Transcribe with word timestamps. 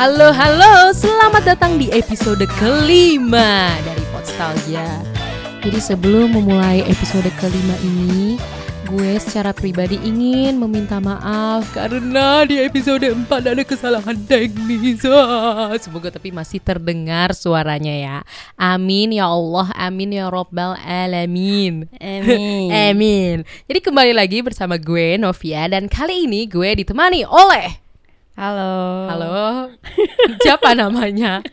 Halo, 0.00 0.32
halo, 0.32 0.96
selamat 0.96 1.44
datang 1.44 1.76
di 1.76 1.92
episode 1.92 2.48
kelima 2.56 3.68
dari 3.84 4.00
Podstalgia. 4.08 4.96
Jadi 5.60 5.76
sebelum 5.76 6.40
memulai 6.40 6.80
episode 6.88 7.28
kelima 7.36 7.76
ini, 7.84 8.40
gue 8.88 9.20
secara 9.20 9.52
pribadi 9.52 10.00
ingin 10.00 10.56
meminta 10.56 11.04
maaf 11.04 11.68
karena 11.76 12.48
di 12.48 12.64
episode 12.64 13.12
4 13.12 13.28
ada 13.28 13.60
kesalahan 13.60 14.16
teknis. 14.24 15.04
Ah, 15.04 15.76
Semoga 15.76 16.08
tapi 16.08 16.32
masih 16.32 16.64
terdengar 16.64 17.36
suaranya 17.36 17.92
ya. 17.92 18.16
Amin 18.56 19.12
ya 19.12 19.28
Allah, 19.28 19.68
amin 19.76 20.16
ya 20.16 20.32
Robbal 20.32 20.80
Alamin. 20.80 21.92
Amin. 22.00 22.72
Amin. 22.88 23.36
Jadi 23.68 23.84
kembali 23.84 24.16
lagi 24.16 24.40
bersama 24.40 24.80
gue 24.80 25.20
Novia 25.20 25.68
dan 25.68 25.92
kali 25.92 26.24
ini 26.24 26.48
gue 26.48 26.72
ditemani 26.72 27.28
oleh 27.28 27.89
Halo. 28.40 28.72
Halo. 29.04 29.36
Siapa 30.44 30.72
namanya? 30.72 31.44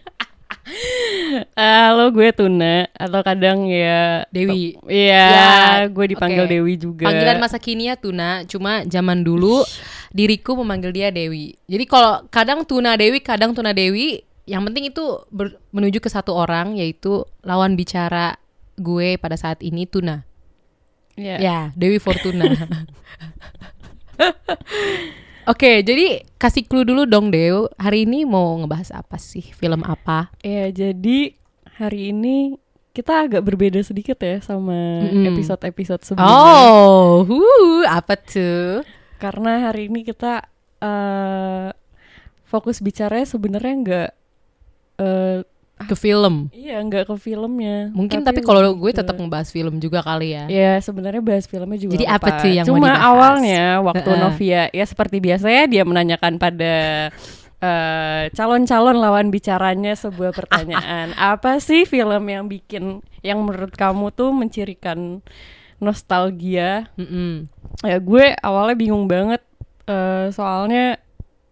Halo, 1.51 2.15
gue 2.15 2.31
Tuna 2.31 2.87
atau 2.95 3.19
kadang 3.27 3.67
ya 3.67 4.23
Dewi. 4.31 4.79
Iya, 4.87 5.27
Ya, 5.27 5.51
gue 5.91 6.05
dipanggil 6.07 6.47
oke. 6.47 6.51
Dewi 6.55 6.79
juga. 6.79 7.11
Panggilan 7.11 7.43
masa 7.43 7.59
kini 7.59 7.91
ya 7.91 7.99
Tuna, 7.99 8.47
cuma 8.47 8.87
zaman 8.87 9.19
dulu 9.19 9.67
diriku 10.15 10.55
memanggil 10.55 10.95
dia 10.95 11.11
Dewi. 11.11 11.59
Jadi 11.67 11.83
kalau 11.91 12.23
kadang 12.31 12.63
Tuna 12.63 12.95
Dewi, 12.95 13.19
kadang 13.19 13.51
Tuna 13.51 13.75
Dewi, 13.75 14.23
yang 14.47 14.63
penting 14.63 14.87
itu 14.87 15.27
ber- 15.27 15.59
menuju 15.75 15.99
ke 15.99 16.07
satu 16.07 16.39
orang 16.39 16.79
yaitu 16.79 17.27
lawan 17.43 17.75
bicara 17.75 18.39
gue 18.79 19.19
pada 19.19 19.35
saat 19.35 19.59
ini 19.59 19.83
Tuna. 19.83 20.23
Iya. 21.19 21.35
Ya, 21.35 21.59
Dewi 21.75 21.99
Fortuna. 21.99 22.47
Oke, 25.47 25.79
jadi 25.79 26.27
kasih 26.35 26.67
clue 26.67 26.83
dulu 26.83 27.07
dong 27.07 27.31
Dew. 27.31 27.71
Hari 27.79 28.03
ini 28.03 28.27
mau 28.27 28.59
ngebahas 28.59 28.91
apa 28.91 29.15
sih? 29.15 29.55
Film 29.55 29.79
apa? 29.87 30.27
Iya, 30.43 30.75
jadi 30.75 31.31
hari 31.79 32.11
ini 32.11 32.59
kita 32.91 33.23
agak 33.23 33.47
berbeda 33.47 33.79
sedikit 33.79 34.19
ya 34.19 34.43
sama 34.43 35.07
Mm-mm. 35.07 35.23
episode-episode 35.31 36.03
sebelumnya. 36.03 36.35
Oh, 36.35 37.23
huh, 37.23 37.87
apa 37.87 38.19
tuh? 38.19 38.83
Karena 39.23 39.71
hari 39.71 39.87
ini 39.87 40.03
kita 40.03 40.43
eh 40.83 41.71
fokus 42.43 42.83
bicaranya 42.83 43.23
sebenarnya 43.23 43.73
nggak 43.87 44.09
eh 44.99 45.37
Ke 45.77 45.93
film. 45.93 46.49
iya 46.49 46.81
nggak 46.81 47.05
ke 47.05 47.15
filmnya. 47.21 47.93
Mungkin 47.93 48.25
tapi, 48.25 48.41
kalau 48.41 48.65
lebih 48.65 48.81
gue 48.81 48.91
tetap 48.97 49.13
ngebahas 49.13 49.53
film 49.53 49.77
juga 49.77 50.01
kali 50.01 50.33
ya. 50.33 50.49
Ya 50.49 50.73
sebenarnya 50.81 51.21
bahas 51.21 51.45
filmnya 51.45 51.77
juga 51.77 51.93
Jadi 51.93 52.05
apa 52.09 52.27
tuh 52.41 52.49
yang 52.49 52.65
mau 52.65 52.69
Cuma 52.73 52.89
dibahas? 52.89 53.05
awalnya 53.05 53.63
waktu 53.85 54.09
Heeh. 54.09 54.21
Novia 54.25 54.61
ya 54.73 54.85
seperti 54.89 55.21
biasanya 55.21 55.63
dia 55.69 55.83
menanyakan 55.85 56.41
pada 56.41 56.75
eh, 57.61 58.23
calon-calon 58.33 58.97
lawan 58.97 59.29
bicaranya 59.29 59.93
sebuah 59.93 60.33
pertanyaan. 60.33 61.13
apa 61.37 61.61
sih 61.61 61.85
film 61.85 62.25
yang 62.25 62.49
bikin 62.49 63.05
yang 63.21 63.37
menurut 63.45 63.77
kamu 63.77 64.09
tuh 64.13 64.33
mencirikan 64.33 65.21
nostalgia? 65.77 66.89
Mm-mm. 66.97 67.45
Ya 67.85 68.01
gue 68.01 68.33
awalnya 68.41 68.73
bingung 68.73 69.05
banget 69.05 69.45
eh, 69.85 70.33
soalnya 70.33 70.97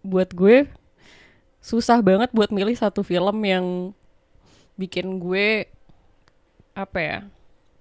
buat 0.02 0.34
gue 0.34 0.66
susah 1.62 1.98
banget 1.98 2.30
buat 2.30 2.50
milih 2.54 2.78
satu 2.78 3.02
film 3.02 3.42
yang 3.42 3.90
bikin 4.76 5.16
gue 5.16 5.66
apa 6.72 6.98
ya? 6.98 7.18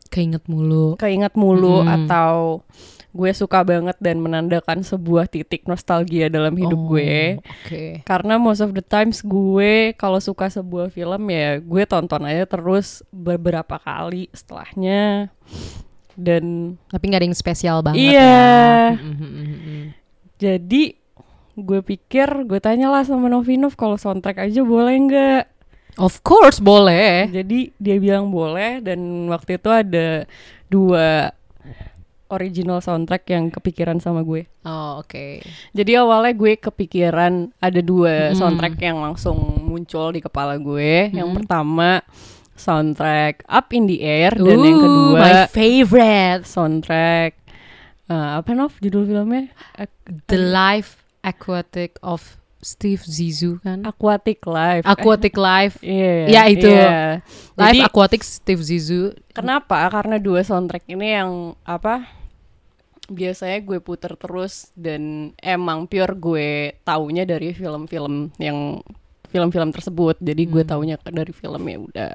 Keinget 0.08 0.48
mulu. 0.48 0.96
keinget 0.96 1.36
mulu 1.36 1.84
Mm. 1.84 1.92
atau 2.02 2.64
gue 3.12 3.32
suka 3.32 3.64
banget 3.64 3.96
dan 3.98 4.20
menandakan 4.20 4.80
sebuah 4.80 5.26
titik 5.26 5.64
nostalgia 5.66 6.28
dalam 6.28 6.52
hidup 6.54 6.78
Oh, 6.78 6.88
gue. 6.90 7.40
Oke. 7.40 7.84
Karena 8.04 8.36
most 8.36 8.60
of 8.60 8.72
the 8.72 8.82
times 8.82 9.20
gue 9.20 9.92
kalau 9.94 10.20
suka 10.20 10.48
sebuah 10.48 10.88
film 10.90 11.24
ya 11.26 11.58
gue 11.58 11.84
tonton 11.86 12.24
aja 12.24 12.44
terus 12.46 13.04
beberapa 13.10 13.76
kali 13.78 14.28
setelahnya. 14.32 15.32
Dan 16.14 16.76
Tapi 16.88 17.04
nggak 17.06 17.20
ada 17.22 17.28
yang 17.28 17.36
spesial 17.36 17.78
banget 17.82 18.16
Iya. 18.16 18.24
ya. 18.24 18.96
Mm, 18.96 19.14
mm, 19.14 19.28
mm, 19.28 19.58
mm. 19.58 19.84
jadi 20.38 20.84
gue 21.56 21.80
pikir 21.82 22.44
gue 22.46 22.60
tanyalah 22.60 23.04
sama 23.04 23.28
Novinov 23.28 23.74
kalau 23.74 23.96
soundtrack 23.96 24.40
aja 24.42 24.60
boleh 24.62 24.96
nggak? 24.98 25.44
Of 25.96 26.20
course 26.22 26.60
boleh. 26.60 27.30
Jadi 27.30 27.72
dia 27.76 27.96
bilang 27.98 28.28
boleh 28.30 28.80
dan 28.80 29.00
waktu 29.28 29.56
itu 29.56 29.70
ada 29.70 30.28
dua 30.68 31.32
original 32.28 32.82
soundtrack 32.82 33.24
yang 33.30 33.48
kepikiran 33.48 34.02
sama 34.02 34.20
gue. 34.20 34.50
Oh, 34.66 35.00
oke. 35.00 35.46
Jadi 35.72 35.92
awalnya 35.94 36.34
gue 36.34 36.58
kepikiran 36.58 37.54
ada 37.60 37.80
dua 37.80 38.34
Mm. 38.34 38.36
soundtrack 38.36 38.76
yang 38.82 38.98
langsung 38.98 39.38
muncul 39.62 40.10
di 40.10 40.20
kepala 40.20 40.58
gue. 40.58 41.14
Yang 41.14 41.30
Mm. 41.32 41.36
pertama 41.38 42.02
soundtrack 42.56 43.46
Up 43.46 43.70
in 43.72 43.86
the 43.86 44.02
Air 44.02 44.34
dan 44.34 44.58
yang 44.58 44.78
Ooh, 44.80 44.84
kedua 44.84 45.20
my 45.22 45.34
favorite. 45.48 46.44
soundtrack 46.44 47.32
eh, 48.06 48.30
apa 48.38 48.50
Nov 48.52 48.74
judul 48.80 49.06
filmnya? 49.06 49.54
The 50.28 50.40
Life 50.40 50.98
Aquatic 51.22 51.98
of 52.02 52.42
Steve 52.66 52.98
Zissou 53.00 53.62
kan? 53.62 53.86
Aquatic 53.86 54.42
Life. 54.44 54.82
Aquatic 54.84 55.38
Life. 55.48 55.78
Iya. 55.80 56.26
Ya, 56.26 56.42
itu. 56.50 56.66
iya. 56.66 57.22
Life 57.54 57.62
Jadi 57.62 57.78
Aquatic 57.80 58.22
Steve 58.22 58.60
Zissou. 58.60 59.14
kenapa? 59.32 59.86
Karena 59.88 60.18
dua 60.18 60.42
soundtrack 60.42 60.90
ini 60.90 61.14
yang 61.14 61.32
apa? 61.62 62.10
Biasanya 63.06 63.62
gue 63.62 63.78
puter 63.78 64.18
terus 64.18 64.74
dan 64.74 65.30
emang 65.38 65.86
pure 65.86 66.18
gue 66.18 66.50
taunya 66.82 67.22
dari 67.22 67.54
film-film 67.54 68.34
yang 68.42 68.82
film-film 69.30 69.70
tersebut. 69.70 70.18
Jadi 70.18 70.44
gue 70.44 70.66
Hmm. 70.66 70.72
taunya 70.74 70.96
dari 71.06 71.30
film 71.30 71.62
ya 71.62 71.78
udah. 71.78 72.14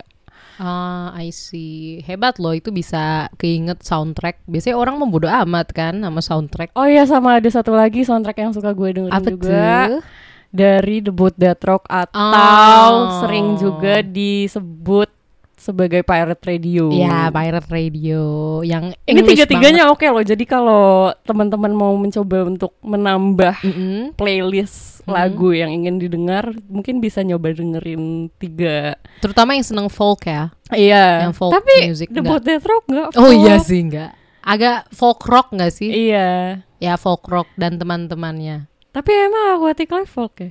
Ah, 0.57 1.15
I 1.15 1.31
see. 1.31 2.05
Hebat 2.05 2.37
loh 2.37 2.53
itu 2.53 2.69
bisa 2.69 3.31
keinget 3.37 3.81
soundtrack. 3.81 4.45
Biasanya 4.45 4.77
orang 4.77 4.99
membodo 4.99 5.25
amat 5.25 5.71
kan 5.71 5.97
sama 5.97 6.21
soundtrack. 6.21 6.75
Oh 6.75 6.85
iya 6.85 7.07
sama 7.07 7.39
ada 7.39 7.49
satu 7.49 7.73
lagi 7.73 8.03
soundtrack 8.03 8.37
yang 8.37 8.53
suka 8.53 8.75
gue 8.75 8.89
dengerin 8.93 9.15
Apa 9.15 9.29
juga 9.31 9.47
tuh? 9.89 10.03
Dari 10.51 10.99
The 10.99 11.15
Boat 11.15 11.39
That 11.39 11.63
Rock 11.63 11.87
atau 11.87 12.91
Oh. 12.91 13.23
sering 13.23 13.55
juga 13.57 14.03
disebut 14.03 15.09
sebagai 15.55 16.01
pirate 16.01 16.41
radio. 16.41 16.89
Ya, 16.89 17.29
Pirate 17.29 17.69
Radio 17.69 18.23
yang 18.65 18.97
Ini 19.05 19.21
tiga-tiganya 19.21 19.93
oke 19.93 20.09
loh. 20.09 20.25
Jadi 20.25 20.49
kalau 20.49 21.13
teman-teman 21.21 21.69
mau 21.69 21.93
mencoba 21.93 22.49
untuk 22.49 22.73
menambah 22.81 23.61
banget. 23.61 23.69
Mm-mm. 23.69 24.17
playlist 24.17 25.05
Hmm. 25.05 25.13
lagu 25.13 25.53
yang 25.53 25.69
ingin 25.69 26.01
didengar, 26.01 26.49
mungkin 26.65 27.05
bisa 27.05 27.21
nyoba 27.21 27.53
dengerin 27.53 28.33
tiga. 28.41 28.97
Terutama 29.21 29.53
yang 29.53 29.67
seneng 29.69 29.93
folk 29.93 30.25
ya. 30.25 30.49
Iya. 30.73 31.29
Yang 31.29 31.35
folk 31.37 31.53
Tapi 31.53 31.75
music 31.93 32.09
The 32.09 32.25
enggak. 32.25 32.31
Boat 32.33 32.43
That 32.49 32.65
Rock 32.65 32.85
enggak 32.89 33.07
Oh 33.21 33.29
iya 33.29 33.61
sih 33.61 33.81
enggak. 33.85 34.11
Agak 34.41 34.89
folk 34.89 35.21
rock 35.29 35.53
enggak 35.53 35.77
sih? 35.77 35.93
Iya. 35.93 36.65
Ya 36.81 36.97
folk 36.97 37.29
rock 37.29 37.53
dan 37.61 37.77
teman-temannya. 37.77 38.70
Tapi 38.91 39.11
emang 39.15 39.59
Aquatic 39.59 39.91
Life 39.91 40.11
folk 40.11 40.35
ya. 40.43 40.51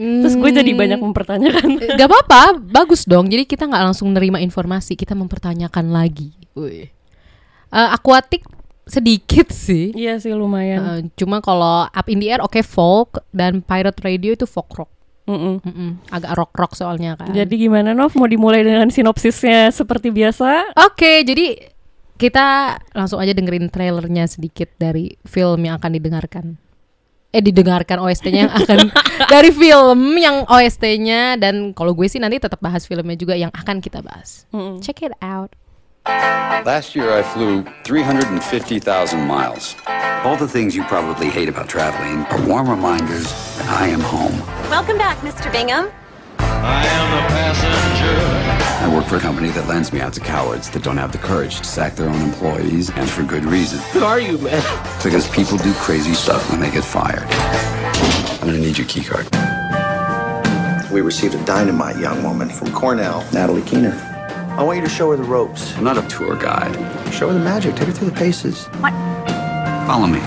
Terus 0.00 0.32
gue 0.32 0.50
jadi 0.54 0.72
banyak 0.72 0.96
mempertanyakan. 1.02 1.68
Eh, 1.76 1.92
Gak 2.00 2.08
apa-apa, 2.08 2.56
bagus 2.56 3.04
dong. 3.04 3.28
Jadi 3.28 3.44
kita 3.44 3.68
nggak 3.68 3.92
langsung 3.92 4.08
nerima 4.16 4.40
informasi, 4.40 4.96
kita 4.96 5.12
mempertanyakan 5.12 5.92
lagi. 5.92 6.32
Wih. 6.56 6.88
Eh, 7.70 7.88
aquatic 7.92 8.48
sedikit 8.88 9.52
sih. 9.52 9.92
Iya 9.92 10.16
sih 10.16 10.32
lumayan. 10.32 10.80
Eh, 10.80 11.00
cuma 11.20 11.44
kalau 11.44 11.84
Up 11.92 12.06
in 12.08 12.18
the 12.18 12.32
Air 12.32 12.40
oke 12.40 12.58
folk 12.64 13.20
dan 13.30 13.60
Pirate 13.60 14.00
Radio 14.00 14.32
itu 14.32 14.48
folk 14.48 14.72
rock. 14.72 14.90
Mm-mm. 15.30 15.62
Mm-mm, 15.62 15.90
agak 16.10 16.32
rock 16.34 16.52
rock 16.58 16.72
soalnya 16.74 17.14
kan. 17.14 17.30
Jadi 17.30 17.54
gimana 17.54 17.94
Nov? 17.94 18.16
Mau 18.18 18.26
dimulai 18.26 18.66
dengan 18.66 18.90
sinopsisnya 18.90 19.70
seperti 19.70 20.10
biasa? 20.10 20.74
Oke, 20.90 21.22
jadi 21.22 21.70
kita 22.18 22.76
langsung 22.98 23.22
aja 23.22 23.30
dengerin 23.30 23.70
trailernya 23.70 24.26
sedikit 24.26 24.74
dari 24.74 25.14
film 25.22 25.62
yang 25.62 25.78
akan 25.78 25.92
didengarkan. 25.94 26.58
Eh 27.30 27.38
didengarkan 27.38 28.02
OST-nya 28.02 28.50
yang 28.50 28.54
akan 28.54 28.90
dari 29.32 29.54
film 29.54 30.18
yang 30.18 30.42
OST-nya 30.50 31.38
dan 31.38 31.70
kalau 31.70 31.94
gue 31.94 32.10
sih 32.10 32.18
nanti 32.18 32.42
tetap 32.42 32.58
bahas 32.58 32.90
filmnya 32.90 33.14
juga 33.14 33.38
yang 33.38 33.54
akan 33.54 33.78
kita 33.78 34.02
bahas. 34.02 34.50
Mm-mm. 34.50 34.82
Check 34.82 35.06
it 35.06 35.14
out. 35.22 35.54
Last 36.66 36.98
year 36.98 37.14
I 37.14 37.22
flew 37.22 37.62
350,000 37.86 38.82
miles. 39.22 39.78
All 40.26 40.36
the 40.36 40.48
things 40.48 40.74
you 40.74 40.82
probably 40.90 41.30
hate 41.30 41.48
about 41.48 41.70
traveling 41.70 42.26
are 42.34 42.40
warm 42.50 42.66
reminders 42.68 43.30
that 43.62 43.68
I 43.70 43.86
am 43.88 44.02
home. 44.02 44.34
Welcome 44.66 44.98
back, 44.98 45.22
Mr. 45.22 45.52
Bingham. 45.54 45.86
I 46.42 46.82
am 46.82 47.06
the 47.14 47.22
passenger. 47.30 48.49
I 48.80 48.88
work 48.88 49.04
for 49.04 49.16
a 49.16 49.20
company 49.20 49.50
that 49.50 49.68
lends 49.68 49.92
me 49.92 50.00
out 50.00 50.14
to 50.14 50.20
cowards 50.20 50.70
that 50.70 50.82
don't 50.82 50.96
have 50.96 51.12
the 51.12 51.18
courage 51.18 51.58
to 51.58 51.64
sack 51.64 51.96
their 51.96 52.08
own 52.08 52.18
employees, 52.22 52.88
and 52.88 53.06
for 53.06 53.22
good 53.22 53.44
reason. 53.44 53.78
Who 53.92 54.02
are 54.02 54.18
you, 54.18 54.38
man? 54.38 54.62
Because 55.04 55.28
people 55.28 55.58
do 55.58 55.74
crazy 55.74 56.14
stuff 56.14 56.50
when 56.50 56.60
they 56.60 56.70
get 56.70 56.82
fired. 56.82 57.28
I'm 58.40 58.46
gonna 58.46 58.58
need 58.58 58.78
your 58.78 58.86
key 58.86 59.04
card. 59.04 59.28
We 60.90 61.02
received 61.02 61.34
a 61.34 61.44
dynamite 61.44 61.98
young 61.98 62.22
woman 62.22 62.48
from 62.48 62.72
Cornell, 62.72 63.22
Natalie 63.34 63.60
Keener. 63.62 63.92
I 64.56 64.62
want 64.62 64.78
you 64.78 64.84
to 64.84 64.90
show 64.90 65.10
her 65.10 65.16
the 65.18 65.24
ropes. 65.24 65.76
I'm 65.76 65.84
not 65.84 65.98
a 65.98 66.08
tour 66.08 66.34
guide. 66.34 66.74
Show 67.12 67.28
her 67.28 67.34
the 67.34 67.38
magic. 67.38 67.76
Take 67.76 67.88
her 67.88 67.92
through 67.92 68.08
the 68.08 68.16
paces. 68.16 68.64
What? 68.80 68.94
Follow 69.86 70.06
me. 70.06 70.20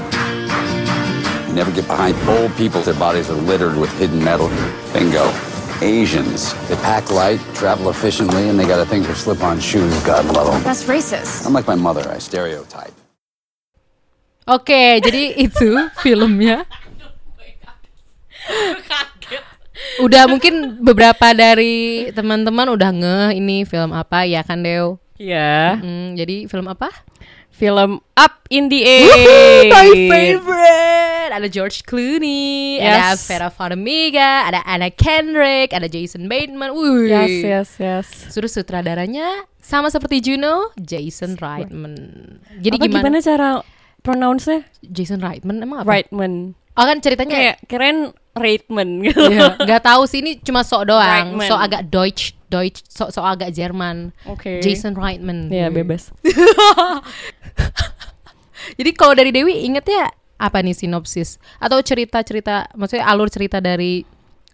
You 1.47 1.53
never 1.55 1.71
get 1.71 1.87
behind 1.87 2.15
old 2.29 2.55
people. 2.55 2.81
Their 2.81 2.93
bodies 2.93 3.31
are 3.31 3.33
littered 3.33 3.77
with 3.77 3.91
hidden 3.97 4.23
metal. 4.23 4.49
Bingo. 4.93 5.52
Asians. 5.83 6.55
They 6.71 6.79
pack 6.79 7.11
light, 7.11 7.43
travel 7.51 7.91
efficiently, 7.91 8.47
and 8.47 8.55
they 8.55 8.63
got 8.63 8.79
a 8.79 8.87
thing 8.87 9.03
for 9.03 9.11
slip-on 9.11 9.59
shoes. 9.59 9.91
God 10.07 10.23
love 10.31 10.47
them. 10.47 10.63
That's 10.63 10.87
racist. 10.87 11.43
I'm 11.43 11.51
like 11.51 11.67
my 11.67 11.75
mother. 11.75 12.07
I 12.07 12.23
stereotype. 12.23 12.95
Oke, 14.47 15.03
jadi 15.03 15.35
itu 15.35 15.75
filmnya. 15.99 16.63
Udah 19.99 20.27
mungkin 20.31 20.79
beberapa 20.79 21.35
dari 21.35 22.07
teman-teman 22.15 22.71
udah 22.71 22.91
ngeh 22.91 23.29
ini 23.39 23.67
film 23.67 23.91
apa 23.91 24.23
ya 24.23 24.39
kan 24.43 24.63
Deo? 24.63 24.99
Iya. 25.19 25.79
Hmm, 25.79 26.15
jadi 26.15 26.47
film 26.47 26.71
apa? 26.71 26.91
Film 27.51 27.99
Up 28.15 28.47
in 28.47 28.71
the 28.71 28.81
Air. 28.87 29.11
My 29.71 29.91
favorite. 29.91 31.12
Ada 31.33 31.49
George 31.49 31.81
Clooney, 31.83 32.77
ada 32.77 33.17
Yes. 33.17 33.25
Vera 33.25 33.49
Farmiga, 33.49 34.45
ada 34.45 34.61
Anna 34.63 34.93
Kendrick, 34.93 35.73
ada 35.73 35.89
Jason 35.89 36.29
Bateman. 36.29 36.69
Wih. 36.71 37.09
Yes, 37.09 37.33
yes, 37.41 37.69
yes. 37.81 38.07
Terus 38.29 38.53
sutradaranya 38.53 39.49
sama 39.57 39.89
seperti 39.89 40.21
Juno, 40.21 40.69
Jason 40.77 41.33
Reitman. 41.35 41.97
Jadi 42.61 42.77
Apa 42.77 42.85
gimana? 42.85 43.01
gimana 43.09 43.17
cara 43.19 43.49
pronounce-nya? 43.99 44.61
Jason 44.85 45.17
Reitman 45.17 45.57
emang 45.57 45.81
apa? 45.81 45.89
Reitman. 45.89 46.53
Oh 46.73 46.85
kan 46.85 46.97
ceritanya 47.01 47.33
Kayak 47.33 47.57
keren 47.65 47.97
Reitman 48.33 49.01
gitu. 49.05 49.29
Iya, 49.29 49.57
nggak 49.61 49.83
tahu 49.85 50.09
sih 50.09 50.21
ini 50.25 50.41
cuma 50.41 50.65
sok 50.65 50.89
doang, 50.89 51.37
Reitman. 51.37 51.49
sok 51.49 51.59
agak 51.61 51.81
Deutsch, 51.89 52.33
Deutsch, 52.49 52.81
sok 52.89 53.13
sok 53.13 53.25
agak 53.25 53.53
Jerman. 53.53 54.09
Oke. 54.25 54.57
Jason 54.61 54.93
Reitman. 54.93 55.53
Ya 55.53 55.69
Wih. 55.69 55.81
bebas. 55.81 56.09
Jadi 58.73 58.91
kalau 58.95 59.13
dari 59.13 59.29
Dewi 59.29 59.63
ingetnya 59.63 60.09
apa 60.37 60.59
nih 60.59 60.73
sinopsis 60.73 61.37
atau 61.57 61.79
cerita-cerita, 61.79 62.67
maksudnya 62.73 63.05
alur 63.05 63.29
cerita 63.29 63.57
dari 63.59 64.03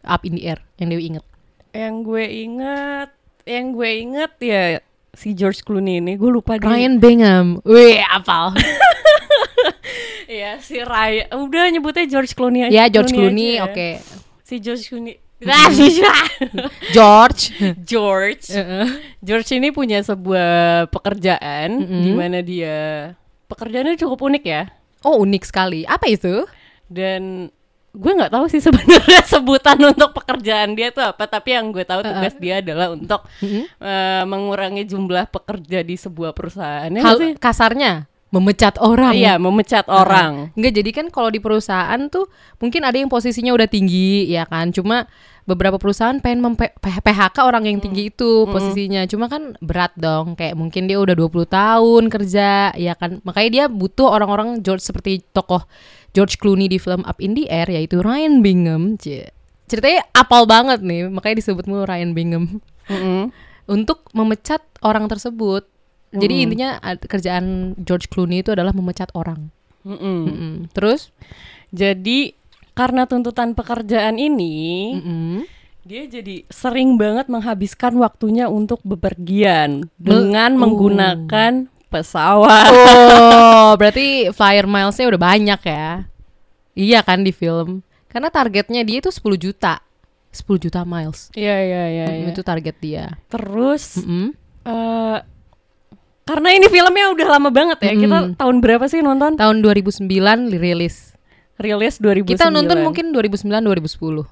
Up 0.02 0.24
in 0.24 0.38
the 0.38 0.44
Air 0.46 0.60
yang 0.78 0.90
Dewi 0.90 1.04
inget? 1.10 1.26
yang 1.70 2.02
gue 2.02 2.26
inget, 2.26 3.10
yang 3.46 3.78
gue 3.78 3.90
inget 4.02 4.32
ya 4.42 4.64
si 5.14 5.38
George 5.38 5.62
Clooney 5.62 6.02
ini. 6.02 6.18
Gue 6.18 6.34
lupa 6.34 6.58
dia. 6.58 6.66
Ryan 6.66 6.98
Bingham. 6.98 7.48
Wih, 7.62 8.02
apal. 8.02 8.54
Iya 10.30 10.62
si 10.62 10.78
Ryan. 10.78 11.26
Udah 11.42 11.66
nyebutnya 11.74 12.06
George 12.06 12.38
Clooney 12.38 12.70
aja. 12.70 12.74
ya 12.74 12.84
George 12.86 13.10
Clooney, 13.10 13.58
ya. 13.58 13.66
oke. 13.66 13.98
Si 14.46 14.62
George 14.62 14.86
Clooney. 14.86 15.18
George. 16.96 17.44
George. 17.82 18.46
George 19.26 19.50
ini 19.58 19.74
punya 19.74 20.06
sebuah 20.06 20.86
pekerjaan 20.94 21.82
di 21.82 22.12
mana 22.14 22.46
dia 22.46 22.78
pekerjaannya 23.50 23.98
cukup 23.98 24.22
unik 24.22 24.44
ya. 24.46 24.70
Oh 25.06 25.24
unik 25.24 25.44
sekali. 25.48 25.88
Apa 25.88 26.10
itu? 26.12 26.44
Dan 26.90 27.48
gue 27.90 28.12
nggak 28.14 28.30
tahu 28.30 28.46
sih 28.52 28.62
sebenarnya 28.62 29.22
sebutan 29.34 29.80
untuk 29.82 30.12
pekerjaan 30.12 30.76
dia 30.76 30.92
tuh 30.92 31.06
apa. 31.08 31.24
Tapi 31.30 31.56
yang 31.56 31.72
gue 31.72 31.86
tahu 31.88 32.04
tugas 32.04 32.36
dia 32.36 32.60
adalah 32.60 32.92
untuk 32.92 33.24
eh, 33.80 34.24
mengurangi 34.28 34.84
jumlah 34.84 35.32
pekerja 35.32 35.80
di 35.86 35.96
sebuah 35.96 36.36
perusahaan. 36.36 36.90
Ya 36.90 37.02
Hal 37.06 37.16
sih? 37.18 37.32
kasarnya 37.40 38.09
memecat 38.30 38.78
orang. 38.78 39.14
Iya, 39.18 39.42
memecat 39.42 39.90
orang. 39.90 40.54
Enggak 40.54 40.74
jadi 40.78 40.90
kan 40.94 41.06
kalau 41.10 41.34
di 41.34 41.42
perusahaan 41.42 41.98
tuh 42.14 42.30
mungkin 42.62 42.86
ada 42.86 42.98
yang 42.98 43.10
posisinya 43.10 43.54
udah 43.54 43.66
tinggi 43.66 44.30
ya 44.30 44.46
kan. 44.46 44.70
Cuma 44.70 45.10
beberapa 45.50 45.82
perusahaan 45.82 46.14
pengen 46.22 46.46
mempe- 46.46 46.78
PHK 46.78 47.42
orang 47.42 47.66
yang 47.66 47.82
tinggi 47.82 48.14
itu 48.14 48.46
posisinya. 48.46 49.10
Cuma 49.10 49.26
kan 49.26 49.58
berat 49.66 49.98
dong. 49.98 50.38
Kayak 50.38 50.62
mungkin 50.62 50.86
dia 50.86 51.02
udah 51.02 51.18
20 51.18 51.50
tahun 51.50 52.04
kerja 52.14 52.78
ya 52.78 52.94
kan. 52.94 53.18
Makanya 53.26 53.50
dia 53.50 53.66
butuh 53.66 54.14
orang-orang 54.14 54.62
George 54.62 54.86
seperti 54.86 55.26
tokoh 55.34 55.66
George 56.14 56.38
Clooney 56.38 56.70
di 56.70 56.78
film 56.78 57.02
Up 57.06 57.18
in 57.22 57.34
the 57.34 57.50
Air 57.50 57.70
yaitu 57.70 58.02
Ryan 58.02 58.46
Bingham. 58.46 58.98
Ceritanya 59.70 60.02
apal 60.18 60.50
banget 60.50 60.82
nih, 60.82 61.10
makanya 61.10 61.46
disebut 61.46 61.70
mulu 61.70 61.86
Ryan 61.86 62.18
Bingham. 62.18 62.62
Mm-mm. 62.90 63.30
Untuk 63.70 64.10
memecat 64.18 64.66
orang 64.82 65.06
tersebut. 65.06 65.66
Jadi 66.12 66.34
intinya 66.42 66.70
ad- 66.80 67.02
kerjaan 67.02 67.78
George 67.78 68.10
Clooney 68.10 68.42
itu 68.42 68.50
adalah 68.50 68.74
memecat 68.74 69.14
orang. 69.14 69.54
Mm-mm. 69.82 70.20
Mm-mm. 70.26 70.54
Terus 70.72 71.14
Jadi 71.70 72.34
karena 72.74 73.06
tuntutan 73.06 73.54
pekerjaan 73.54 74.18
ini, 74.18 74.56
Mm-mm. 74.98 75.46
dia 75.84 76.08
jadi 76.08 76.42
sering 76.50 76.98
banget 76.98 77.30
menghabiskan 77.30 77.94
waktunya 77.98 78.50
untuk 78.50 78.82
bepergian 78.82 79.86
dengan 79.96 80.58
menggunakan 80.58 81.70
pesawat. 81.90 82.70
Oh, 82.74 83.70
berarti 83.80 84.34
flyer 84.34 84.66
milesnya 84.66 85.06
udah 85.08 85.22
banyak 85.22 85.62
ya? 85.62 86.10
Iya 86.74 87.00
kan 87.04 87.22
di 87.22 87.30
film? 87.30 87.86
Karena 88.08 88.34
targetnya 88.34 88.82
dia 88.82 88.98
itu 88.98 89.14
10 89.14 89.38
juta, 89.38 89.78
10 90.32 90.58
juta 90.58 90.82
miles. 90.82 91.30
Iya 91.38 91.56
iya 91.60 91.84
iya. 91.86 92.06
Mm, 92.08 92.18
iya. 92.18 92.28
Itu 92.34 92.42
target 92.42 92.76
dia. 92.82 93.06
Terus 93.30 94.02
Mm-mm. 94.02 94.34
eh, 94.66 95.18
karena 96.30 96.50
ini 96.52 96.68
filmnya 96.68 97.10
udah 97.10 97.28
lama 97.32 97.50
banget 97.50 97.82
ya. 97.82 97.94
Kita 97.96 98.18
Mm-mm. 98.24 98.38
tahun 98.38 98.56
berapa 98.60 98.86
sih 98.86 99.02
nonton? 99.02 99.34
Tahun 99.34 99.58
2009 99.60 100.06
dirilis. 100.48 101.18
Rilis 101.56 101.98
2009. 101.98 102.30
Kita 102.30 102.48
nonton 102.48 102.78
mungkin 102.80 103.10
2009 103.10 103.50
2010. 103.66 104.30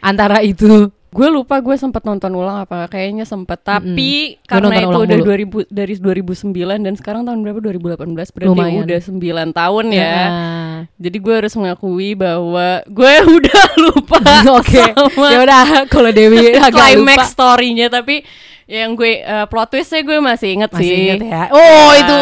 Antara 0.00 0.40
itu. 0.40 0.88
gue 1.08 1.24
lupa 1.26 1.56
gue 1.56 1.72
sempat 1.72 2.04
nonton 2.04 2.28
ulang 2.30 2.60
apa 2.60 2.84
kayaknya 2.86 3.24
sempet 3.24 3.56
tapi 3.62 4.36
Gua 4.38 4.60
karena 4.60 4.76
itu 4.78 4.98
udah 5.00 5.16
mulu. 5.16 5.64
2000 5.64 5.72
dari 5.72 5.94
2009 5.96 6.52
dan 6.84 6.94
sekarang 6.94 7.24
tahun 7.24 7.40
berapa 7.40 7.60
2018 7.64 7.96
berarti 8.28 8.44
Lumayan. 8.44 8.84
udah 8.84 9.00
9 9.00 9.16
tahun 9.56 9.84
ya 9.88 10.04
Nah. 10.28 10.78
jadi 10.94 11.16
gue 11.16 11.34
harus 11.34 11.54
mengakui 11.56 12.12
bahwa 12.12 12.68
gue 12.84 13.12
udah 13.40 13.62
lupa 13.80 14.20
Oke. 14.52 14.84
sama 14.84 15.26
Ya 15.26 15.38
udah 15.40 15.58
kalau 15.86 16.12
Dewi 16.12 16.52
agak 16.60 16.76
climax 16.76 17.16
lupa. 17.16 17.32
story-nya 17.32 17.88
tapi 17.88 18.20
yang 18.68 18.92
gue 18.92 19.24
eh, 19.24 19.46
plot 19.48 19.72
twistnya 19.72 20.04
gue 20.04 20.20
masih 20.20 20.60
inget 20.60 20.70
Masih 20.70 20.84
sih 20.84 20.96
ingat 21.08 21.20
ya. 21.24 21.42
Oh, 21.50 21.88
itu 21.96 22.16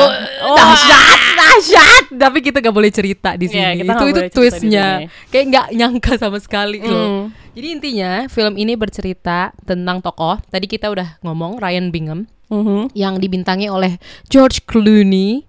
Oh. 0.47 0.55
dahsyat, 0.55 1.19
dahsyat. 1.35 2.05
Tapi 2.15 2.39
kita 2.39 2.63
nggak 2.63 2.71
boleh 2.73 2.89
cerita 2.89 3.35
di 3.35 3.51
Iya, 3.51 3.75
sini. 3.75 3.83
kita 3.83 3.93
itu 3.99 4.07
itu 4.07 4.21
twistnya. 4.31 4.87
Kayak 5.27 5.45
nggak 5.51 5.67
nyangka 5.75 6.13
sama 6.15 6.39
sekali 6.39 6.79
loh. 6.79 7.27
Hmm. 7.27 7.35
Jadi 7.51 7.67
intinya 7.67 8.31
film 8.31 8.55
ini 8.55 8.79
bercerita 8.79 9.51
tentang 9.67 9.99
tokoh. 9.99 10.39
Tadi 10.47 10.71
kita 10.71 10.87
udah 10.87 11.19
ngomong 11.21 11.59
Ryan 11.59 11.91
Bingham 11.91 12.31
Mhm. 12.47 12.95
yang 12.95 13.19
dibintangi 13.19 13.67
oleh 13.67 13.99
George 14.31 14.63
Clooney. 14.63 15.43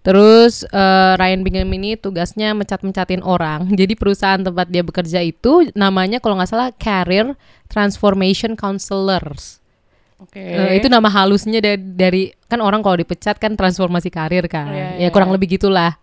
Terus 0.00 0.64
eh, 0.66 1.12
Ryan 1.14 1.44
Bingham 1.44 1.70
ini 1.70 1.94
tugasnya 1.94 2.56
mencat-mencatin 2.56 3.22
orang. 3.22 3.70
Jadi 3.78 3.94
perusahaan 3.94 4.40
tempat 4.40 4.66
dia 4.66 4.82
bekerja 4.82 5.22
itu 5.22 5.70
namanya 5.76 6.18
kalau 6.18 6.40
nggak 6.40 6.50
salah 6.50 6.74
Career 6.74 7.38
Transformation 7.70 8.58
Counselors. 8.58 9.59
Oke 10.20 10.36
Eh, 10.40 10.78
itu 10.78 10.86
nama 10.92 11.08
halusnya 11.08 11.60
dari, 11.64 11.80
dari 11.80 12.22
kan 12.46 12.60
orang 12.60 12.84
kalau 12.84 13.00
dipecat 13.00 13.40
kan 13.40 13.56
transformasi 13.56 14.12
karir 14.12 14.44
kan. 14.46 14.68
Iya, 14.68 14.88
ya 14.96 15.08
iya. 15.08 15.08
kurang 15.08 15.32
lebih 15.32 15.56
gitulah. 15.56 15.96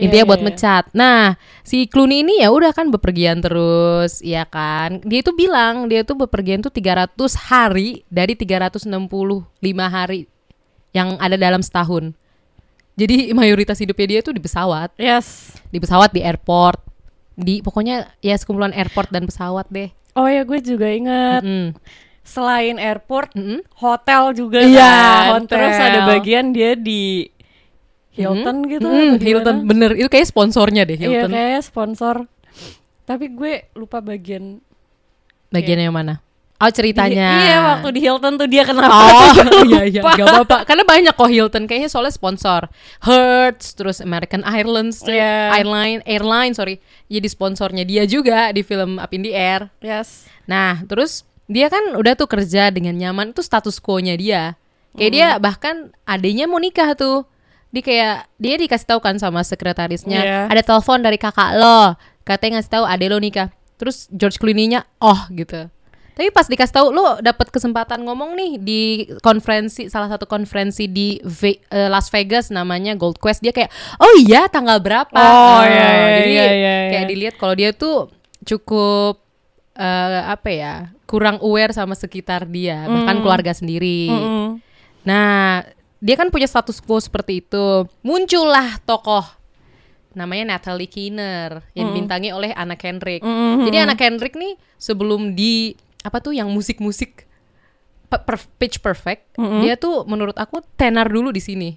Intinya 0.00 0.24
iya, 0.24 0.30
buat 0.32 0.40
iya. 0.40 0.46
mecat. 0.48 0.84
Nah, 0.96 1.36
si 1.62 1.84
Clooney 1.86 2.24
ini 2.24 2.40
ya 2.40 2.48
udah 2.50 2.72
kan 2.72 2.88
bepergian 2.88 3.44
terus, 3.44 4.24
ya 4.24 4.48
kan. 4.48 5.04
Dia 5.04 5.20
itu 5.20 5.30
bilang 5.36 5.86
dia 5.86 6.02
tuh 6.02 6.16
bepergian 6.16 6.64
tuh 6.64 6.72
300 6.72 7.12
hari 7.36 8.02
dari 8.08 8.32
365 8.34 8.88
hari 9.86 10.26
yang 10.96 11.20
ada 11.20 11.36
dalam 11.36 11.60
setahun. 11.60 12.16
Jadi 12.96 13.32
mayoritas 13.32 13.80
hidupnya 13.80 14.18
dia 14.18 14.20
tuh 14.20 14.36
di 14.36 14.40
pesawat, 14.40 14.92
yes 15.00 15.56
di 15.72 15.80
pesawat 15.80 16.12
di 16.12 16.20
airport. 16.20 16.80
Di 17.32 17.64
pokoknya 17.64 18.12
ya 18.20 18.36
sekumpulan 18.36 18.76
airport 18.76 19.08
dan 19.08 19.24
pesawat 19.24 19.64
deh. 19.72 19.88
oh 20.12 20.28
ya 20.28 20.44
gue 20.44 20.60
juga 20.60 20.92
inget 20.92 21.40
Mm. 21.40 21.72
Selain 22.22 22.78
airport 22.78 23.34
Mm-mm. 23.34 23.60
hotel 23.76 24.30
juga 24.32 24.62
Iya, 24.62 24.78
kan. 24.80 25.24
hotel. 25.36 25.50
Terus 25.50 25.76
ada 25.76 26.00
bagian 26.08 26.50
dia 26.50 26.72
di 26.72 27.26
Hilton 28.10 28.56
gitu. 28.66 28.84
Mm, 28.84 28.92
apa 28.92 29.02
gimana? 29.12 29.24
Hilton 29.24 29.56
bener 29.64 29.90
itu 29.96 30.06
kayak 30.06 30.26
sponsornya 30.26 30.82
deh 30.84 30.94
Iya 30.94 31.24
Hilton. 31.24 31.30
kayak 31.30 31.62
sponsor. 31.62 32.16
Tapi 33.02 33.26
gue 33.28 33.66
lupa 33.72 33.98
bagian 33.98 34.60
Bagian 35.48 35.80
yang 35.80 35.92
mana? 35.92 36.20
Oh 36.56 36.70
ceritanya. 36.70 37.28
Di- 37.34 37.42
iya 37.42 37.58
waktu 37.66 37.88
di 37.90 38.00
Hilton 38.00 38.38
tuh 38.38 38.46
dia 38.46 38.62
kenapa? 38.62 38.94
Oh 38.94 39.26
iya 39.66 39.82
iya 39.82 40.00
gak 40.00 40.22
apa-apa 40.22 40.62
Karena 40.62 40.86
banyak 40.86 41.10
kok 41.10 41.26
Hilton 41.26 41.66
Kayaknya 41.66 41.90
soalnya 41.90 42.14
sponsor 42.14 42.70
Hertz 43.02 43.74
Terus 43.74 43.98
American 43.98 44.46
Airlines 44.46 45.02
Iya. 45.02 45.58
Airline 45.58 46.06
Airline 46.06 46.54
sorry 46.54 46.78
Jadi 47.10 47.26
sponsornya 47.26 47.82
dia 47.82 48.06
juga 48.06 48.54
Di 48.54 48.62
film 48.62 48.96
Up 48.96 49.10
in 49.10 49.26
the 49.26 49.34
Air 49.34 49.74
Yes. 49.82 50.30
Nah 50.46 50.86
terus 50.86 51.26
Dia 51.52 51.68
kan 51.68 51.92
udah 52.00 52.16
tuh 52.16 52.24
kerja 52.24 52.72
dengan 52.72 52.96
nyaman 52.96 53.36
Itu 53.36 53.44
status 53.44 53.76
quo-nya 53.76 54.16
dia. 54.16 54.56
Kayak 54.96 55.12
dia 55.12 55.28
bahkan 55.36 55.92
Adanya 56.08 56.48
mau 56.48 56.56
nikah 56.56 56.96
tuh. 56.96 57.28
Dia 57.76 57.82
kayak 57.84 58.16
Dia 58.40 58.54
dikasih 58.56 58.88
tahu 58.88 59.00
kan 59.04 59.20
sama 59.20 59.44
sekretarisnya 59.44 60.20
Iya. 60.24 60.40
Ada 60.48 60.64
telepon 60.64 61.04
dari 61.04 61.20
kakak 61.20 61.60
lo 61.60 61.94
Katanya 62.24 62.58
ngasih 62.58 62.72
tahu 62.80 62.84
ade 62.88 63.06
lo 63.12 63.20
nikah. 63.20 63.52
Terus 63.76 64.08
George 64.08 64.40
Clooney-nya 64.40 64.88
Oh 64.96 65.28
gitu. 65.28 65.68
Tapi 66.12 66.28
pas 66.28 66.44
dikasih 66.44 66.76
tahu 66.76 66.92
lo 66.92 67.16
dapat 67.24 67.48
kesempatan 67.48 68.04
ngomong 68.04 68.36
nih 68.36 68.52
di 68.60 68.82
konferensi 69.24 69.88
salah 69.88 70.12
satu 70.12 70.28
konferensi 70.28 70.84
di 70.84 71.16
Ve- 71.24 71.64
eh, 71.72 71.88
Las 71.88 72.12
Vegas 72.12 72.52
namanya 72.52 72.92
Gold 73.00 73.16
Quest. 73.16 73.40
Dia 73.40 73.50
kayak 73.50 73.72
oh 73.96 74.12
iya 74.20 74.44
tanggal 74.52 74.76
berapa? 74.84 75.16
Oh, 75.16 75.64
iya, 75.64 75.88
iya, 75.88 76.16
jadi 76.20 76.32
iya, 76.32 76.44
iya, 76.52 76.76
kayak 76.92 77.04
iya. 77.08 77.10
dilihat 77.10 77.34
kalau 77.40 77.54
dia 77.56 77.72
tuh 77.72 78.12
cukup 78.44 79.21
eh, 79.82 80.22
apa 80.30 80.48
ya 80.48 80.74
kurang 81.10 81.42
aware 81.42 81.74
sama 81.74 81.98
sekitar 81.98 82.46
dia 82.46 82.86
bahkan 82.86 83.18
keluarga 83.18 83.50
sendiri. 83.50 84.08
Nah 85.02 85.66
dia 85.98 86.14
kan 86.14 86.30
punya 86.30 86.46
status 86.46 86.78
quo 86.78 87.02
seperti 87.02 87.42
itu. 87.42 87.86
Muncullah 88.06 88.78
tokoh 88.86 89.26
namanya 90.12 90.56
Natalie 90.56 90.92
Kinner 90.92 91.64
yang 91.72 91.88
dibintangi 91.90 92.30
oleh 92.36 92.52
Anna 92.52 92.76
Kendrick. 92.76 93.24
Jadi 93.66 93.76
Anna 93.80 93.96
Kendrick 93.96 94.36
nih 94.36 94.54
sebelum 94.76 95.32
di 95.32 95.72
apa 96.02 96.18
tuh 96.20 96.34
yang 96.36 96.50
musik-musik 96.50 97.24
per- 98.18 98.50
pitch 98.56 98.78
perfect, 98.78 99.32
dia 99.58 99.74
tuh 99.74 100.04
menurut 100.04 100.34
aku 100.34 100.60
tenar 100.74 101.06
dulu 101.06 101.28
di 101.28 101.38
sini. 101.38 101.70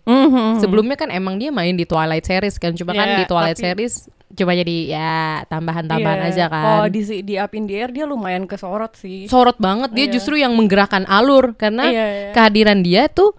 Sebelumnya 0.56 0.96
kan 0.96 1.08
emang 1.08 1.36
dia 1.36 1.50
main 1.50 1.72
di 1.72 1.84
Twilight 1.84 2.24
series 2.24 2.56
kan, 2.56 2.74
cuma 2.74 2.92
kan 2.92 3.08
Ya, 3.08 3.18
di 3.18 3.26
Twilight 3.26 3.56
tapi- 3.56 3.68
series 3.86 3.96
cuma 4.28 4.52
jadi 4.52 4.78
ya 4.90 5.16
tambahan-tambahan 5.48 6.20
Iya. 6.20 6.30
aja 6.30 6.46
kan. 6.50 6.64
Kalau 6.66 6.88
di 6.90 7.02
di 7.22 7.34
Up 7.38 7.54
in 7.54 7.64
the 7.64 7.76
Air 7.78 7.90
dia 7.90 8.04
lumayan 8.04 8.44
kesorot 8.44 8.92
sih. 8.94 9.26
sorot 9.26 9.56
banget 9.56 9.92
dia 9.92 10.06
Iya. 10.06 10.12
justru 10.12 10.36
yang 10.36 10.52
menggerakkan 10.52 11.06
alur 11.06 11.54
karena 11.54 11.88
Iya, 11.88 12.06
iya. 12.06 12.30
kehadiran 12.34 12.82
dia 12.82 13.08
tuh 13.08 13.32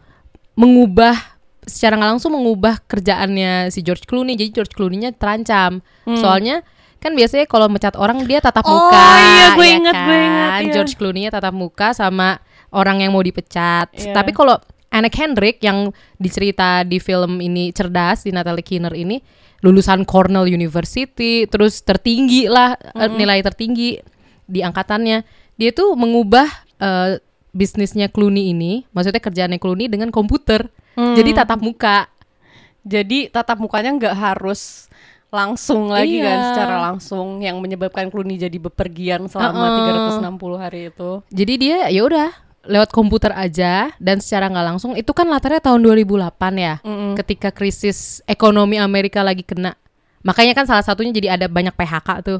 mengubah 0.54 1.12
secara 1.62 1.98
nggak 1.98 2.10
langsung 2.12 2.32
mengubah 2.32 2.80
kerjaannya 2.80 3.68
si 3.68 3.82
George 3.82 4.06
Clooney 4.06 4.38
jadi 4.38 4.50
George 4.54 4.72
Clooney-nya 4.72 5.12
terancam 5.12 5.82
soalnya 6.14 6.62
kan 6.96 7.12
biasanya 7.12 7.44
kalau 7.44 7.66
mecat 7.66 7.92
orang 7.94 8.24
dia 8.24 8.40
tatap 8.40 8.62
Hmm. 8.62 8.72
Oh, 8.72 8.88
muka 8.88 8.96
iya, 8.96 9.46
gue 9.52 9.66
ya 9.66 9.74
ingat, 9.76 9.94
gue 9.98 10.16
ingat, 10.16 10.48
kan? 10.48 10.62
iya. 10.62 10.72
George 10.72 10.94
Clooney-nya 10.94 11.30
tatap 11.30 11.52
muka 11.52 11.92
sama 11.92 12.40
orang 12.76 13.00
yang 13.00 13.10
mau 13.10 13.20
dipecat 13.20 13.88
Iya. 13.90 14.12
tapi 14.12 14.30
kalau 14.30 14.60
Anna 14.86 15.08
Kendrick 15.08 15.58
yang 15.60 15.90
dicerita 16.14 16.80
di 16.82 16.96
film 16.98 17.36
ini 17.38 17.68
cerdas 17.70 18.22
di 18.22 18.30
Natalie 18.30 18.62
Kinner 18.62 18.92
ini 18.92 19.18
lulusan 19.60 20.04
Cornell 20.04 20.46
University 20.46 21.44
terus 21.44 21.80
tertinggi 21.80 22.46
lah 22.46 22.76
eh, 22.76 23.08
nilai 23.10 23.40
tertinggi 23.40 23.98
di 24.44 24.60
angkatannya 24.60 25.24
dia 25.54 25.70
tuh 25.72 25.92
mengubah 25.92 26.46
eh, 26.76 27.18
bisnisnya 27.50 28.06
Clooney 28.06 28.52
ini 28.52 28.84
maksudnya 28.90 29.18
kerjaannya 29.18 29.56
Clooney 29.56 29.88
dengan 29.88 30.08
komputer 30.10 30.68
jadi 30.94 31.30
tatap 31.34 31.58
muka 31.58 32.08
Jadi 32.82 33.26
tatap 33.26 33.58
mukanya 33.58 33.90
nggak 33.92 34.14
harus 34.14 34.86
langsung 35.28 35.90
lagi 35.90 36.22
kan 36.22 36.38
Iya. 36.38 36.46
secara 36.48 36.76
langsung 36.80 37.42
yang 37.42 37.58
menyebabkan 37.58 38.08
Clooney 38.08 38.38
jadi 38.38 38.56
bepergian 38.62 39.26
selama 39.26 39.74
Uh-uh. 39.74 40.22
360 40.22 40.54
hari 40.56 40.80
itu. 40.88 41.10
jadi 41.28 41.54
dia 41.58 41.78
ya 41.90 42.00
udah 42.00 42.30
lewat 42.66 42.90
komputer 42.90 43.32
aja 43.32 43.94
dan 44.02 44.18
secara 44.18 44.50
nggak 44.50 44.66
langsung 44.74 44.92
itu 44.98 45.10
kan 45.14 45.26
latarnya 45.30 45.62
tahun 45.62 45.82
2008 45.82 46.34
ya 46.58 46.74
ketika 47.18 47.48
krisis 47.54 48.20
ekonomi 48.26 48.76
Amerika 48.76 49.22
lagi 49.22 49.46
kena. 49.46 49.78
Makanya 50.26 50.58
kan 50.58 50.66
salah 50.66 50.82
satunya 50.82 51.14
jadi 51.14 51.38
ada 51.38 51.46
banyak 51.46 51.70
PHK 51.78 52.08
tuh. 52.26 52.38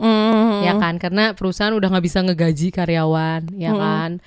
Ya 0.66 0.74
kan 0.74 0.98
karena 0.98 1.38
perusahaan 1.38 1.70
udah 1.70 1.86
nggak 1.86 2.04
bisa 2.04 2.18
ngegaji 2.26 2.74
karyawan 2.74 3.54
ya 3.54 3.72
kan. 3.72 4.18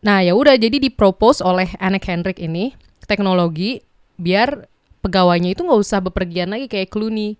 Nah 0.00 0.24
ya 0.24 0.32
udah 0.32 0.56
jadi 0.56 0.80
dipropose 0.80 1.44
oleh 1.44 1.68
Anna 1.76 2.00
Kendrick 2.00 2.40
ini 2.40 2.72
teknologi 3.04 3.84
biar 4.16 4.64
pegawainya 5.04 5.52
itu 5.52 5.62
nggak 5.64 5.80
usah 5.84 6.00
bepergian 6.00 6.48
lagi 6.48 6.64
kayak 6.66 6.88
Clooney. 6.88 7.36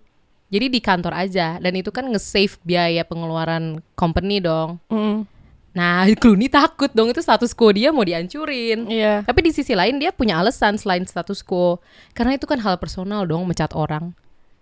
Jadi 0.49 0.65
di 0.69 0.79
kantor 0.81 1.13
aja 1.13 1.61
dan 1.61 1.73
itu 1.77 1.93
kan 1.93 2.09
nge-save 2.09 2.57
biaya 2.65 3.05
pengeluaran 3.05 3.85
company 3.93 4.41
dong. 4.41 4.81
Mm. 4.89 5.38
Nah, 5.71 6.03
Clooney 6.21 6.47
takut 6.47 6.89
dong 6.89 7.07
itu 7.07 7.19
status 7.19 7.51
quo 7.51 7.69
dia 7.69 7.89
mau 7.89 8.01
dihancurin. 8.01 8.85
Iya. 8.85 9.21
Tapi 9.23 9.39
di 9.41 9.51
sisi 9.51 9.73
lain 9.73 9.97
dia 9.97 10.09
punya 10.09 10.37
alasan 10.37 10.75
selain 10.75 11.03
status 11.03 11.39
quo. 11.39 11.77
Karena 12.11 12.33
itu 12.33 12.43
kan 12.43 12.57
hal 12.57 12.75
personal 12.75 13.23
dong 13.23 13.45
mecat 13.45 13.71
orang. 13.71 14.11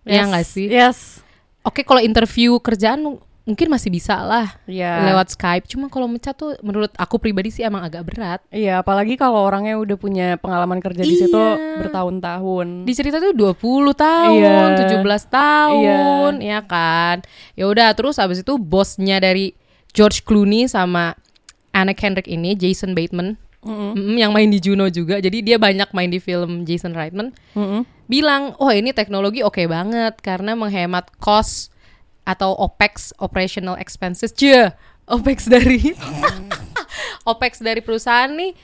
Iya 0.04 0.24
Yes. 0.24 0.28
nggak 0.28 0.46
sih? 0.46 0.68
Yes. 0.68 0.98
Oke, 1.62 1.82
kalau 1.82 2.00
interview 2.00 2.56
kerjaan 2.58 3.00
mu- 3.02 3.20
mungkin 3.44 3.68
masih 3.68 3.88
bisa 3.88 4.20
lah 4.20 4.60
Iya. 4.64 5.08
lewat 5.08 5.32
Skype. 5.32 5.68
Cuma 5.68 5.88
kalau 5.88 6.04
mecat 6.06 6.32
tuh 6.32 6.56
menurut 6.60 6.92
aku 6.94 7.16
pribadi 7.16 7.48
sih 7.48 7.64
emang 7.64 7.80
agak 7.82 8.04
berat. 8.04 8.40
Iya, 8.50 8.80
apalagi 8.80 9.16
kalau 9.16 9.40
orangnya 9.42 9.76
udah 9.76 9.96
punya 9.96 10.36
pengalaman 10.36 10.80
kerja 10.80 11.00
di 11.00 11.16
situ 11.18 11.32
Iya. 11.32 11.80
bertahun-tahun. 11.82 12.84
Di 12.84 12.92
cerita 12.92 13.20
tuh 13.20 13.32
20 13.32 13.92
tahun, 13.94 14.36
Iya. 14.76 14.80
17 14.80 15.24
tahun, 15.28 16.40
ya 16.40 16.60
kan. 16.62 17.24
Ya 17.54 17.68
udah 17.68 17.92
terus 17.94 18.16
abis 18.16 18.44
itu 18.44 18.56
bosnya 18.56 19.20
dari 19.20 19.56
George 19.94 20.24
Clooney 20.24 20.67
sama 20.67 21.15
Anna 21.72 21.94
Kendrick 21.94 22.25
ini 22.25 22.58
Jason 22.58 22.98
Bateman. 22.98 23.38
Mm-mm, 23.67 24.15
yang 24.15 24.32
main 24.32 24.48
di 24.48 24.63
Juno 24.63 24.88
juga. 24.88 25.20
Jadi 25.20 25.44
dia 25.44 25.60
banyak 25.60 25.91
main 25.91 26.08
di 26.08 26.24
film 26.24 26.63
Jason 26.63 26.96
Reitman. 26.96 27.36
Bilang, 28.08 28.56
"Oh, 28.63 28.72
ini 28.72 28.96
teknologi 28.96 29.44
oke 29.44 29.60
banget 29.67 30.15
karena 30.24 30.56
menghemat 30.56 31.12
cost 31.20 31.75
atau 32.24 32.56
OPEX 32.56 33.12
operational 33.20 33.75
expenses." 33.75 34.32
Cie, 34.32 34.72
OPEX 35.12 35.51
dari 35.51 35.91
OPEX 37.29 37.60
dari 37.60 37.84
perusahaan 37.84 38.32
nih 38.32 38.56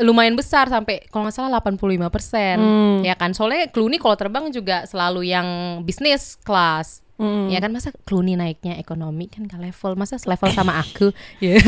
lumayan 0.00 0.34
besar 0.34 0.66
sampai 0.72 1.04
kalau 1.12 1.28
nggak 1.28 1.36
salah 1.36 1.60
85% 1.60 3.04
ya 3.04 3.14
kan? 3.14 3.30
Soalnya 3.36 3.68
Clooney 3.68 4.00
kalau 4.00 4.16
terbang 4.16 4.48
juga 4.48 4.88
selalu 4.88 5.28
yang 5.28 5.46
bisnis 5.84 6.40
kelas 6.40 7.03
ya 7.46 7.58
kan 7.58 7.70
masa 7.70 7.90
Clooney 8.02 8.34
naiknya 8.34 8.74
ekonomi 8.74 9.26
kan 9.26 9.44
ke 9.44 9.54
level 9.54 9.94
masa 9.94 10.18
level 10.20 10.50
sama 10.50 10.78
aku 10.82 11.10
ya 11.38 11.62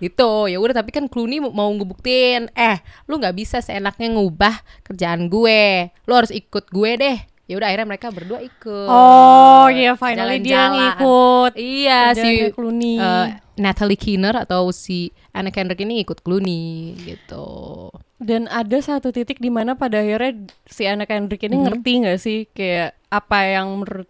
gitu 0.00 0.48
ya 0.48 0.56
udah 0.56 0.74
tapi 0.74 0.90
kan 0.90 1.06
Clooney 1.06 1.38
mau 1.38 1.70
ngebuktiin 1.70 2.50
eh 2.50 2.76
lu 3.06 3.16
nggak 3.16 3.32
bisa 3.32 3.60
seenaknya 3.60 4.10
ngubah 4.10 4.52
kerjaan 4.82 5.28
gue 5.28 5.88
lu 6.02 6.12
harus 6.12 6.30
ikut 6.30 6.66
gue 6.66 6.90
deh 6.96 7.16
ya 7.44 7.52
udah 7.54 7.66
akhirnya 7.66 7.88
mereka 7.88 8.06
berdua 8.08 8.38
ikut 8.40 8.88
Oh, 8.88 9.66
iya 9.68 9.92
finally 9.94 10.38
dia 10.38 10.66
Jalan-jalan. 10.66 10.78
ngikut. 10.78 11.52
Iya 11.58 11.98
si 12.14 12.28
Clooney. 12.50 12.96
eh, 12.96 13.26
Natalie 13.60 14.00
Kinner 14.00 14.32
atau 14.32 14.72
si 14.72 15.12
Anna 15.36 15.52
Kendrick 15.52 15.84
ini 15.84 16.00
ikut 16.00 16.24
Clooney 16.24 16.96
gitu. 17.04 17.92
Dan 18.16 18.48
ada 18.48 18.80
satu 18.80 19.12
titik 19.12 19.36
di 19.36 19.52
mana 19.52 19.76
pada 19.76 20.00
akhirnya 20.00 20.48
si 20.64 20.88
anak 20.88 21.12
Kendrick 21.12 21.44
ini 21.44 21.60
ngerti 21.60 21.92
nggak 22.04 22.18
sih 22.20 22.48
kayak 22.56 22.96
apa 23.12 23.38
yang 23.44 23.84
menurut 23.84 24.08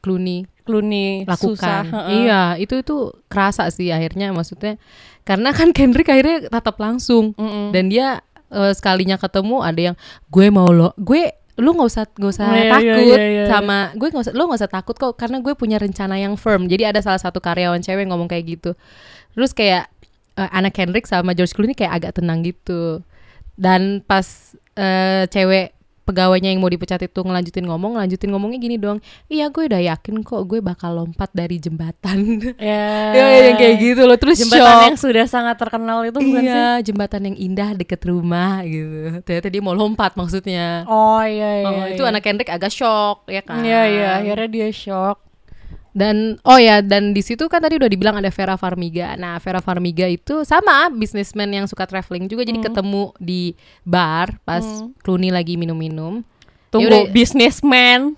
Clooney 0.00 0.48
Clooney 0.64 1.24
susah. 1.24 1.32
lakukan. 1.32 1.84
heeh. 1.92 2.16
Iya, 2.24 2.42
itu 2.60 2.74
itu 2.80 2.96
kerasa 3.28 3.68
sih 3.72 3.88
akhirnya 3.88 4.32
maksudnya 4.32 4.76
karena 5.24 5.52
kan 5.52 5.72
Kendrick 5.76 6.08
akhirnya 6.08 6.48
tatap 6.48 6.76
langsung 6.80 7.32
dan 7.72 7.88
dia 7.92 8.20
eh, 8.52 8.72
sekalinya 8.72 9.16
ketemu 9.16 9.64
ada 9.64 9.80
yang 9.92 9.96
gue 10.28 10.46
mau 10.48 10.68
lo 10.68 10.92
gue 11.00 11.32
lu 11.58 11.74
nggak 11.74 11.88
usah 11.90 12.04
nggak 12.06 12.32
usah 12.32 12.46
Oh, 12.46 12.54
iya, 12.54 12.62
iya, 12.62 12.72
takut 12.94 13.18
iya, 13.18 13.26
iya. 13.26 13.44
sama 13.50 13.78
gue 13.98 14.08
nggak 14.14 14.24
usah 14.30 14.34
lu 14.34 14.42
nggak 14.46 14.60
usah 14.62 14.70
takut 14.70 14.94
kok 14.94 15.14
karena 15.18 15.42
gue 15.42 15.54
punya 15.58 15.76
rencana 15.82 16.14
yang 16.18 16.38
firm. 16.38 16.70
Jadi 16.70 16.86
ada 16.86 17.02
salah 17.02 17.18
satu 17.18 17.42
karyawan 17.42 17.82
cewek 17.82 18.06
ngomong 18.06 18.30
kayak 18.30 18.44
gitu. 18.58 18.70
Terus 19.34 19.50
kayak 19.54 19.90
eh, 20.38 20.50
Anna 20.54 20.70
Kendrick 20.70 21.06
sama 21.10 21.34
George 21.34 21.52
Clooney 21.54 21.74
kayak 21.74 22.02
agak 22.02 22.22
tenang 22.22 22.46
gitu. 22.46 23.02
Dan 23.58 24.06
pas 24.06 24.54
eh, 24.78 25.26
cewek 25.26 25.77
pegawainya 26.08 26.48
yang 26.48 26.58
mau 26.58 26.66
dipecat 26.66 27.04
itu 27.04 27.20
ngelanjutin 27.20 27.68
ngomong 27.68 27.94
ngelanjutin 27.94 28.32
ngomongnya 28.32 28.58
gini 28.58 28.76
doang 28.76 28.98
iya 29.28 29.46
gue 29.46 29.68
udah 29.68 29.84
yakin 29.84 30.24
kok 30.24 30.40
gue 30.42 30.58
bakal 30.58 30.96
lompat 30.96 31.28
dari 31.30 31.60
jembatan 31.60 32.40
Ya. 32.58 33.12
ya 33.12 33.26
yang 33.52 33.56
kayak 33.56 33.76
gitu 33.76 34.02
loh 34.02 34.16
terus 34.16 34.40
Jembatan 34.40 34.64
shock. 34.64 34.84
yang 34.88 34.96
sudah 34.96 35.24
sangat 35.28 35.56
terkenal 35.56 36.00
itu 36.02 36.16
bukan 36.16 36.40
sih? 36.40 36.48
iya 36.48 36.80
jembatan 36.80 37.28
yang 37.28 37.36
indah 37.36 37.70
deket 37.74 38.00
rumah 38.02 38.64
gitu 38.64 39.20
ternyata 39.22 39.48
dia 39.48 39.60
mau 39.60 39.76
lompat 39.76 40.16
maksudnya 40.16 40.88
Oh 40.88 41.20
iya 41.20 41.60
iya. 41.60 41.68
Oh, 41.68 41.84
itu 41.84 42.02
anak 42.02 42.24
Kendrick 42.24 42.48
agak 42.48 42.72
shock 42.72 43.28
ya 43.28 43.42
kan 43.42 43.60
Iya 43.60 43.82
iya, 43.84 44.08
akhirnya 44.16 44.48
dia 44.48 44.68
shock. 44.70 45.27
Dan 45.98 46.38
oh 46.46 46.54
ya 46.56 46.78
dan 46.78 47.10
di 47.10 47.20
situ 47.20 47.50
kan 47.50 47.58
tadi 47.58 47.74
udah 47.74 47.90
dibilang 47.90 48.14
ada 48.14 48.30
Vera 48.30 48.54
Farmiga 48.54 49.18
nah 49.18 49.34
Vera 49.42 49.58
Farmiga 49.58 50.06
itu 50.06 50.46
sama 50.46 50.86
bisnismen 50.88 51.50
yang 51.50 51.66
suka 51.66 51.84
traveling 51.84 52.30
juga 52.30 52.46
Hmm. 52.46 52.50
jadi 52.54 52.60
ketemu 52.70 53.02
di 53.18 53.42
bar 53.82 54.38
pas 54.46 54.62
Clooney 55.02 55.34
lagi 55.34 55.58
minum-minum 55.58 56.22
Tunggu, 56.68 56.84
Yaudah. 56.84 57.08
businessman. 57.10 58.12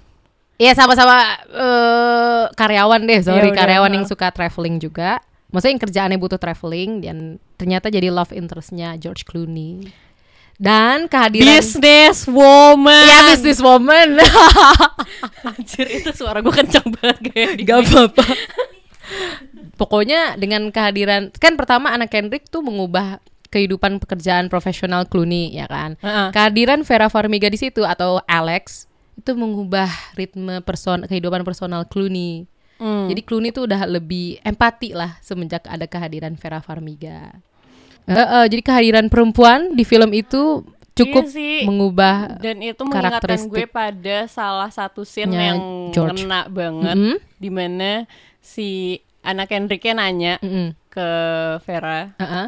Iya 0.58 0.74
sama-sama 0.74 1.22
eh, 1.48 2.44
karyawan 2.52 3.00
deh, 3.06 3.22
sorry 3.22 3.46
Ya 3.48 3.54
udah, 3.54 3.58
karyawan 3.62 3.90
ha. 3.90 3.96
yang 3.96 4.06
suka 4.10 4.26
traveling 4.28 4.76
juga. 4.76 5.22
Maksudnya 5.54 5.72
yang 5.78 5.82
kerjaannya 5.86 6.18
butuh 6.18 6.38
traveling 6.38 6.90
dan 7.00 7.16
ternyata 7.54 7.88
jadi 7.88 8.10
love 8.10 8.34
interestnya 8.34 8.98
George 8.98 9.22
Clooney. 9.22 9.86
Dan 10.60 11.08
kehadiran 11.08 11.56
Business 11.56 12.28
woman. 12.28 13.08
ya 13.08 13.32
business 13.32 13.64
woman. 13.64 14.20
Anjir 15.56 15.88
itu 15.88 16.12
suara 16.12 16.44
gue 16.44 16.52
kencang 16.52 16.84
banget 17.00 17.18
kayak 17.32 17.50
Gak 17.64 17.78
apa-apa. 17.88 18.24
Pokoknya 19.80 20.36
dengan 20.36 20.68
kehadiran 20.68 21.32
kan 21.40 21.56
pertama 21.56 21.96
anak 21.96 22.12
Kendrick 22.12 22.44
tuh 22.52 22.60
mengubah 22.60 23.24
kehidupan 23.48 24.04
pekerjaan 24.04 24.52
profesional 24.52 25.08
Clooney 25.08 25.56
ya 25.56 25.64
kan. 25.64 25.96
Heeh. 25.96 26.28
Kehadiran 26.28 26.84
Vera 26.84 27.08
Farmiga 27.08 27.48
di 27.48 27.56
situ 27.56 27.88
atau 27.88 28.20
Alex 28.28 28.84
itu 29.16 29.32
mengubah 29.32 29.88
ritme 30.12 30.60
person 30.60 31.08
kehidupan 31.08 31.40
personal 31.40 31.88
Clooney. 31.88 32.44
Hmm. 32.76 33.08
Jadi 33.08 33.20
Clooney 33.24 33.52
tuh 33.52 33.64
udah 33.64 33.84
lebih 33.88 34.40
empati 34.44 34.92
lah 34.92 35.16
semenjak 35.24 35.64
ada 35.64 35.88
kehadiran 35.88 36.36
Vera 36.36 36.60
Farmiga. 36.60 37.40
Eh, 38.10 38.18
eh, 38.18 38.44
jadi 38.46 38.58
kehadiran 38.60 39.06
perempuan 39.06 39.72
di 39.72 39.82
film 39.82 40.10
itu 40.10 40.66
cukup 40.92 41.24
Iya 41.24 41.32
sih. 41.32 41.58
mengubah 41.62 42.36
Dan 42.36 42.60
itu 42.60 42.82
mengingatkan 42.82 43.46
gue 43.46 43.64
pada 43.64 44.26
salah 44.26 44.68
satu 44.68 45.00
scene 45.02 45.30
Nya 45.30 45.40
yang 45.48 45.60
George. 45.90 46.20
ngena 46.20 46.44
banget 46.46 46.94
Mhm. 46.94 47.14
Di 47.36 47.48
mana 47.48 47.90
si 48.36 48.98
anak 49.20 49.48
Hendriknya 49.48 49.94
nanya 49.96 50.34
Mm-mm. 50.38 50.74
ke 50.88 51.08
Vera 51.60 52.10
Heeh. 52.16 52.46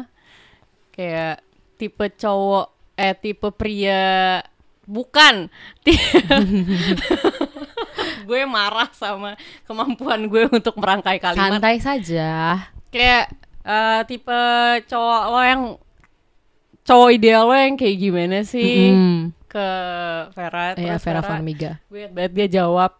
kayak 0.91 1.41
tipe 1.75 2.05
cowok 2.11 2.67
eh 2.93 3.15
tipe 3.15 3.49
pria 3.49 4.41
bukan 4.83 5.47
gue 8.23 8.41
marah 8.45 8.89
sama 8.91 9.35
kemampuan 9.63 10.25
gue 10.25 10.43
untuk 10.47 10.75
merangkai 10.75 11.17
kalimat 11.17 11.57
Santai 11.57 11.77
saja. 11.79 12.31
kayak 12.89 13.31
eh, 13.63 14.01
tipe 14.03 14.39
cowok 14.85 15.23
lo 15.25 15.39
yang 15.41 15.61
cowok 16.83 17.09
ideal 17.11 17.43
lo 17.43 17.55
yang 17.55 17.73
kayak 17.73 17.97
gimana 17.97 18.37
sih 18.41 18.91
Mm-mm. 18.91 19.31
ke 19.45 19.67
Vera 20.31 20.73
Iya, 20.73 20.95
terus 20.95 21.01
Vera 21.01 21.21
Farmiga. 21.21 21.71
gue 21.85 22.07
banget 22.07 22.31
dia 22.33 22.47
jawab 22.59 22.91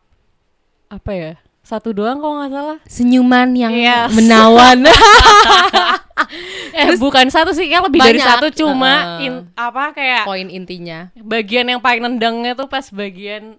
apa 0.87 1.11
ya 1.11 1.33
satu 1.59 1.91
doang 1.91 2.17
kalau 2.17 2.37
nggak 2.37 2.51
salah 2.51 2.77
Senyuman 2.85 3.49
yang 3.53 3.71
Yes. 3.71 4.11
menawan. 4.11 4.83
eh 6.73 6.95
bukan 6.97 7.27
satu 7.27 7.51
sih 7.51 7.67
kayak 7.67 7.83
lebih 7.85 7.99
dari 8.01 8.19
Banyak, 8.19 8.27
satu 8.29 8.47
cuma 8.53 8.91
uh-uh. 9.17 9.25
in- 9.25 9.45
apa 9.53 9.83
kayak 9.91 10.23
Poin 10.23 10.47
intinya. 10.47 11.07
bagian 11.15 11.65
yang 11.65 11.79
paling 11.79 12.01
nendangnya 12.01 12.53
tuh 12.53 12.67
pas 12.67 12.83
bagian 12.85 13.55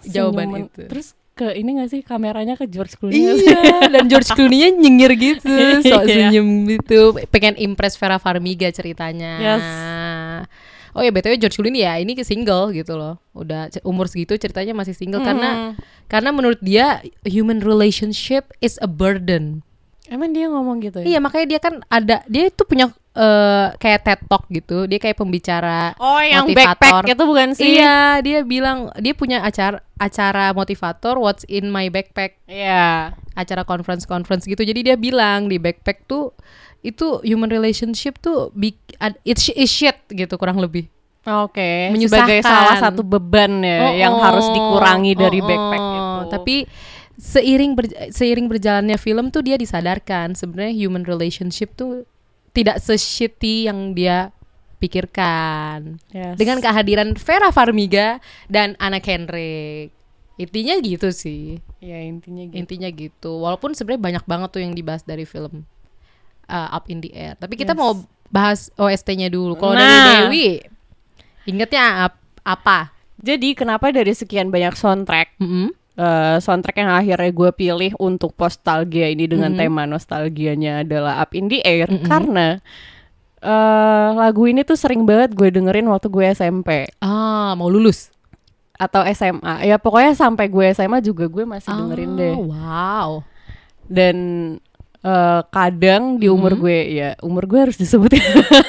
Jawaban 0.00 0.46
senyuman. 0.46 0.62
itu. 0.68 0.82
terus 0.86 1.08
ke 1.38 1.54
ini 1.54 1.78
gak 1.78 1.94
sih 1.94 2.00
kameranya 2.02 2.58
ke 2.58 2.66
George 2.66 2.98
Clooney? 2.98 3.38
Iya, 3.38 3.86
dan 3.94 4.10
George 4.10 4.26
Clooney-nya 4.34 4.74
nyengir 4.74 5.14
gitu, 5.14 5.46
sok 5.86 6.02
Iya. 6.10 6.34
senyum 6.34 6.66
gitu, 6.66 7.14
pengen 7.30 7.54
impress 7.54 7.94
Vera 7.94 8.18
Farmiga 8.18 8.66
ceritanya. 8.74 9.38
Yes. 9.38 9.64
Oh 10.98 11.04
ya 11.06 11.14
btw 11.14 11.38
George 11.38 11.54
Clooney 11.54 11.86
ya 11.86 11.94
ini 12.02 12.18
ke 12.18 12.26
single 12.26 12.74
gitu 12.74 12.98
loh, 12.98 13.22
udah 13.30 13.70
umur 13.86 14.10
segitu 14.10 14.34
ceritanya 14.34 14.74
masih 14.74 14.98
single 14.98 15.22
karena 15.22 15.78
karena 16.10 16.34
menurut 16.34 16.58
dia 16.58 16.98
human 17.22 17.62
relationship 17.62 18.50
is 18.58 18.74
a 18.82 18.90
burden. 18.90 19.62
Emang 20.08 20.32
dia 20.32 20.46
ngomong 20.48 20.76
gitu 20.80 20.98
ya 21.00 21.06
Iya 21.06 21.18
makanya 21.20 21.46
dia 21.46 21.60
kan 21.60 21.74
ada 21.86 22.16
dia 22.24 22.48
itu 22.48 22.62
punya 22.64 22.88
eh, 23.12 23.66
kayak 23.76 24.00
TED 24.04 24.20
Talk 24.26 24.44
gitu, 24.48 24.86
dia 24.86 24.98
kayak 24.98 25.16
pembicara 25.16 25.92
oh 25.96 26.20
yang 26.20 26.46
motivator. 26.46 27.04
backpack 27.04 27.12
itu 27.12 27.24
bukan 27.24 27.48
sih 27.52 27.76
Iya, 27.76 28.22
dia 28.24 28.38
bilang 28.42 28.90
dia 28.98 29.12
punya 29.12 29.42
acara 29.42 29.82
acara 29.98 30.50
motivator 30.52 31.18
What's 31.18 31.42
in 31.46 31.68
my 31.68 31.90
backpack 31.90 32.38
Iya. 32.46 33.12
acara 33.34 33.62
conference 33.62 34.02
conference 34.02 34.46
gitu 34.46 34.62
jadi 34.62 34.80
dia 34.82 34.96
bilang 34.96 35.46
di 35.46 35.58
backpack 35.58 36.06
tuh 36.06 36.34
itu 36.78 37.18
human 37.26 37.50
relationship 37.50 38.18
tuh 38.18 38.54
big 38.54 38.78
it's 39.22 39.50
is 39.50 39.66
shit 39.68 39.98
gitu 40.08 40.38
kurang 40.38 40.58
lebih 40.58 40.86
Oke, 41.28 41.92
Menyusahkan. 41.92 42.24
sebagai 42.24 42.40
salah 42.40 42.76
satu 42.80 43.04
beban 43.04 43.60
ya 43.60 43.78
Oh, 43.84 43.92
yang 43.92 44.14
oh, 44.16 44.22
harus 44.22 44.48
dikurangi 44.48 45.12
dari 45.12 45.42
oh, 45.42 45.44
backpack 45.44 45.82
oh. 45.82 45.92
itu. 45.92 46.22
tapi 46.32 46.56
seiring 47.18 47.74
ber- 47.74 47.90
seiring 48.08 48.46
berjalannya 48.46 48.94
film 48.94 49.28
tuh 49.28 49.42
dia 49.42 49.54
disadarkan 49.54 50.32
sebenarnya 50.32 50.74
human 50.78 51.02
relationship 51.02 51.74
tuh 51.74 52.06
tidak 52.50 52.78
se-shitty 52.78 53.66
yang 53.66 53.92
dia 53.92 54.30
pikirkan 54.78 55.98
Yes. 56.08 56.34
dengan 56.34 56.58
kehadiran 56.58 57.12
Vera 57.14 57.50
Farmiga 57.50 58.18
dan 58.46 58.78
Anna 58.78 58.98
Kendrick 58.98 59.90
intinya 60.34 60.78
gitu 60.78 61.10
sih 61.10 61.58
ya 61.78 61.98
intinya 61.98 62.46
gitu. 62.46 62.54
intinya 62.56 62.88
gitu 62.88 63.42
walaupun 63.42 63.74
sebenarnya 63.74 64.02
banyak 64.02 64.24
banget 64.24 64.48
tuh 64.48 64.62
yang 64.62 64.70
dibahas 64.72 65.02
dari 65.02 65.22
film 65.22 65.66
uh, 66.46 66.68
Up 66.72 66.86
in 66.86 66.98
the 67.00 67.10
Air 67.10 67.34
tapi 67.34 67.54
kita 67.54 67.74
Yes. 67.74 67.80
mau 67.80 67.90
bahas 68.28 68.70
OST-nya 68.72 69.26
dulu 69.26 69.54
kalau 69.54 69.74
Nah. 69.74 69.82
dari 69.82 69.98
Dewi 70.24 70.46
ingetnya 71.44 72.06
ap- 72.06 72.22
apa 72.40 72.94
Jadi 73.18 73.50
kenapa 73.52 73.90
dari 73.90 74.14
sekian 74.14 74.46
banyak 74.46 74.78
soundtrack 74.78 75.42
Mm-mm. 75.42 75.74
Eh, 75.98 76.38
soundtrack 76.38 76.78
yang 76.78 76.94
akhirnya 76.94 77.30
gue 77.30 77.50
pilih 77.52 77.92
untuk 77.98 78.32
nostalgia 78.32 79.06
ini 79.06 79.26
dengan 79.26 79.50
Mhm. 79.52 79.58
tema 79.58 79.82
nostalgianya 79.84 80.80
adalah 80.80 81.18
Up 81.18 81.34
in 81.34 81.46
the 81.46 81.58
Air. 81.60 81.90
Karena 82.02 82.62
eh, 83.38 84.08
lagu 84.14 84.46
ini 84.46 84.62
tuh 84.62 84.74
sering 84.74 85.02
banget 85.02 85.30
gue 85.32 85.46
dengerin 85.48 85.86
waktu 85.86 86.06
gue 86.06 86.24
SMP 86.28 86.90
ah 86.98 87.54
mau 87.54 87.66
lulus? 87.66 88.10
Atau 88.74 89.02
SMA 89.08 89.62
ya 89.64 89.74
pokoknya 89.76 90.14
sampai 90.14 90.46
gue 90.46 90.70
SMA 90.70 90.98
juga 91.00 91.26
gue 91.26 91.42
masih 91.42 91.66
dengerin 91.68 92.10
Ah, 92.10 92.16
deh. 92.16 92.34
wow. 92.36 93.10
Dan 93.86 94.16
eh, 94.98 95.40
kadang 95.48 96.18
di 96.18 96.26
umur 96.26 96.54
gue 96.54 96.78
ya 96.92 97.14
umur 97.20 97.46
gue 97.46 97.58
harus 97.60 97.76
disebutin. 97.76 98.18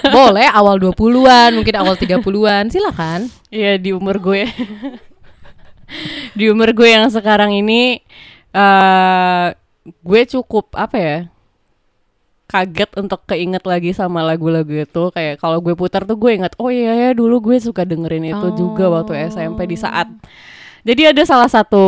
Boleh 0.07 0.45
awal 0.53 0.77
20-an 0.77 1.53
mungkin 1.53 1.75
awal 1.75 1.93
30-an 1.93 2.69
silakan. 2.69 3.25
Iya 3.49 3.77
di 3.77 3.89
umur 3.89 4.17
gue 4.17 4.45
di 6.37 6.49
umur 6.49 6.71
gue 6.73 6.89
yang 6.89 7.07
sekarang 7.09 7.53
ini 7.53 8.01
eh 8.53 9.47
gue 9.89 10.21
cukup 10.29 10.73
apa 10.77 10.97
ya 10.97 11.17
kaget 12.49 12.89
untuk 12.97 13.21
keinget 13.29 13.61
lagi 13.61 13.93
sama 13.93 14.25
lagu-lagu 14.25 14.73
itu. 14.73 15.13
Kayak 15.13 15.37
kalau 15.37 15.61
gue 15.61 15.77
putar 15.77 16.01
tuh 16.09 16.17
gue 16.17 16.33
inget 16.33 16.57
oh 16.57 16.73
iya 16.73 16.97
ya 16.97 17.09
dulu 17.13 17.53
gue 17.53 17.61
suka 17.61 17.85
dengerin 17.85 18.33
itu 18.33 18.47
juga 18.57 18.89
waktu 18.89 19.29
SMP 19.29 19.69
di 19.69 19.77
saat. 19.77 20.09
Jadi 20.81 21.13
ada 21.13 21.21
salah 21.29 21.45
satu 21.45 21.85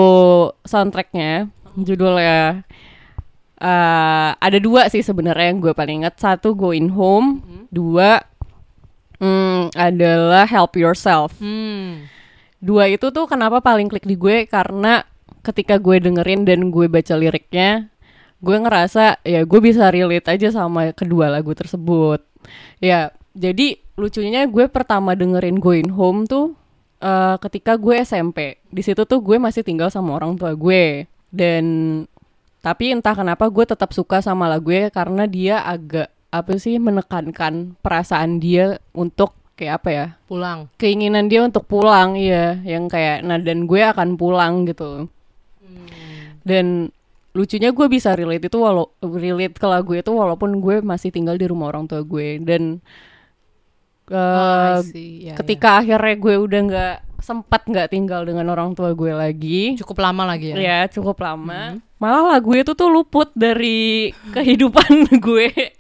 soundtracknya 0.61 1.49
judulnya 1.73 2.61
eh 3.61 4.31
ada 4.37 4.57
dua 4.61 4.85
sih 4.91 5.01
sebenarnya 5.01 5.49
yang 5.49 5.59
gue 5.63 5.73
paling 5.73 6.05
inget 6.05 6.21
satu 6.21 6.53
Going 6.53 6.93
Home. 6.93 7.41
Dua 7.73 8.21
hmm, 9.17 9.73
adalah 9.73 10.45
Help 10.45 10.77
Yourself. 10.77 11.33
Hmm. 11.41 12.05
Dua 12.62 12.88
itu 12.88 13.10
tuh 13.10 13.26
kenapa 13.26 13.60
paling 13.60 13.89
klik 13.89 14.06
di 14.06 14.15
gue? 14.15 14.45
Karena 14.45 15.02
ketika 15.41 15.82
gue 15.82 15.97
dengerin 15.97 16.45
dan 16.45 16.69
gue 16.69 16.86
baca 16.86 17.17
liriknya 17.17 17.89
gue 18.41 18.58
ngerasa 18.58 19.21
ya 19.21 19.45
gue 19.45 19.60
bisa 19.62 19.93
relate 19.93 20.34
aja 20.34 20.50
sama 20.54 20.93
kedua 20.93 21.30
lagu 21.30 21.54
tersebut. 21.54 22.21
Ya 22.82 23.13
jadi 23.38 23.78
lucunya 23.97 24.50
gue 24.50 24.65
pertama 24.69 25.13
dengerin 25.13 25.62
Going 25.62 25.93
Home 25.93 26.26
tuh 26.26 26.58
eh, 27.02 27.38
ketika 27.41 27.78
gue 27.78 28.02
SMP 28.02 28.62
di 28.69 28.82
situ 28.82 29.06
tuh 29.06 29.21
gue 29.21 29.38
masih 29.38 29.62
tinggal 29.62 29.93
sama 29.93 30.17
orang 30.17 30.38
tua 30.38 30.58
gue. 30.58 31.06
Dan 31.32 31.65
tapi 32.62 32.93
entah 32.93 33.17
kenapa 33.17 33.50
gue 33.50 33.65
tetap 33.65 33.89
suka 33.93 34.21
sama 34.21 34.45
lagunya 34.45 34.93
karena 34.93 35.26
dia 35.26 35.65
agak 35.65 36.13
apa 36.32 36.56
sih 36.62 36.78
menekankan 36.78 37.76
perasaan 37.84 38.39
dia 38.39 38.80
untuk 38.93 39.34
kayak 39.62 39.78
apa 39.78 39.89
ya? 39.93 40.06
Pulang. 40.26 40.65
Keinginan 40.82 41.30
dia 41.30 41.45
untuk 41.45 41.69
pulang 41.69 42.17
iya. 42.17 42.58
Yang 42.65 42.97
kayak 42.97 43.17
nah 43.21 43.38
dan 43.38 43.69
gue 43.69 43.82
akan 43.86 44.17
pulang 44.17 44.65
gitu. 44.65 45.06
Dan 46.41 46.89
lucunya 47.38 47.69
gue 47.69 47.86
bisa 47.86 48.17
relate 48.17 48.50
itu 48.50 48.58
walau 48.58 48.89
relate 49.06 49.56
ke 49.56 49.67
lagu 49.69 49.93
itu 49.93 50.10
walaupun 50.10 50.58
gue 50.58 50.82
masih 50.82 51.13
tinggal 51.13 51.38
di 51.38 51.45
rumah 51.45 51.69
orang 51.69 51.86
tua 51.86 52.02
gue. 52.02 52.41
Dan 52.41 52.82
eh, 54.10 54.82
I 54.82 54.82
see. 54.82 55.30
Ya, 55.30 55.38
ketika 55.38 55.86
akhirnya 55.86 56.17
gue 56.17 56.36
udah 56.41 56.62
nggak 56.65 56.97
sempat 57.21 57.62
nggak 57.69 57.93
tinggal 57.93 58.26
dengan 58.26 58.50
orang 58.50 58.74
tua 58.74 58.97
gue 58.97 59.13
lagi. 59.13 59.78
Cukup 59.78 60.02
lama 60.02 60.26
lagi 60.26 60.52
ya? 60.52 60.58
Ya 60.58 60.80
cukup 60.89 61.21
lama. 61.21 61.78
Malah 62.02 62.34
lagu 62.34 62.58
itu 62.58 62.74
tuh 62.74 62.89
luput 62.89 63.30
dari 63.38 64.10
kehidupan 64.34 65.06
gue 65.21 65.78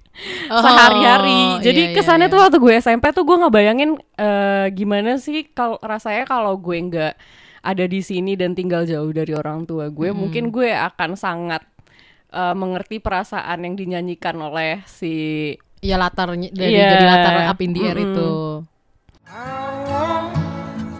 Oh, 0.51 0.59
sehari-hari. 0.59 1.63
Jadi 1.63 1.81
iya, 1.81 1.89
iya, 1.91 1.95
kesannya 1.95 2.27
iya. 2.27 2.33
tuh 2.35 2.39
waktu 2.43 2.57
gue 2.59 2.73
SMP 2.83 3.05
tuh 3.15 3.23
gue 3.23 3.35
nggak 3.39 3.53
bayangin 3.55 3.91
eh, 4.19 4.67
gimana 4.75 5.15
sih 5.15 5.47
kalau 5.55 5.79
rasanya 5.79 6.27
kalau 6.27 6.59
gue 6.59 6.77
nggak 6.77 7.13
ada 7.61 7.85
di 7.87 8.01
sini 8.03 8.35
dan 8.35 8.51
tinggal 8.51 8.83
jauh 8.83 9.09
dari 9.13 9.31
orang 9.31 9.63
tua 9.63 9.87
gue, 9.87 10.09
mungkin 10.11 10.51
gue 10.51 10.73
akan 10.73 11.15
sangat 11.15 11.63
eh, 12.33 12.55
mengerti 12.57 12.99
perasaan 12.99 13.63
yang 13.63 13.73
dinyanyikan 13.79 14.35
oleh 14.35 14.83
si 14.83 15.55
ya 15.81 15.97
latarnya 15.97 16.53
dari 16.53 16.77
Iya. 16.77 16.89
jadi 16.93 17.05
latar 17.09 17.33
up 17.49 17.59
in 17.65 17.71
the 17.73 17.81
air 17.81 17.97
Mm-mm. 17.97 18.13
itu 18.13 18.31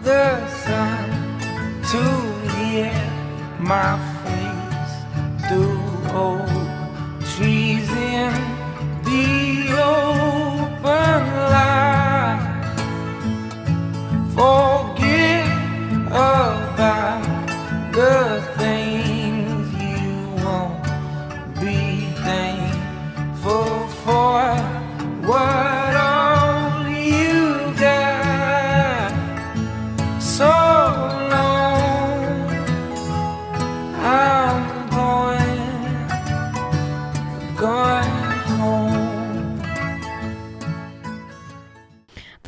the 0.02 0.26
sun 0.66 1.06
to 1.86 2.02
hear 2.58 2.90
my 3.62 3.94
face 4.26 4.98
through 5.46 5.78
old 6.10 6.61
open 9.82 11.22
light. 11.54 12.42
Forget 14.36 15.46
about 16.06 17.22
the 17.92 18.51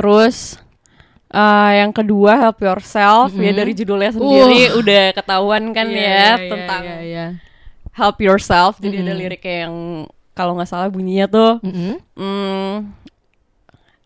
Terus 0.05 0.61
eh, 1.33 1.73
yang 1.81 1.97
kedua 1.97 2.37
Help 2.37 2.61
Yourself 2.61 3.33
ya 3.33 3.57
dari 3.57 3.73
judulnya 3.73 4.13
sendiri 4.13 4.77
udah 4.77 5.17
ketahuan 5.17 5.73
kan 5.73 5.89
Iya, 5.89 5.97
ya 5.97 6.05
iya, 6.05 6.29
iya, 6.37 6.51
tentang 6.53 6.83
iya, 6.85 6.99
iya. 7.01 7.27
help 7.97 8.21
yourself. 8.21 8.77
Jadi 8.77 9.01
ada 9.01 9.17
Mm-mm. 9.17 9.23
liriknya 9.25 9.57
yang 9.65 9.75
kalau 10.35 10.59
nggak 10.59 10.67
salah 10.69 10.91
bunyinya 10.91 11.31
tuh, 11.31 11.53
Mm-mm. 11.63 11.95
mm, 12.19 12.73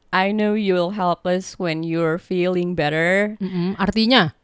I 0.08 0.32
know 0.32 0.54
you'll 0.54 0.92
help 0.94 1.24
us 1.24 1.56
when 1.58 1.82
you're 1.82 2.16
feeling 2.20 2.72
better. 2.76 3.34
Mm-mm. 3.42 3.74
Artinya? 3.76 4.36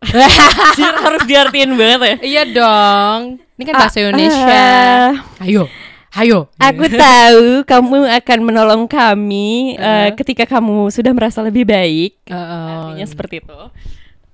Anjir, 0.04 0.94
harus 0.96 1.22
diartiin 1.28 1.76
banget 1.76 2.00
ya. 2.00 2.16
Iya 2.24 2.42
dong. 2.50 3.20
Ini 3.56 3.62
kan 3.68 3.74
bahasa 3.78 4.00
Indonesia. 4.00 4.66
Ah, 5.12 5.44
Ayo, 5.44 5.68
ayo. 6.12 6.50
Aku 6.56 6.84
tahu 7.06 7.44
kamu 7.62 7.96
akan 8.16 8.38
menolong 8.40 8.84
kami 8.84 9.74
eh, 9.74 10.10
ketika 10.14 10.46
kamu 10.48 10.88
sudah 10.88 11.10
merasa 11.10 11.40
lebih 11.40 11.62
baik. 11.62 12.18
Uh-uh. 12.26 12.90
Artinya 12.90 13.06
seperti 13.06 13.34
itu. 13.40 13.60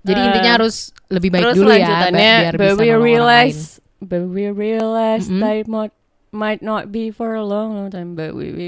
Jadi 0.02 0.16
Eh, 0.16 0.26
intinya 0.26 0.52
harus 0.54 0.94
lebih 1.06 1.30
baik 1.30 1.42
Terus 1.44 1.56
dulu 1.56 1.68
ya, 1.68 1.76
lanjutannya, 1.76 2.34
biar 2.40 2.54
but 2.54 2.62
bisa 2.64 2.72
we 2.72 2.86
orang 2.86 2.94
lain. 2.94 3.02
realize, 3.02 3.60
but 3.98 4.22
we 4.24 4.44
realize 4.46 5.26
Mm-mm. 5.26 5.40
that 5.40 5.54
it 5.56 5.66
might, 5.66 5.94
might 6.30 6.60
not 6.60 6.88
be 6.88 7.10
for 7.10 7.34
a 7.34 7.42
long, 7.42 7.74
long 7.74 7.90
time, 7.90 8.14
but 8.14 8.30
we, 8.30 8.50
we 8.50 8.66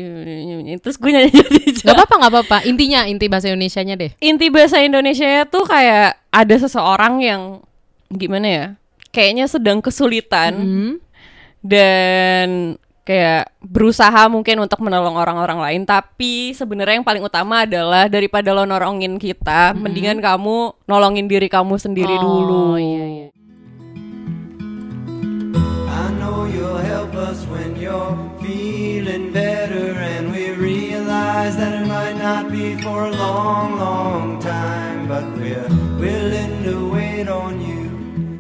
terus 0.79 0.97
gue 0.97 1.09
nyanyi 1.09 1.31
Gak 1.79 1.95
apa-apa, 1.95 2.15
gak 2.19 2.33
apa-apa. 2.33 2.59
Intinya, 2.65 3.07
inti 3.07 3.27
bahasa 3.27 3.47
Indonesianya 3.49 3.95
deh. 3.95 4.11
inti 4.19 4.51
bahasa 4.51 4.79
Indonesia 4.79 5.47
tuh 5.47 5.63
kayak 5.63 6.19
ada 6.29 6.55
seseorang 6.57 7.23
yang 7.23 7.43
gimana 8.09 8.47
ya, 8.47 8.67
kayaknya 9.09 9.47
sedang 9.47 9.79
kesulitan 9.79 10.53
Hmm. 10.59 10.93
dan 11.63 12.79
kayak 13.09 13.49
berusaha 13.65 14.29
mungkin 14.29 14.61
untuk 14.61 14.85
menolong 14.85 15.17
orang-orang 15.17 15.57
lain 15.65 15.83
tapi 15.89 16.53
sebenarnya 16.53 17.01
yang 17.01 17.09
paling 17.09 17.25
utama 17.25 17.65
adalah 17.65 18.05
daripada 18.05 18.53
lo 18.53 18.69
nolongin 18.69 19.17
kita 19.17 19.73
mendingan 19.73 20.21
kamu 20.21 20.77
nolongin 20.85 21.25
diri 21.25 21.49
kamu 21.49 21.81
sendiri 21.81 22.21
Oh, 22.21 22.21
dulu 22.21 22.77
iya, 22.77 23.07
iya. 23.09 23.29
I 25.89 26.05
know 26.21 26.45
you'll 26.45 26.85
help 26.85 27.17
us 27.17 27.49
when 27.49 27.81
you're 27.81 28.13
feeling 28.45 29.33
better, 29.33 29.97
and 29.97 30.29
we 30.29 30.53
realize 30.53 31.57
that 31.57 31.73
it 31.81 31.87
might 31.89 32.19
not 32.21 32.53
be 32.53 32.77
for 32.85 33.09
a 33.09 33.15
long, 33.17 33.79
long 33.79 34.27
time, 34.43 35.09
but 35.09 35.25
we're 35.39 35.69
willing 35.97 36.65
to 36.69 36.77
wait 36.93 37.29
on 37.29 37.57
you. 37.63 37.68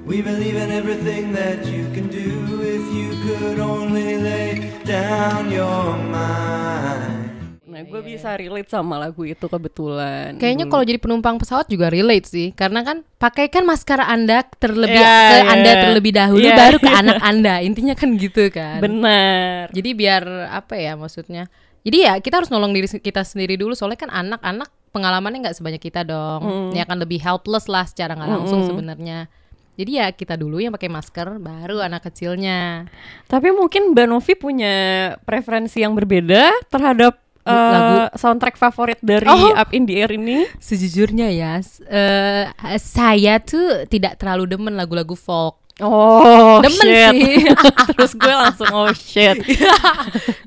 We 0.09 0.25
believe 0.25 0.57
in 0.57 0.73
everything 0.73 1.37
that 1.37 1.69
you 1.69 1.85
can 1.93 2.09
do 2.09 2.33
if 2.65 2.81
you 2.89 3.13
could 3.29 3.61
only 3.61 4.17
lay 4.17 4.73
down 4.89 5.53
your 5.53 6.01
mind. 6.09 7.29
Nah, 7.69 7.85
gue 7.85 8.01
bisa 8.01 8.33
relate 8.35 8.73
sama 8.73 8.97
lagu 8.97 9.29
itu 9.29 9.45
kebetulan. 9.45 10.41
Kayaknya 10.41 10.65
dulu. 10.65 10.73
kalau 10.73 10.85
jadi 10.89 10.99
penumpang 10.99 11.37
pesawat 11.37 11.69
juga 11.69 11.93
relate 11.93 12.25
sih, 12.25 12.57
karena 12.57 12.81
kan 12.81 13.05
pakaikan 13.21 13.69
maskara 13.69 14.09
Anda 14.09 14.49
terlebih 14.57 14.97
Iya, 14.97 15.13
ke 15.29 15.37
iya. 15.37 15.53
Anda 15.53 15.71
terlebih 15.77 16.13
dahulu, 16.17 16.41
Iya, 16.49 16.57
baru 16.57 16.77
ke 16.81 16.89
anak 16.91 17.19
Anda. 17.31 17.55
Intinya 17.61 17.93
kan 17.93 18.09
gitu 18.17 18.49
kan. 18.49 18.81
benar. 18.81 19.69
Jadi 19.77 19.91
biar 19.93 20.25
apa 20.49 20.81
ya 20.81 20.97
maksudnya? 20.97 21.53
Jadi 21.85 22.09
ya 22.09 22.17
kita 22.17 22.41
harus 22.41 22.49
nolong 22.49 22.73
diri 22.73 22.89
kita 22.89 23.23
sendiri 23.23 23.61
dulu 23.61 23.77
soalnya 23.77 24.01
kan 24.01 24.11
anak-anak 24.11 24.73
pengalamannya 24.89 25.45
nggak 25.45 25.57
sebanyak 25.61 25.85
kita 25.85 26.01
dong. 26.01 26.73
Ya 26.73 26.89
akan 26.89 26.97
lebih 27.05 27.21
helpless 27.21 27.69
lah 27.69 27.85
secara 27.85 28.17
nggak 28.17 28.31
langsung 28.33 28.65
sebenarnya. 28.65 29.29
Jadi 29.79 29.95
ya 29.95 30.11
kita 30.11 30.35
dulu 30.35 30.59
yang 30.59 30.75
pakai 30.75 30.91
masker, 30.91 31.39
baru 31.39 31.79
anak 31.79 32.11
kecilnya. 32.11 32.91
Tapi 33.31 33.55
mungkin 33.55 33.95
Mbak 33.95 34.07
Novi 34.11 34.35
punya 34.35 34.75
preferensi 35.23 35.79
yang 35.79 35.95
berbeda 35.95 36.51
terhadap 36.67 37.15
eh, 37.47 37.55
Lagu. 37.55 38.19
soundtrack 38.19 38.59
favorit 38.59 38.99
dari 38.99 39.23
Oh. 39.31 39.55
Up 39.55 39.71
in 39.71 39.87
the 39.87 39.95
Air 40.03 40.19
ini. 40.19 40.51
Sejujurnya 40.59 41.31
ya, 41.31 41.63
eh, 41.63 42.51
saya 42.83 43.39
tuh 43.39 43.87
tidak 43.87 44.19
terlalu 44.19 44.51
demen 44.51 44.75
lagu-lagu 44.75 45.15
folk. 45.15 45.63
Oh, 45.79 46.59
Demen 46.59 46.75
shit. 46.83 47.13
sih. 47.15 47.35
Terus 47.95 48.13
gue 48.19 48.35
langsung 48.35 48.67
oh 48.75 48.91
shit. 48.91 49.39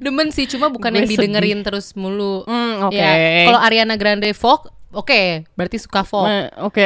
demen 0.04 0.28
sih, 0.36 0.44
cuma 0.44 0.68
bukan 0.68 0.92
Gue 0.92 1.00
yang 1.00 1.08
didengerin 1.08 1.64
terus 1.64 1.96
mulu. 1.96 2.44
Hmm, 2.44 2.92
oke. 2.92 3.00
Ya, 3.00 3.48
kalau 3.48 3.60
Ariana 3.64 3.96
Grande 3.96 4.36
folk, 4.36 4.68
oke, 4.92 5.22
berarti 5.54 5.78
suka 5.78 6.04
folk. 6.04 6.28
Oke. 6.60 6.84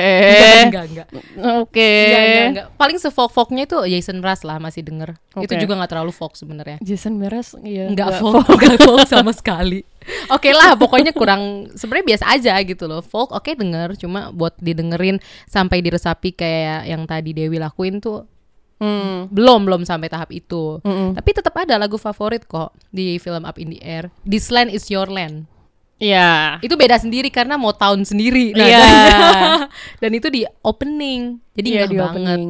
Enggak, 0.65 0.85
enggak, 0.87 1.07
enggak. 1.09 1.25
Oke. 1.59 1.89
Enggak, 2.05 2.21
enggak, 2.21 2.45
enggak. 2.49 2.67
Paling 2.77 2.97
se-folk-folknya 2.97 3.63
itu 3.65 3.77
Jason 3.87 4.17
Mraz 4.19 4.41
lah 4.41 4.57
masih 4.57 4.81
denger. 4.81 5.17
Itu 5.35 5.51
Oke. 5.51 5.61
juga 5.61 5.73
nggak 5.75 5.91
terlalu 5.91 6.11
folk 6.11 6.33
sebenarnya. 6.33 6.77
Jason 6.79 7.17
Mraz 7.17 7.57
iya. 7.61 7.89
Enggak 7.89 8.13
nggak 8.13 8.21
folk, 8.21 8.45
enggak 8.47 8.79
folk 8.79 9.05
sama 9.05 9.31
sekali. 9.39 9.81
Oke 10.29 10.53
lah, 10.53 10.77
pokoknya 10.77 11.11
kurang 11.11 11.73
sebenarnya 11.73 12.05
biasa 12.15 12.25
aja 12.29 12.53
gitu 12.61 12.85
loh. 12.85 13.01
Folk 13.01 13.33
oke 13.33 13.51
denger, 13.51 13.97
cuma 13.97 14.29
buat 14.29 14.53
didengerin 14.57 15.17
sampai 15.45 15.81
diresapi 15.81 16.31
kayak 16.31 16.85
yang 16.85 17.03
tadi 17.03 17.33
Dewi 17.33 17.57
lakuin 17.57 17.97
tuh 17.99 18.29
Hmm. 18.75 19.31
belum 19.31 19.63
belum 19.63 19.87
sampai 19.87 20.11
tahap 20.11 20.35
itu. 20.35 20.83
Mm-mm. 20.83 21.15
Tapi 21.15 21.29
tetap 21.31 21.55
ada 21.55 21.79
lagu 21.79 21.95
favorit 21.95 22.43
kok 22.43 22.75
di 22.91 23.15
film 23.23 23.47
Up 23.47 23.55
in 23.55 23.71
the 23.71 23.79
Air. 23.79 24.11
This 24.27 24.51
Land 24.51 24.67
is 24.67 24.91
Your 24.91 25.07
Land. 25.07 25.47
Iya. 25.95 26.59
Itu 26.59 26.75
beda 26.75 26.99
sendiri 26.99 27.31
karena 27.31 27.55
mau 27.55 27.71
tahun 27.71 28.03
sendiri. 28.03 28.51
Nah, 28.51 28.67
Iya. 28.67 28.79
dan, 28.83 29.51
dan 30.03 30.11
itu 30.11 30.27
di 30.27 30.41
opening. 30.59 31.39
Jadi 31.55 31.67
ngeh 31.71 31.87
di 31.87 31.97
banget. 31.97 32.11
opening. 32.11 32.43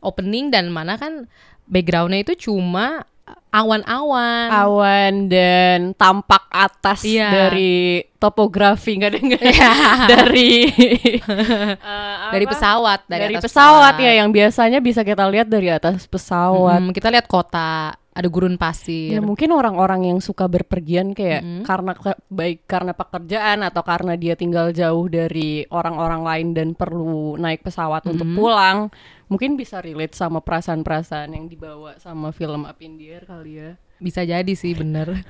Opening 0.00 0.44
dan 0.48 0.64
mana 0.72 0.96
kan 0.96 1.28
backgroundnya 1.66 2.24
itu 2.24 2.48
cuma 2.48 3.04
awan-awan. 3.50 4.48
awan 4.52 5.12
dan 5.26 5.90
tampak 5.98 6.46
atas 6.46 7.02
Iya. 7.02 7.26
dari 7.50 8.04
topografi 8.22 8.94
nggak 8.96 9.10
ada 9.10 9.18
nggak 9.18 9.42
dari 10.12 10.52
eh, 10.70 12.30
dari 12.30 12.44
pesawat, 12.46 13.00
dari, 13.08 13.22
dari, 13.26 13.34
atas 13.34 13.50
pesawat, 13.50 13.94
ya 13.98 14.12
yang 14.22 14.30
biasanya 14.30 14.78
bisa 14.78 15.02
kita 15.02 15.26
lihat 15.26 15.48
dari 15.50 15.72
atas 15.72 16.06
pesawat. 16.06 16.80
Hmm, 16.80 16.92
kita 16.94 17.10
lihat 17.10 17.26
kota, 17.26 17.96
ada 18.16 18.28
gurun 18.32 18.56
pasir. 18.56 19.12
Ya 19.12 19.20
mungkin 19.20 19.52
orang-orang 19.52 20.08
yang 20.08 20.24
suka 20.24 20.48
berpergian 20.48 21.12
kayak 21.12 21.44
karena 21.68 21.92
ke- 21.92 22.16
baik 22.32 22.64
karena 22.64 22.96
pekerjaan 22.96 23.60
atau 23.60 23.84
karena 23.84 24.16
dia 24.16 24.32
tinggal 24.32 24.72
jauh 24.72 25.04
dari 25.04 25.68
orang-orang 25.68 26.24
lain 26.24 26.48
dan 26.56 26.68
perlu 26.72 27.36
naik 27.36 27.60
pesawat 27.60 28.08
untuk 28.08 28.24
pulang, 28.32 28.88
mungkin 29.28 29.60
bisa 29.60 29.84
relate 29.84 30.16
sama 30.16 30.40
perasaan-perasaan 30.40 31.36
yang 31.36 31.44
dibawa 31.44 32.00
sama 32.00 32.32
film 32.32 32.64
Up 32.64 32.80
in 32.80 32.96
the 32.96 33.12
Air 33.12 33.28
kali 33.28 33.60
ya. 33.60 33.70
Bisa 34.00 34.24
jadi 34.24 34.52
sih 34.56 34.72
bener. 34.72 35.20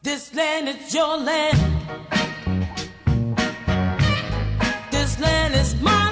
This 0.00 0.32
land 0.32 0.72
is 0.72 0.88
your 0.96 1.20
land. 1.20 1.60
This 4.88 5.20
land 5.20 5.52
is 5.52 5.76
my 5.84 6.05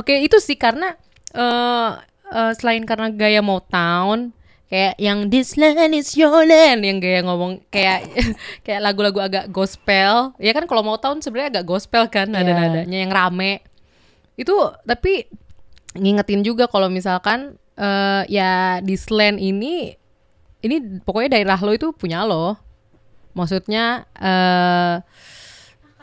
Oke, 0.00 0.24
itu 0.24 0.40
sih 0.40 0.56
karena 0.56 0.96
eh 1.36 1.90
eh, 2.32 2.52
selain 2.56 2.88
karena 2.88 3.12
gaya 3.12 3.44
Motown 3.44 4.32
kayak 4.70 4.94
yang 5.02 5.26
this 5.28 5.58
land 5.58 5.92
is 5.92 6.14
your 6.14 6.46
land 6.46 6.86
yang 6.86 7.02
gaya 7.02 7.20
ngomong 7.26 7.58
kayak 7.68 8.06
kayak 8.64 8.80
lagu-lagu 8.80 9.20
agak 9.20 9.52
gospel. 9.52 10.32
Ya 10.40 10.56
kan 10.56 10.64
kalau 10.64 10.80
Motown 10.80 11.20
sebenarnya 11.20 11.60
agak 11.60 11.66
gospel 11.68 12.08
kan 12.08 12.32
Iya. 12.32 12.40
nada-nadanya 12.40 12.98
yang 13.04 13.12
rame. 13.12 13.60
Itu 14.40 14.56
tapi 14.88 15.28
ngingetin 15.92 16.40
juga 16.40 16.64
kalau 16.70 16.88
misalkan 16.88 17.60
eh 17.74 18.22
ya 18.30 18.78
this 18.80 19.10
land 19.10 19.36
ini 19.36 19.98
ini 20.62 20.76
pokoknya 21.02 21.36
daerah 21.36 21.58
lo 21.60 21.74
itu 21.74 21.90
punya 21.92 22.22
lo. 22.22 22.54
Maksudnya 23.34 24.06
eh 24.16 24.94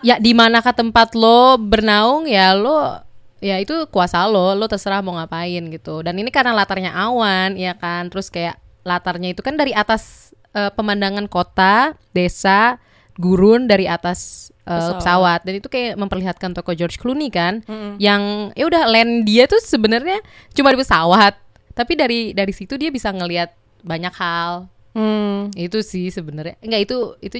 ya 0.03 0.21
di 0.21 0.35
manakah 0.35 0.75
tempat 0.75 1.15
lo 1.17 1.57
bernaung 1.57 2.27
ya 2.29 2.53
lo 2.53 3.01
ya 3.43 3.61
itu 3.61 3.85
kuasa 3.93 4.25
lo 4.25 4.53
lo 4.57 4.65
terserah 4.65 5.01
mau 5.05 5.15
ngapain 5.17 5.61
gitu. 5.69 6.01
Dan 6.05 6.17
ini 6.17 6.29
karena 6.33 6.53
latarnya 6.53 6.93
awan 6.93 7.53
ya 7.55 7.77
kan. 7.77 8.09
Terus 8.09 8.29
kayak 8.29 8.57
latarnya 8.87 9.33
itu 9.35 9.41
kan 9.45 9.55
dari 9.59 9.71
atas 9.75 10.33
eh, 10.55 10.71
pemandangan 10.73 11.27
kota 11.29 11.93
desa 12.15 12.79
gurun 13.17 13.65
dari 13.65 13.89
atas 13.89 14.49
eh, 14.63 14.73
Pesawat. 14.73 14.97
pesawat. 15.01 15.39
dan 15.45 15.53
itu 15.57 15.67
kayak 15.69 15.93
memperlihatkan 15.97 16.51
toko 16.53 16.71
George 16.73 16.97
Clooney 17.01 17.29
kan. 17.33 17.61
Yang 17.97 18.53
ya 18.53 18.63
udah 18.69 18.83
land 18.89 19.25
dia 19.25 19.45
tuh 19.45 19.59
sebenarnya 19.61 20.21
cuma 20.53 20.73
di 20.73 20.77
pesawat. 20.81 21.33
Tapi 21.73 21.93
dari 21.93 22.19
dari 22.33 22.53
situ 22.53 22.73
dia 22.77 22.89
bisa 22.89 23.09
ngelihat 23.13 23.53
banyak 23.85 24.13
hal. 24.17 24.69
Hmm. 24.97 25.53
itu 25.53 25.85
sih 25.85 26.09
sebenarnya. 26.09 26.57
Enggak 26.57 26.89
itu 26.89 26.97
itu 27.21 27.37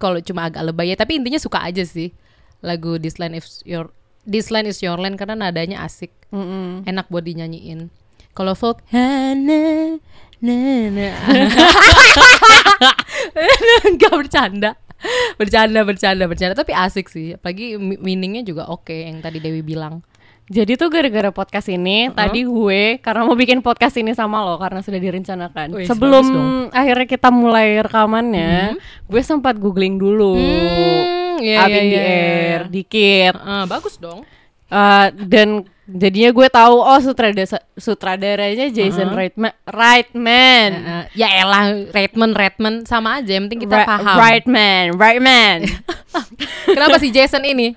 kalau 0.00 0.16
cuma 0.24 0.48
agak 0.48 0.64
lebay 0.64 0.88
ya 0.88 0.96
tapi 0.96 1.20
intinya 1.20 1.36
suka 1.36 1.60
aja 1.60 1.84
sih 1.84 2.16
lagu 2.64 2.96
This 2.96 3.20
Land 3.20 3.36
is 3.36 3.60
Your 3.68 3.92
This 4.24 4.48
Land 4.48 4.68
is 4.68 4.80
Your 4.80 4.96
Land 4.96 5.20
karena 5.20 5.36
nadanya 5.36 5.84
asik. 5.84 6.10
Mm-mm. 6.34 6.82
enak 6.82 7.06
buat 7.06 7.22
dinyanyiin. 7.22 7.92
Kalau 8.34 8.58
folk 8.58 8.82
Hana 8.90 9.94
na 10.42 10.58
na 10.90 11.08
enggak 13.86 14.14
bercanda. 14.20 14.70
Bercanda 15.38 15.80
bercanda 15.86 16.24
bercanda. 16.26 16.54
Tapi 16.58 16.72
asik 16.74 17.06
sih. 17.06 17.38
Apalagi 17.38 17.78
meaningnya 17.78 18.42
juga 18.42 18.66
oke 18.66 18.92
yang 18.92 19.22
tadi 19.22 19.38
Dewi 19.38 19.62
bilang. 19.62 20.02
Jadi 20.44 20.76
tuh 20.76 20.92
gara-gara 20.92 21.32
podcast 21.32 21.72
ini, 21.72 22.12
tadi 22.12 22.44
gue 22.44 23.00
karena 23.00 23.24
mau 23.24 23.32
bikin 23.32 23.64
podcast 23.64 23.96
ini 23.96 24.12
sama 24.12 24.44
lo 24.44 24.60
karena 24.60 24.84
sudah 24.84 25.00
direncanakan. 25.00 25.72
Wih, 25.72 25.88
Sebelum 25.88 26.24
akhirnya 26.68 27.08
kita 27.08 27.32
mulai 27.32 27.80
rekamannya, 27.80 28.76
gue 29.08 29.22
sempat 29.24 29.56
googling 29.56 29.96
dulu. 29.96 30.36
Hmm, 30.36 31.23
iya, 31.40 31.64
Up 31.64 31.70
iya, 31.70 31.78
in 31.80 31.84
the 31.86 31.96
iya, 31.96 32.02
iya. 32.02 32.18
air, 32.28 32.60
dikit. 32.70 33.34
Ah, 33.38 33.64
bagus 33.64 33.96
dong. 33.96 34.22
Eh, 34.74 35.06
dan 35.30 35.62
jadinya 35.84 36.32
gue 36.32 36.48
tahu 36.48 36.80
oh 36.80 36.98
sutradara 36.98 37.60
sutradaranya 37.78 38.72
Jason 38.72 39.12
Reitman. 39.12 39.52
Reitman. 39.68 40.70
Eh, 40.74 41.04
ya 41.20 41.28
elah 41.44 41.86
Redman 41.92 42.32
Redman 42.32 42.74
sama 42.88 43.20
aja 43.20 43.36
yang 43.36 43.46
penting 43.46 43.68
kita 43.68 43.84
Ra- 43.84 43.86
paham. 43.86 44.16
Reitman, 44.18 44.84
Reitman. 44.98 45.58
Kenapa 46.74 46.96
si 46.98 47.12
Jason 47.14 47.44
ini? 47.44 47.76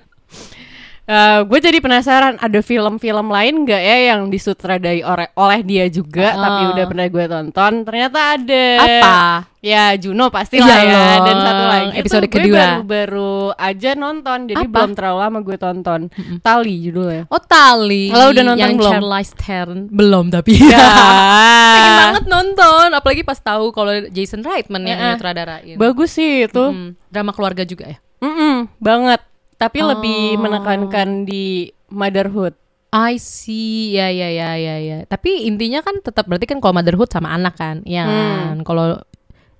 Eh, 1.08 1.40
gue 1.42 1.58
jadi 1.58 1.78
penasaran 1.78 2.36
ada 2.36 2.60
film-film 2.60 3.26
lain 3.26 3.64
nggak 3.64 3.80
ya 3.80 4.12
yang 4.12 4.28
disutradai 4.28 5.00
oleh, 5.00 5.32
oleh 5.34 5.60
dia 5.62 5.88
juga 5.88 6.28
Ah. 6.28 6.36
tapi 6.38 6.62
udah 6.70 6.84
pernah 6.84 7.06
gue 7.06 7.24
tonton? 7.26 7.72
Ternyata 7.82 8.18
ada. 8.34 8.64
Apa? 8.78 9.16
ya 9.58 9.90
Juno 9.96 10.28
pasti 10.28 10.60
lah 10.60 10.70
Iya 10.70 10.78
ya. 10.78 10.92
loh, 10.94 11.16
dan 11.24 11.36
satu 11.40 11.64
lagi 11.66 11.88
episode 11.98 12.22
tuh 12.22 12.30
gue 12.30 12.40
kedua. 12.44 12.58
baru-baru 12.78 13.34
aja 13.58 13.90
nonton 13.92 14.38
jadi 14.46 14.60
Apa? 14.60 14.70
belum 14.70 14.92
terlalu 14.94 15.18
lama 15.18 15.38
gue 15.40 15.56
tonton. 15.58 16.00
Tali 16.38 16.74
judulnya. 16.80 17.22
Oh 17.26 17.40
Tali. 17.40 18.04
Lo 18.08 18.24
udah 18.28 18.44
nonton 18.44 18.60
yang 18.60 18.76
belum? 18.76 18.92
Charlize 18.94 19.32
Theron. 19.34 19.80
Belum 19.88 20.24
tapi. 20.28 20.60
Ya. 20.60 20.78
Pengen 21.74 21.92
banget 21.98 22.24
nonton 22.28 22.86
apalagi 22.92 23.22
pas 23.22 23.36
tahu 23.36 23.72
kalau 23.72 23.90
Jason 24.08 24.40
Reitman 24.40 24.84
yang 24.84 24.94
Ya, 24.94 25.06
nyutradarain 25.10 25.74
bagus 25.74 26.12
sih 26.12 26.44
itu. 26.44 26.62
Hmm, 26.62 26.94
drama 27.08 27.32
keluarga 27.32 27.64
juga 27.64 27.88
ya? 27.88 27.98
Mm-mm, 28.18 28.66
banget 28.76 29.20
tapi 29.58 29.82
Oh. 29.82 29.90
lebih 29.92 30.38
menekankan 30.38 31.26
di 31.26 31.68
motherhood. 31.90 32.54
I 32.88 33.20
see. 33.20 33.92
Ya 33.92 34.08
ya 34.08 34.32
ya 34.32 34.56
ya 34.56 34.76
ya. 34.80 34.98
Tapi 35.04 35.44
intinya 35.44 35.84
kan 35.84 36.00
tetap 36.00 36.24
berarti 36.24 36.48
kan 36.48 36.62
kalau 36.62 36.78
motherhood 36.78 37.12
sama 37.12 37.34
anak 37.36 37.58
kan? 37.60 37.84
Ya 37.84 38.08
kan? 38.08 38.64
Kalau 38.64 39.02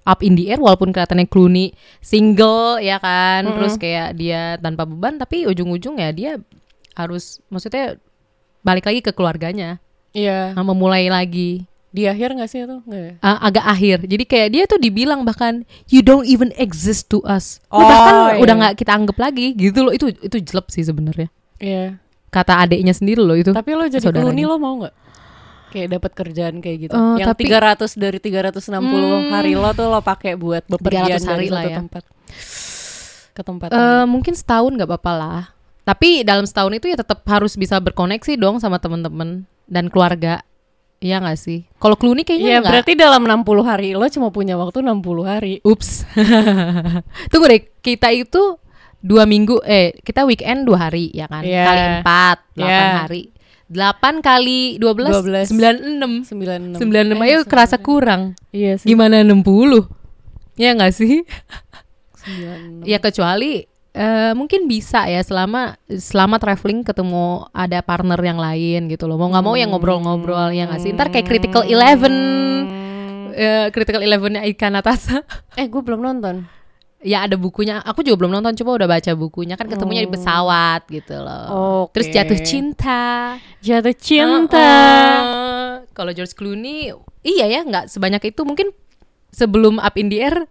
Up 0.09 0.25
in 0.25 0.41
the 0.41 0.49
Air 0.49 0.57
walaupun 0.57 0.89
kelihatannya 0.89 1.29
Clooney 1.29 1.77
single 2.01 2.81
ya 2.81 2.97
kan? 2.97 3.45
Terus 3.45 3.77
kayak 3.77 4.17
dia 4.17 4.57
tanpa 4.57 4.89
beban 4.89 5.21
tapi 5.21 5.45
ujung-ujungnya 5.45 6.09
dia 6.17 6.41
harus 6.97 7.45
maksudnya 7.53 8.01
balik 8.65 8.89
lagi 8.89 9.05
ke 9.05 9.13
keluarganya. 9.13 9.77
Iya. 10.17 10.57
Nah, 10.57 10.65
memulai 10.65 11.13
lagi 11.13 11.69
di 11.99 12.07
akhir 12.07 12.29
nggak 12.33 12.47
sih 12.47 12.63
itu 12.63 12.77
nggak 12.81 13.03
ya? 13.03 13.13
Uh, 13.19 13.39
agak 13.43 13.65
akhir. 13.67 13.99
Jadi 14.05 14.25
kayak 14.25 14.49
dia 14.49 14.65
tuh 14.65 14.79
dibilang 14.79 15.21
bahkan 15.23 15.61
you 15.87 15.99
don't 15.99 16.25
even 16.25 16.55
exist 16.55 17.07
to 17.07 17.19
us. 17.23 17.59
Lu 17.67 17.77
Oh, 17.77 17.83
bahkan 17.83 18.15
iya. 18.31 18.35
udah 18.39 18.55
nggak 18.57 18.75
kita 18.77 18.93
anggap 18.93 19.19
lagi 19.19 19.53
gitu 19.53 19.83
loh. 19.83 19.91
Itu 19.91 20.07
itu 20.13 20.37
jelek 20.39 20.71
sih 20.71 20.83
sebenarnya. 20.83 21.27
Iya. 21.59 21.99
Kata 22.29 22.63
adiknya 22.63 22.93
sendiri 22.93 23.19
loh 23.19 23.35
itu. 23.35 23.51
Tapi 23.51 23.71
lo 23.73 23.85
jadi. 23.85 24.05
Clooney 24.05 24.45
lo 24.45 24.57
mau 24.57 24.79
nggak? 24.79 24.95
Kayak 25.69 25.89
dapat 25.95 26.11
kerjaan 26.15 26.55
kayak 26.59 26.79
gitu. 26.83 26.93
Eh, 26.93 27.17
yang 27.19 27.29
tapi- 27.29 27.45
300 27.45 27.93
dari 27.93 28.19
360 28.19 28.73
hari 29.29 29.53
lo 29.53 29.69
tuh 29.73 29.87
lo 29.87 30.01
pakai 30.01 30.33
buat 30.33 30.65
bepergian 30.65 31.19
300 31.19 31.27
hari 31.27 31.45
dari 31.45 31.49
lah 31.51 31.61
satu 31.61 31.69
ya. 31.69 31.79
tempat 31.79 32.03
ke 33.31 33.43
tempat 33.43 33.69
Eh, 33.69 33.77
lain. 33.77 34.07
mungkin 34.07 34.33
setahun 34.33 34.71
nggak 34.73 34.89
apa-apa 34.89 35.13
lah. 35.13 35.43
Tapi 35.83 36.21
dalam 36.21 36.45
setahun 36.45 36.73
itu 36.75 36.87
ya 36.87 36.97
tetap 36.97 37.25
harus 37.25 37.55
bisa 37.55 37.77
berkoneksi 37.77 38.37
dong 38.37 38.59
sama 38.59 38.77
temen-temen 38.77 39.45
dan 39.65 39.89
keluarga. 39.89 40.45
Iya 40.99 41.23
nggak 41.23 41.39
sih? 41.39 41.63
Kalau 41.79 41.95
Clooney 41.95 42.27
kayaknya 42.27 42.59
Iya, 42.59 42.61
berarti 42.61 42.99
dalam 42.99 43.23
60 43.23 43.63
hari 43.63 43.95
lo 43.95 44.03
cuma 44.11 44.35
punya 44.35 44.59
waktu 44.59 44.83
60 44.83 45.23
hari. 45.23 45.55
Ups. 45.63 46.03
Tunggu 47.31 47.47
deh, 47.47 47.63
kita 47.79 48.11
itu 48.11 48.59
dua 48.99 49.23
minggu, 49.23 49.63
eh 49.63 49.95
kita 50.03 50.27
weekend 50.27 50.67
dua 50.67 50.91
hari 50.91 51.15
ya 51.15 51.31
kan? 51.31 51.47
Iya. 51.47 51.63
Kali 51.65 51.83
empat, 52.03 52.37
delapan 52.59 52.83
Iya. 52.83 52.99
hari. 53.07 53.23
Delapan 53.69 54.15
kali 54.19 54.61
dua 54.81 54.93
belas, 54.97 55.13
12. 55.23 55.47
sembilan 55.47 55.75
enam. 55.87 56.13
96. 56.27 56.81
Sembilan 56.83 57.05
enam, 57.07 57.19
Eh, 57.23 57.27
ayo 57.31 57.39
kerasa 57.47 57.77
kurang. 57.79 58.35
Iya 58.51 58.81
sih. 58.83 58.91
Gimana 58.91 59.23
enam 59.23 59.45
puluh? 59.45 59.87
Ya 60.59 60.75
nggak 60.75 60.91
sih? 60.91 61.23
96. 62.27 62.83
Ya 62.85 62.99
kecuali 62.99 63.71
eh, 63.99 64.33
mungkin 64.39 64.71
bisa 64.71 65.11
ya 65.11 65.19
selama 65.21 65.75
selama 65.91 66.39
traveling 66.39 66.87
ketemu 66.87 67.51
ada 67.51 67.83
partner 67.83 68.21
yang 68.23 68.39
lain 68.39 68.87
gitu 68.87 69.11
loh. 69.11 69.19
Mau 69.19 69.35
nggak 69.35 69.45
mau 69.45 69.59
yang 69.59 69.75
ngobrol-ngobrol 69.75 70.55
ya 70.55 70.71
nggak 70.71 70.79
sih? 70.79 70.95
Ntar 70.95 71.11
kayak 71.11 71.27
Critical 71.27 71.67
Eleven, 71.67 72.15
eh, 73.35 73.67
Critical 73.75 74.03
Elevennya 74.03 74.47
Ika 74.47 74.71
Natasa. 74.71 75.27
Eh, 75.59 75.67
gue 75.67 75.83
belum 75.83 75.99
nonton. 75.99 76.47
ya 76.99 77.23
ada 77.27 77.39
bukunya. 77.39 77.79
Aku 77.87 78.03
juga 78.03 78.27
belum 78.27 78.35
nonton, 78.35 78.59
coba 78.59 78.71
udah 78.83 78.89
baca 78.91 79.11
bukunya 79.15 79.55
kan 79.55 79.71
ketemunya 79.71 80.03
di 80.03 80.11
pesawat 80.11 80.83
gitu 80.91 81.15
loh. 81.15 81.47
Oke. 81.87 81.99
Terus 81.99 82.07
jatuh 82.11 82.39
cinta. 82.43 83.03
Jatuh 83.63 83.95
cinta. 83.95 84.71
Uh-uh. 85.23 85.71
Kalau 85.95 86.11
George 86.11 86.35
Clooney, 86.35 86.91
iya 87.23 87.47
ya 87.47 87.63
nggak 87.63 87.87
sebanyak 87.87 88.35
itu. 88.35 88.43
Mungkin 88.43 88.75
sebelum 89.31 89.79
Up 89.79 89.95
in 89.95 90.11
the 90.11 90.19
Air 90.19 90.47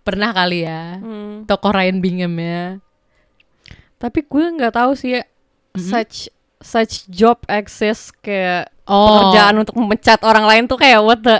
pernah 0.00 0.32
kali 0.32 0.64
ya. 0.64 0.96
Hmm. 1.00 1.44
Tokoh 1.44 1.68
Ryan 1.68 2.00
Bingham 2.00 2.32
ya. 2.40 2.80
Tapi 4.00 4.24
gue 4.24 4.44
nggak 4.56 4.74
tahu 4.74 4.96
sih 4.96 5.20
ya 5.20 5.22
such 5.76 6.32
such 6.58 7.04
job 7.06 7.38
access 7.46 8.10
kayak 8.10 8.72
Oh. 8.90 9.06
pekerjaan 9.06 9.54
untuk 9.54 9.78
memecat 9.78 10.18
orang 10.26 10.50
lain 10.50 10.66
tuh 10.66 10.74
kayak 10.74 10.98
what 10.98 11.22
the 11.22 11.38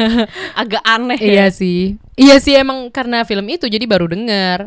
agak 0.60 0.84
aneh 0.84 1.16
ya. 1.16 1.32
Iya 1.32 1.46
sih. 1.48 1.96
Iya 2.12 2.36
sih 2.36 2.52
emang 2.52 2.92
karena 2.92 3.24
film 3.24 3.48
itu 3.48 3.64
jadi 3.72 3.88
baru. 3.88 4.04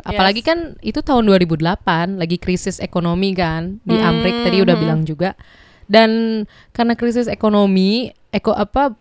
Apalagi 0.02 0.42
Yes. 0.42 0.48
kan 0.50 0.58
itu 0.82 0.98
tahun 0.98 1.30
2008 1.30 2.18
lagi 2.18 2.42
krisis 2.42 2.82
ekonomi 2.82 3.38
kan 3.38 3.78
di 3.86 3.94
Hmm, 3.94 4.18
Amrik 4.18 4.34
tadi 4.42 4.66
udah 4.66 4.74
bilang 4.74 5.06
juga. 5.06 5.38
Dan 5.86 6.42
karena 6.74 6.98
krisis 6.98 7.30
ekonomi, 7.30 8.10
eko 8.34 8.50
apa 8.50 8.98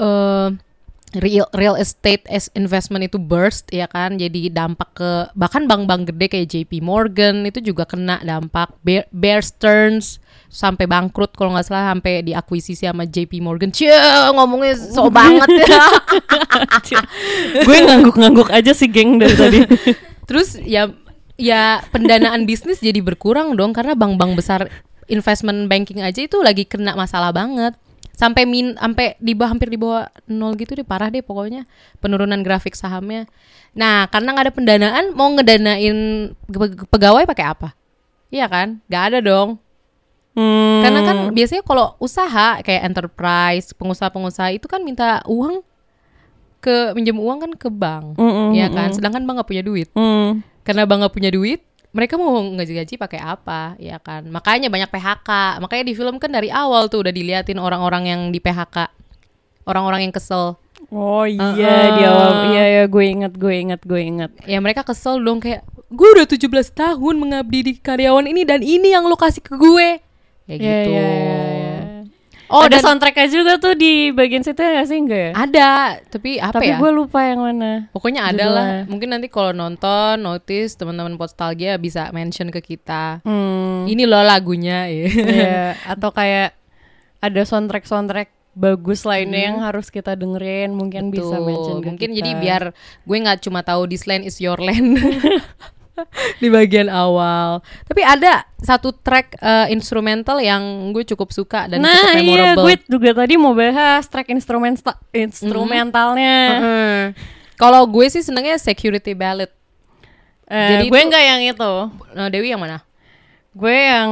eh 0.00 0.48
real 1.16 1.48
real 1.56 1.72
estate 1.80 2.20
as 2.28 2.52
investment 2.52 3.08
itu 3.08 3.16
burst 3.16 3.72
ya 3.72 3.88
kan. 3.88 4.20
Jadi 4.20 4.52
dampak 4.52 4.88
ke 4.92 5.10
bahkan 5.32 5.64
bank-bank 5.64 6.12
gede 6.12 6.26
kayak 6.28 6.48
JP 6.52 6.84
Morgan 6.84 7.48
itu 7.48 7.64
juga 7.64 7.88
kena 7.88 8.20
dampak 8.20 8.76
Bear, 8.84 9.08
Bear 9.08 9.40
Stearns 9.40 10.20
sampai 10.48 10.88
bangkrut 10.88 11.36
kalau 11.36 11.52
nggak 11.52 11.68
salah 11.68 11.92
sampai 11.92 12.24
diakuisisi 12.24 12.84
sama 12.84 13.08
JP 13.08 13.40
Morgan. 13.40 13.72
Cie, 13.72 13.92
ngomongnya 14.32 14.76
so 14.76 15.08
banget 15.12 15.48
ya. 15.64 15.86
gue 17.64 17.78
ngangguk-ngangguk 17.84 18.48
aja 18.52 18.72
sih 18.72 18.88
geng 18.88 19.20
dari 19.20 19.34
tadi 19.36 19.58
Terus 20.28 20.60
ya 20.60 20.92
ya 21.40 21.80
pendanaan 21.88 22.44
bisnis 22.44 22.84
jadi 22.84 23.00
berkurang 23.00 23.56
dong 23.56 23.72
karena 23.72 23.96
bank-bank 23.96 24.36
besar 24.36 24.68
investment 25.08 25.72
banking 25.72 26.04
aja 26.04 26.20
itu 26.20 26.36
lagi 26.44 26.68
kena 26.68 26.92
masalah 26.92 27.32
banget. 27.32 27.72
Sampai 28.18 28.50
min 28.50 28.74
sampai 28.74 29.14
di 29.22 29.30
bawah 29.30 29.54
hampir 29.54 29.70
di 29.70 29.78
bawah 29.78 30.10
nol 30.26 30.58
gitu 30.58 30.74
deh 30.74 30.82
parah 30.82 31.06
deh 31.06 31.22
pokoknya 31.22 31.70
penurunan 32.02 32.42
grafik 32.42 32.74
sahamnya. 32.74 33.30
Nah, 33.78 34.10
karena 34.10 34.34
nggak 34.34 34.46
ada 34.50 34.54
pendanaan 34.58 35.04
mau 35.14 35.30
ngedanain 35.30 35.98
pe- 36.34 36.82
pegawai 36.90 37.22
pakai 37.30 37.46
apa? 37.46 37.78
Iya 38.34 38.50
kan? 38.50 38.82
Gak 38.90 39.02
ada 39.14 39.18
dong. 39.22 39.62
Hmm. 40.34 40.82
Karena 40.82 41.00
kan 41.06 41.16
biasanya 41.30 41.62
kalau 41.62 41.94
usaha 42.02 42.58
kayak 42.62 42.82
enterprise, 42.90 43.70
pengusaha-pengusaha 43.78 44.54
itu 44.54 44.66
kan 44.66 44.82
minta 44.82 45.22
uang 45.26 45.62
ke 46.58 46.90
minjem 46.98 47.14
uang 47.14 47.38
kan 47.38 47.52
ke 47.54 47.68
bank, 47.70 48.18
Mm-mm, 48.18 48.50
ya 48.54 48.66
kan. 48.66 48.90
Sedangkan 48.90 49.22
bank 49.22 49.42
nggak 49.42 49.50
punya 49.50 49.62
duit. 49.62 49.88
Hmm. 49.94 50.42
Karena 50.66 50.84
bang 50.90 51.06
nggak 51.06 51.14
punya 51.14 51.30
duit, 51.30 51.62
mereka 51.88 52.20
mau 52.20 52.36
gaji-gaji 52.54 52.94
pakai 52.94 53.20
apa, 53.20 53.74
ya 53.80 53.96
kan? 53.98 54.28
Makanya 54.28 54.68
banyak 54.68 54.88
PHK. 54.88 55.58
Makanya 55.58 55.84
di 55.88 55.94
film 55.96 56.20
kan 56.20 56.28
dari 56.28 56.52
awal 56.52 56.86
tuh 56.86 57.00
udah 57.00 57.12
diliatin 57.12 57.56
orang-orang 57.56 58.04
yang 58.06 58.20
di 58.28 58.38
PHK, 58.38 58.92
orang-orang 59.64 60.08
yang 60.08 60.14
kesel. 60.14 60.60
Oh 60.88 61.26
iya 61.26 61.42
Uh-uh. 61.42 61.96
di 61.98 62.02
awal 62.06 62.30
iya 62.54 62.64
ya 62.70 62.82
gue 62.86 63.02
inget 63.04 63.34
gue 63.34 63.50
inget 63.50 63.80
gue 63.82 63.98
inget 63.98 64.30
Ya 64.46 64.62
mereka 64.62 64.86
kesel 64.86 65.18
dong 65.18 65.42
kayak 65.42 65.66
gue 65.90 66.08
udah 66.14 66.22
17 66.22 66.38
tahun 66.70 67.14
mengabdi 67.18 67.60
di 67.66 67.72
karyawan 67.76 68.30
ini 68.30 68.46
dan 68.46 68.62
ini 68.62 68.94
yang 68.94 69.04
lo 69.04 69.18
kasih 69.18 69.42
ke 69.42 69.58
gue. 69.58 69.98
Ya 70.46 70.54
Iya, 70.54 70.56
gitu. 70.56 70.64
iya, 70.64 71.02
iya, 71.02 71.08
iya. 71.12 71.57
Oh 72.48 72.64
ada 72.64 72.80
soundtracknya 72.80 73.28
juga 73.28 73.52
tuh 73.56 73.76
di 73.76 74.08
bagian 74.08 74.40
situ 74.40 74.56
ya 74.56 74.80
nggak 74.80 74.88
sih 74.88 74.98
enggak 74.98 75.20
ya? 75.20 75.32
Ada, 75.36 75.70
tapi 76.08 76.40
apa 76.40 76.56
Tapi 76.56 76.72
ya? 76.72 76.76
gue 76.80 76.90
lupa 76.90 77.20
yang 77.20 77.40
mana. 77.40 77.92
Pokoknya 77.92 78.24
ada 78.24 78.44
lah. 78.48 78.68
Mungkin 78.88 79.12
nanti 79.12 79.28
kalau 79.28 79.52
nonton, 79.52 80.16
notice 80.18 80.72
teman-teman 80.74 81.14
Postalgia 81.14 81.76
bisa 81.76 82.08
mention 82.10 82.48
ke 82.48 82.64
kita. 82.64 83.20
Hmm. 83.22 83.84
Ini 83.84 84.08
loh 84.08 84.24
lagunya 84.24 84.88
ya. 84.92 85.04
Iya, 85.08 85.62
atau 85.84 86.08
kayak 86.08 86.56
ada 87.20 87.42
soundtrack 87.44 87.84
soundtrack 87.84 88.28
bagus 88.58 89.06
lainnya 89.06 89.52
yang 89.52 89.62
harus 89.62 89.86
kita 89.86 90.18
dengerin 90.18 90.74
mungkin 90.74 91.14
bisa 91.14 91.38
Betul. 91.38 91.46
mention 91.46 91.76
ke 91.78 91.86
Mungkin 91.94 92.10
kita. 92.10 92.18
jadi 92.18 92.30
biar 92.34 92.62
gue 93.06 93.16
nggak 93.22 93.38
cuma 93.46 93.62
tahu 93.62 93.86
this 93.86 94.02
land 94.02 94.26
is 94.26 94.42
your 94.42 94.58
land 94.58 94.98
di 96.42 96.48
bagian 96.48 96.88
awal. 96.88 97.62
Tapi 97.86 98.00
ada 98.02 98.44
satu 98.58 98.90
track 98.90 99.38
eh, 99.38 99.66
instrumental 99.70 100.38
yang 100.42 100.62
gue 100.90 101.06
cukup 101.06 101.30
suka 101.30 101.70
dan 101.70 101.82
nah 101.82 101.94
cukup 101.94 102.18
iya 102.18 102.52
memorable. 102.54 102.64
gue 102.66 102.74
juga 102.90 103.10
tadi 103.22 103.34
mau 103.38 103.54
bahas 103.54 104.04
track 104.06 104.28
instrumen 104.30 104.74
instrumentalnya 105.14 106.36
Heeh. 106.58 107.00
Kalau 107.58 107.82
gue 107.86 108.06
sih 108.06 108.22
senengnya 108.22 108.54
security 108.58 109.14
ballad. 109.14 109.50
Eh, 110.48 110.70
Jadi 110.78 110.84
gue 110.88 111.00
nggak 111.10 111.24
yang 111.26 111.40
itu 111.44 111.72
Nah, 112.14 112.26
Dewi 112.30 112.48
yang 112.54 112.62
mana? 112.62 112.80
Gue 113.52 113.74
yang 113.74 114.10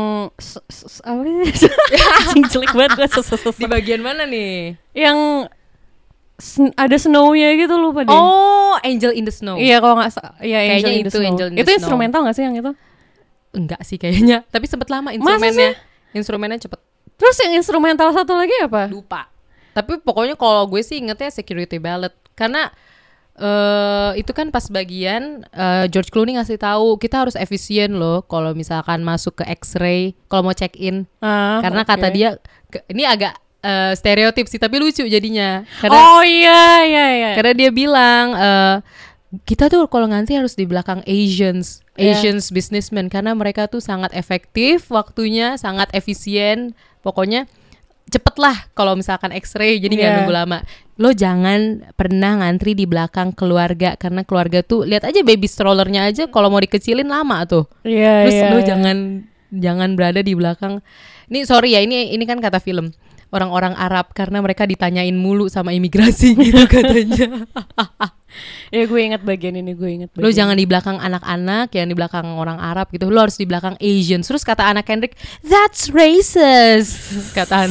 apa 1.06 1.20
sih? 1.22 1.70
Jelek 2.50 2.72
banget 2.74 2.92
gue 2.98 3.08
Di 3.54 3.66
bagian 3.70 4.02
mana 4.02 4.26
nih? 4.26 4.74
yang 4.92 5.46
sen- 6.36 6.74
ada 6.74 6.94
snow-nya 6.94 7.56
gitu 7.56 7.74
lupa 7.74 8.02
deh. 8.02 8.10
Oh, 8.10 8.76
Angel 8.80 9.10
in 9.10 9.24
the 9.24 9.30
Snow. 9.30 9.56
Iya 9.56 9.78
kalau 9.78 9.96
nggak 9.96 10.10
sa- 10.10 10.36
iya 10.38 10.60
Kayaknya 10.60 10.74
Angel 10.76 10.90
in 10.90 10.98
the 10.98 11.02
itu 11.02 11.16
Snow. 11.16 11.26
Angel 11.26 11.46
in 11.46 11.52
the 11.52 11.58
Itu 11.58 11.66
Snow. 11.66 11.78
instrumental 11.78 12.20
nggak 12.22 12.34
sih 12.34 12.44
yang 12.44 12.54
itu? 12.54 12.72
Enggak 13.52 13.80
sih 13.82 13.96
kayaknya, 13.96 14.44
tapi 14.52 14.64
sempet 14.64 14.86
lama 14.86 15.10
instrumennya. 15.10 15.72
Instrumennya 16.12 16.58
cepet 16.58 16.80
Terus 17.16 17.36
yang 17.40 17.52
instrumental 17.54 18.08
satu 18.10 18.32
lagi 18.32 18.52
apa? 18.60 18.86
lupa. 18.86 19.32
Tapi 19.72 19.96
pokoknya 19.98 20.34
kalau 20.34 20.64
gue 20.66 20.80
sih 20.80 20.96
ingetnya 20.98 21.28
Security 21.30 21.76
Ballad 21.76 22.12
karena 22.32 22.68
eh 23.34 24.16
itu 24.16 24.32
kan 24.32 24.48
pas 24.48 24.64
bagian 24.66 25.44
eh, 25.46 25.84
George 25.86 26.08
Clooney 26.08 26.36
ngasih 26.36 26.56
tahu 26.56 26.96
kita 26.96 27.16
harus 27.18 27.36
efisien 27.36 27.92
loh 27.94 28.20
kalau 28.22 28.52
misalkan 28.52 29.00
masuk 29.00 29.36
ke 29.36 29.48
X-ray 29.54 30.16
kalau 30.26 30.40
mau 30.42 30.52
check 30.52 30.72
in 30.74 31.04
Ah, 31.18 31.60
karena 31.60 31.80
oke. 31.80 31.90
kata 31.90 32.08
dia 32.08 32.40
ke- 32.66 32.84
ini 32.88 33.04
agak 33.04 33.36
eh, 33.66 33.92
stereotip 33.98 34.46
sih 34.46 34.62
tapi 34.62 34.78
lucu 34.78 35.02
jadinya 35.02 35.66
karena 35.82 35.98
Oh 35.98 36.22
iya 36.22 36.86
iya 36.86 37.06
iya. 37.18 37.30
karena 37.34 37.52
dia 37.58 37.70
bilang 37.74 38.26
eh, 38.32 38.76
kita 39.44 39.66
tuh 39.66 39.90
kalau 39.90 40.06
ngantri 40.06 40.38
harus 40.38 40.54
di 40.54 40.64
belakang 40.64 41.02
Asians, 41.04 41.82
Iya. 41.98 42.14
Asians 42.14 42.48
businessmen 42.54 43.10
karena 43.10 43.34
mereka 43.34 43.66
tuh 43.66 43.82
sangat 43.82 44.14
efektif 44.14 44.88
waktunya, 44.88 45.58
sangat 45.58 45.90
efisien. 45.92 46.72
Pokoknya 47.02 47.50
cepet 48.06 48.38
lah 48.38 48.70
kalau 48.72 48.94
misalkan 48.94 49.34
X-ray 49.34 49.82
jadi 49.82 49.92
nggak 49.92 50.10
Iya. 50.14 50.16
nunggu 50.22 50.34
lama. 50.34 50.58
Lo 50.96 51.10
jangan 51.12 51.84
pernah 51.98 52.40
ngantri 52.40 52.72
di 52.72 52.86
belakang 52.88 53.34
keluarga 53.34 53.98
karena 53.98 54.22
keluarga 54.24 54.62
tuh 54.62 54.86
lihat 54.86 55.04
aja 55.04 55.20
baby 55.26 55.50
strollernya 55.50 56.08
aja 56.08 56.24
kalau 56.30 56.48
mau 56.48 56.62
dikecilin 56.62 57.10
lama 57.10 57.44
tuh. 57.44 57.66
Iya 57.82 58.30
Terus 58.30 58.36
iya. 58.40 58.48
lo 58.48 58.58
iya. 58.62 58.66
jangan 58.72 58.96
jangan 59.52 59.90
berada 59.98 60.20
di 60.22 60.32
belakang. 60.32 60.80
Ini 61.26 61.42
sorry 61.44 61.74
ya 61.74 61.82
ini 61.82 62.14
ini 62.14 62.24
kan 62.24 62.38
kata 62.38 62.62
film 62.62 62.94
orang-orang 63.34 63.74
Arab 63.74 64.14
karena 64.14 64.38
mereka 64.38 64.66
ditanyain 64.68 65.14
mulu 65.14 65.50
sama 65.50 65.74
imigrasi 65.74 66.36
gitu 66.46 66.64
katanya. 66.66 67.42
Ya 68.68 68.84
gue 68.84 69.00
ingat 69.00 69.24
bagian 69.24 69.56
ini 69.56 69.72
gue 69.72 69.88
ingat. 69.96 70.12
Lo 70.18 70.28
jangan 70.28 70.60
di 70.60 70.68
belakang 70.68 71.00
anak-anak 71.00 71.72
yang 71.72 71.88
di 71.88 71.96
belakang 71.96 72.36
orang 72.36 72.60
Arab 72.60 72.92
gitu. 72.92 73.08
Lo 73.08 73.24
harus 73.24 73.40
di 73.40 73.48
belakang 73.48 73.80
Asian. 73.80 74.20
Terus 74.20 74.44
kata 74.44 74.60
anak 74.68 74.84
Kendrick, 74.84 75.16
"That's 75.40 75.88
racist." 75.88 77.00
Kata 77.32 77.70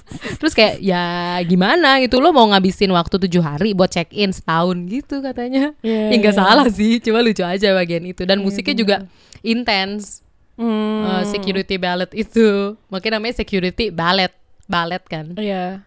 Terus 0.40 0.52
kayak 0.54 0.82
ya 0.82 1.36
gimana 1.46 2.02
gitu 2.02 2.18
lo 2.18 2.34
mau 2.34 2.46
ngabisin 2.50 2.90
waktu 2.90 3.16
tujuh 3.28 3.42
hari 3.42 3.76
buat 3.76 3.90
check 3.90 4.10
in 4.10 4.34
setahun 4.34 4.76
gitu 4.90 5.22
katanya. 5.22 5.74
Iya, 5.82 6.14
ya 6.14 6.16
nggak 6.18 6.34
iya. 6.34 6.40
salah 6.40 6.66
sih, 6.70 6.98
cuma 6.98 7.22
lucu 7.22 7.42
aja 7.46 7.74
bagian 7.74 8.02
itu 8.06 8.22
dan 8.26 8.42
musiknya 8.42 8.74
juga 8.74 8.96
intens. 9.44 10.24
Hmm, 10.60 11.00
Uh, 11.00 11.24
security 11.24 11.80
ballet 11.80 12.12
itu, 12.12 12.76
makanya 12.92 13.16
namanya 13.16 13.40
security 13.40 13.88
ballet, 13.88 14.28
ballet 14.70 15.02
kan. 15.02 15.34
Iya. 15.34 15.82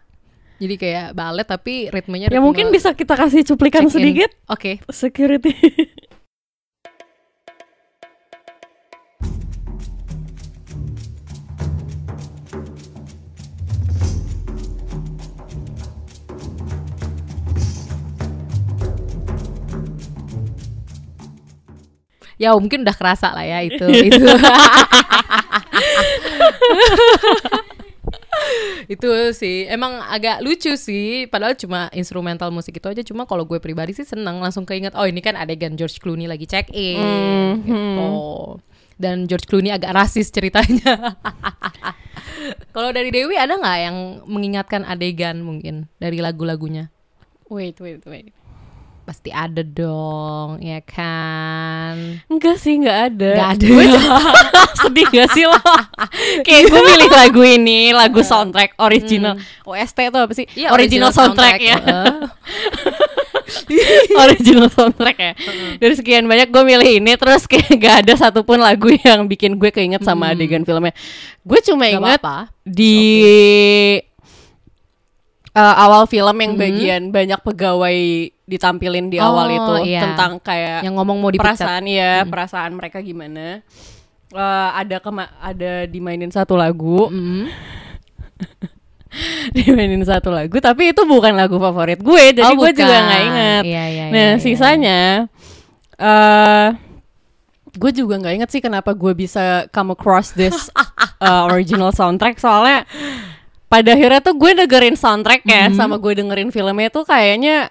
Jadi 0.60 0.74
kayak 0.76 1.16
ballet 1.16 1.48
tapi 1.48 1.88
ritmenya 1.90 2.30
Ya 2.30 2.38
mungkin 2.38 2.70
bisa 2.70 2.94
kita 2.94 3.16
kasih 3.16 3.42
cuplikan 3.42 3.88
sedikit 3.88 4.30
Oke. 4.46 4.84
security. 4.92 5.56
Ya 22.34 22.50
mungkin 22.58 22.82
udah 22.82 22.98
kerasa 22.98 23.30
lah 23.30 23.46
ya 23.46 23.62
itu 23.62 23.86
itu. 24.10 24.20
itu 28.86 29.08
sih. 29.34 29.66
Emang 29.66 30.00
agak 30.04 30.40
lucu 30.44 30.74
sih. 30.76 31.26
Padahal 31.28 31.56
cuma 31.56 31.88
instrumental 31.94 32.52
musik 32.52 32.76
itu 32.76 32.86
aja. 32.86 33.02
Cuma 33.02 33.24
kalau 33.24 33.48
gue 33.48 33.58
pribadi 33.58 33.96
sih 33.96 34.06
seneng. 34.06 34.40
Langsung 34.40 34.64
keinget 34.68 34.92
oh 34.94 35.06
ini 35.06 35.20
kan 35.24 35.34
adegan 35.34 35.74
George 35.74 35.98
Clooney 36.00 36.28
lagi 36.28 36.44
check 36.44 36.68
in. 36.74 37.64
Gitu. 37.64 38.12
Dan 38.94 39.26
George 39.26 39.46
Clooney 39.50 39.74
agak 39.74 39.90
rasis 39.94 40.30
ceritanya. 40.30 41.18
Kalau 42.74 42.90
dari 42.94 43.10
Dewi 43.10 43.34
ada 43.34 43.58
nggak 43.58 43.78
yang 43.80 43.96
mengingatkan 44.28 44.86
adegan 44.86 45.42
mungkin 45.42 45.90
dari 45.98 46.22
lagu-lagunya? 46.22 46.92
Wait 47.50 47.78
wait 47.82 48.04
wait. 48.06 48.43
Pasti 49.04 49.28
ada 49.28 49.60
dong 49.60 50.58
ya 50.64 50.80
kan 50.80 52.24
Enggak 52.28 52.56
sih, 52.58 52.80
enggak 52.80 52.98
ada. 53.12 53.30
Nggak 53.36 53.50
ada. 53.60 53.68
Sedih 54.82 55.06
gak 55.12 55.28
sih 55.32 55.44
lo? 55.46 55.60
Kayak 56.42 56.62
gue 56.72 56.80
milih 56.82 57.10
lagu 57.10 57.42
ini, 57.44 57.80
lagu 57.94 58.20
soundtrack 58.24 58.76
original. 58.80 59.38
OST 59.64 59.98
itu 60.10 60.18
apa 60.18 60.32
sih? 60.34 60.46
Iya, 60.56 60.68
original, 60.74 61.10
soundtrack, 61.14 61.60
ya. 61.60 61.78
Heeh. 61.78 62.14
original 64.24 64.68
soundtrack 64.72 65.16
ya. 65.20 65.32
Dari 65.78 65.94
sekian 65.94 66.26
banyak 66.26 66.48
gue 66.50 66.62
milih 66.64 66.90
ini, 67.00 67.12
terus 67.14 67.46
kayak 67.46 67.70
gak 67.82 67.96
ada 68.06 68.14
satupun 68.18 68.60
lagu 68.60 68.90
yang 69.04 69.28
bikin 69.30 69.56
gue 69.60 69.70
keinget 69.70 70.02
sama 70.02 70.34
adegan 70.34 70.66
filmnya. 70.66 70.92
Gue 71.44 71.60
cuma 71.62 71.86
inget 71.86 72.20
apa-apa. 72.20 72.50
di 72.64 72.96
uh, 75.54 75.74
awal 75.78 76.08
film 76.10 76.36
yang 76.40 76.54
bagian 76.58 77.02
banyak 77.14 77.40
pegawai 77.44 78.33
ditampilin 78.44 79.08
di 79.08 79.16
awal 79.16 79.46
Oh, 79.46 79.56
itu 79.80 79.88
iya. 79.88 80.04
tentang 80.04 80.36
kayak 80.38 80.84
yang 80.84 80.94
ngomong 80.94 81.16
mau 81.16 81.30
perasaan 81.30 81.84
ya 81.84 82.24
perasaan 82.24 82.72
mereka 82.72 83.00
gimana 83.00 83.64
Eh, 84.28 84.40
ada 84.74 84.98
kema 84.98 85.30
ada 85.38 85.86
dimainin 85.86 86.28
satu 86.28 86.54
lagu 86.54 87.06
Mm. 87.06 87.46
dimainin 89.54 90.02
satu 90.02 90.28
lagu 90.28 90.58
tapi 90.58 90.90
itu 90.90 91.02
bukan 91.04 91.32
lagu 91.32 91.54
favorit 91.56 92.02
gue 92.02 92.24
jadi 92.34 92.42
Oh, 92.44 92.58
gue 92.58 92.70
juga 92.74 92.96
nggak 92.98 93.22
inget 93.22 93.62
Iya, 93.62 93.84
iya, 93.86 94.04
nah 94.04 94.18
iya, 94.18 94.30
iya. 94.34 94.42
sisanya 94.42 95.00
eh 95.94 96.68
gue 97.72 97.90
juga 97.92 98.18
nggak 98.18 98.34
inget 98.34 98.50
sih 98.50 98.58
kenapa 98.58 98.90
gue 98.90 99.14
bisa 99.14 99.70
come 99.70 99.94
across 99.94 100.30
this 100.30 100.66
uh, 101.18 101.46
original 101.48 101.90
soundtrack 101.90 102.36
soalnya 102.36 102.82
pada 103.66 103.94
akhirnya 103.94 104.18
tuh 104.20 104.34
gue 104.34 104.50
dengerin 104.56 104.94
soundtrack 104.94 105.42
ya 105.44 105.66
Mm-hmm. 105.66 105.78
sama 105.78 105.94
gue 105.96 106.12
dengerin 106.12 106.50
filmnya 106.50 106.86
tuh 106.88 107.02
kayaknya 107.02 107.70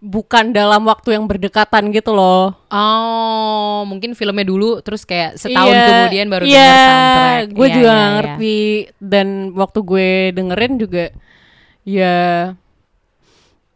bukan 0.00 0.56
dalam 0.56 0.88
waktu 0.88 1.12
yang 1.12 1.28
berdekatan 1.28 1.92
gitu 1.92 2.16
loh 2.16 2.56
Oh, 2.72 3.84
mungkin 3.84 4.16
filmnya 4.16 4.48
dulu 4.48 4.80
terus 4.80 5.04
kayak 5.04 5.36
setahun 5.36 5.68
Iya, 5.70 5.84
kemudian 5.86 6.26
baru 6.32 6.44
iya, 6.48 6.56
denger 6.56 6.80
soundtrack. 6.80 7.44
Gue 7.52 7.66
Iya, 7.68 7.74
juga 7.76 7.88
nggak 7.90 8.00
iya. 8.00 8.14
ngerti 8.16 8.58
dan 8.98 9.26
waktu 9.52 9.78
gue 9.84 10.08
dengerin 10.32 10.74
juga 10.80 11.04
ya 11.84 12.18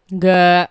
nggak 0.06 0.62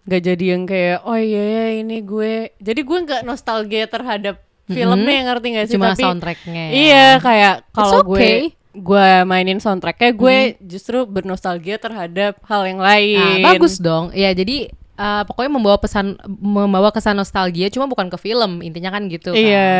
nggak 0.00 0.22
jadi 0.26 0.44
yang 0.44 0.64
kayak 0.66 0.98
oh 1.06 1.14
iya 1.14 1.42
ya 1.44 1.66
ini 1.78 2.02
gue 2.02 2.32
jadi 2.58 2.80
gue 2.82 2.98
nggak 3.06 3.22
nostalgia 3.22 3.86
terhadap 3.86 4.42
filmnya 4.66 5.26
ngerti 5.26 5.46
gak 5.54 5.66
sih 5.66 5.74
Cuma 5.78 5.92
tapi 5.92 6.02
soundtracknya. 6.02 6.64
ya. 6.66 6.72
iya 6.72 7.06
kayak 7.18 7.54
kalau 7.70 8.00
It's 8.02 8.06
gue 8.06 8.18
okay. 8.18 8.38
Gue 8.80 9.06
mainin 9.28 9.60
soundtracknya 9.60 10.16
gue 10.16 10.56
justru 10.64 11.04
bernostalgia 11.04 11.76
terhadap 11.76 12.40
hal 12.48 12.64
yang 12.64 12.80
lain 12.80 13.44
bagus 13.44 13.76
dong. 13.76 14.10
Ya, 14.16 14.32
jadi 14.32 14.72
uh, 15.00 15.22
pokoknya 15.24 15.50
membawa 15.52 15.76
pesan 15.80 16.20
membawa 16.28 16.92
kesan 16.92 17.16
nostalgia 17.16 17.72
cuma 17.72 17.88
bukan 17.88 18.12
ke 18.12 18.18
film, 18.20 18.60
intinya 18.60 18.92
kan 18.92 19.08
gitu 19.08 19.32
kan. 19.32 19.40
iya 19.40 19.70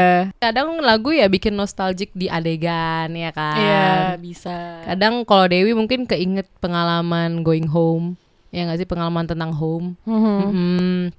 Kadang 0.40 0.80
lagu 0.80 1.12
ya 1.12 1.28
bikin 1.28 1.52
nostalgic 1.52 2.12
di 2.16 2.32
adegan 2.32 3.12
ya 3.12 3.30
kan. 3.32 3.58
iya 3.60 3.90
bisa 4.16 4.84
Kadang 4.88 5.28
kalau 5.28 5.44
Dewi 5.44 5.76
mungkin 5.76 6.08
keinget 6.08 6.48
pengalaman 6.60 7.44
going 7.44 7.68
home. 7.68 8.16
Ya 8.50 8.66
nggak 8.66 8.82
sih 8.82 8.88
pengalaman 8.88 9.30
tentang 9.30 9.54
home. 9.54 9.94
Mm-mm. 10.08 11.14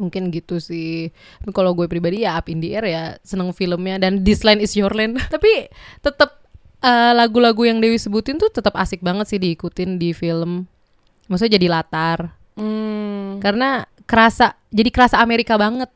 Mungkin 0.00 0.32
gitu 0.32 0.56
sih. 0.56 1.12
Tapi 1.44 1.52
kalau 1.52 1.76
gue 1.76 1.84
pribadi 1.84 2.24
ya 2.24 2.40
Up 2.40 2.48
in 2.48 2.64
the 2.64 2.72
Air 2.72 2.86
ya 2.88 3.02
seneng 3.20 3.52
filmnya 3.52 4.00
dan 4.00 4.24
This 4.24 4.40
Land 4.40 4.64
Is 4.64 4.72
Your 4.72 4.90
Land. 4.96 5.20
Tapi 5.34 5.68
tetap 6.00 6.41
eh, 6.82 7.12
lagu-lagu 7.14 7.62
yang 7.64 7.78
Dewi 7.78 7.96
sebutin 7.96 8.36
tuh 8.36 8.50
tetap 8.50 8.74
asik 8.76 9.00
banget 9.00 9.30
sih 9.30 9.38
diikutin 9.38 9.96
di 9.96 10.10
film. 10.12 10.66
Maksudnya 11.30 11.56
jadi 11.56 11.66
latar. 11.70 12.34
Hmm. 12.58 13.40
Karena 13.40 13.86
kerasa 14.04 14.58
jadi 14.68 14.90
kerasa 14.92 15.22
Amerika 15.22 15.56
banget. 15.56 15.88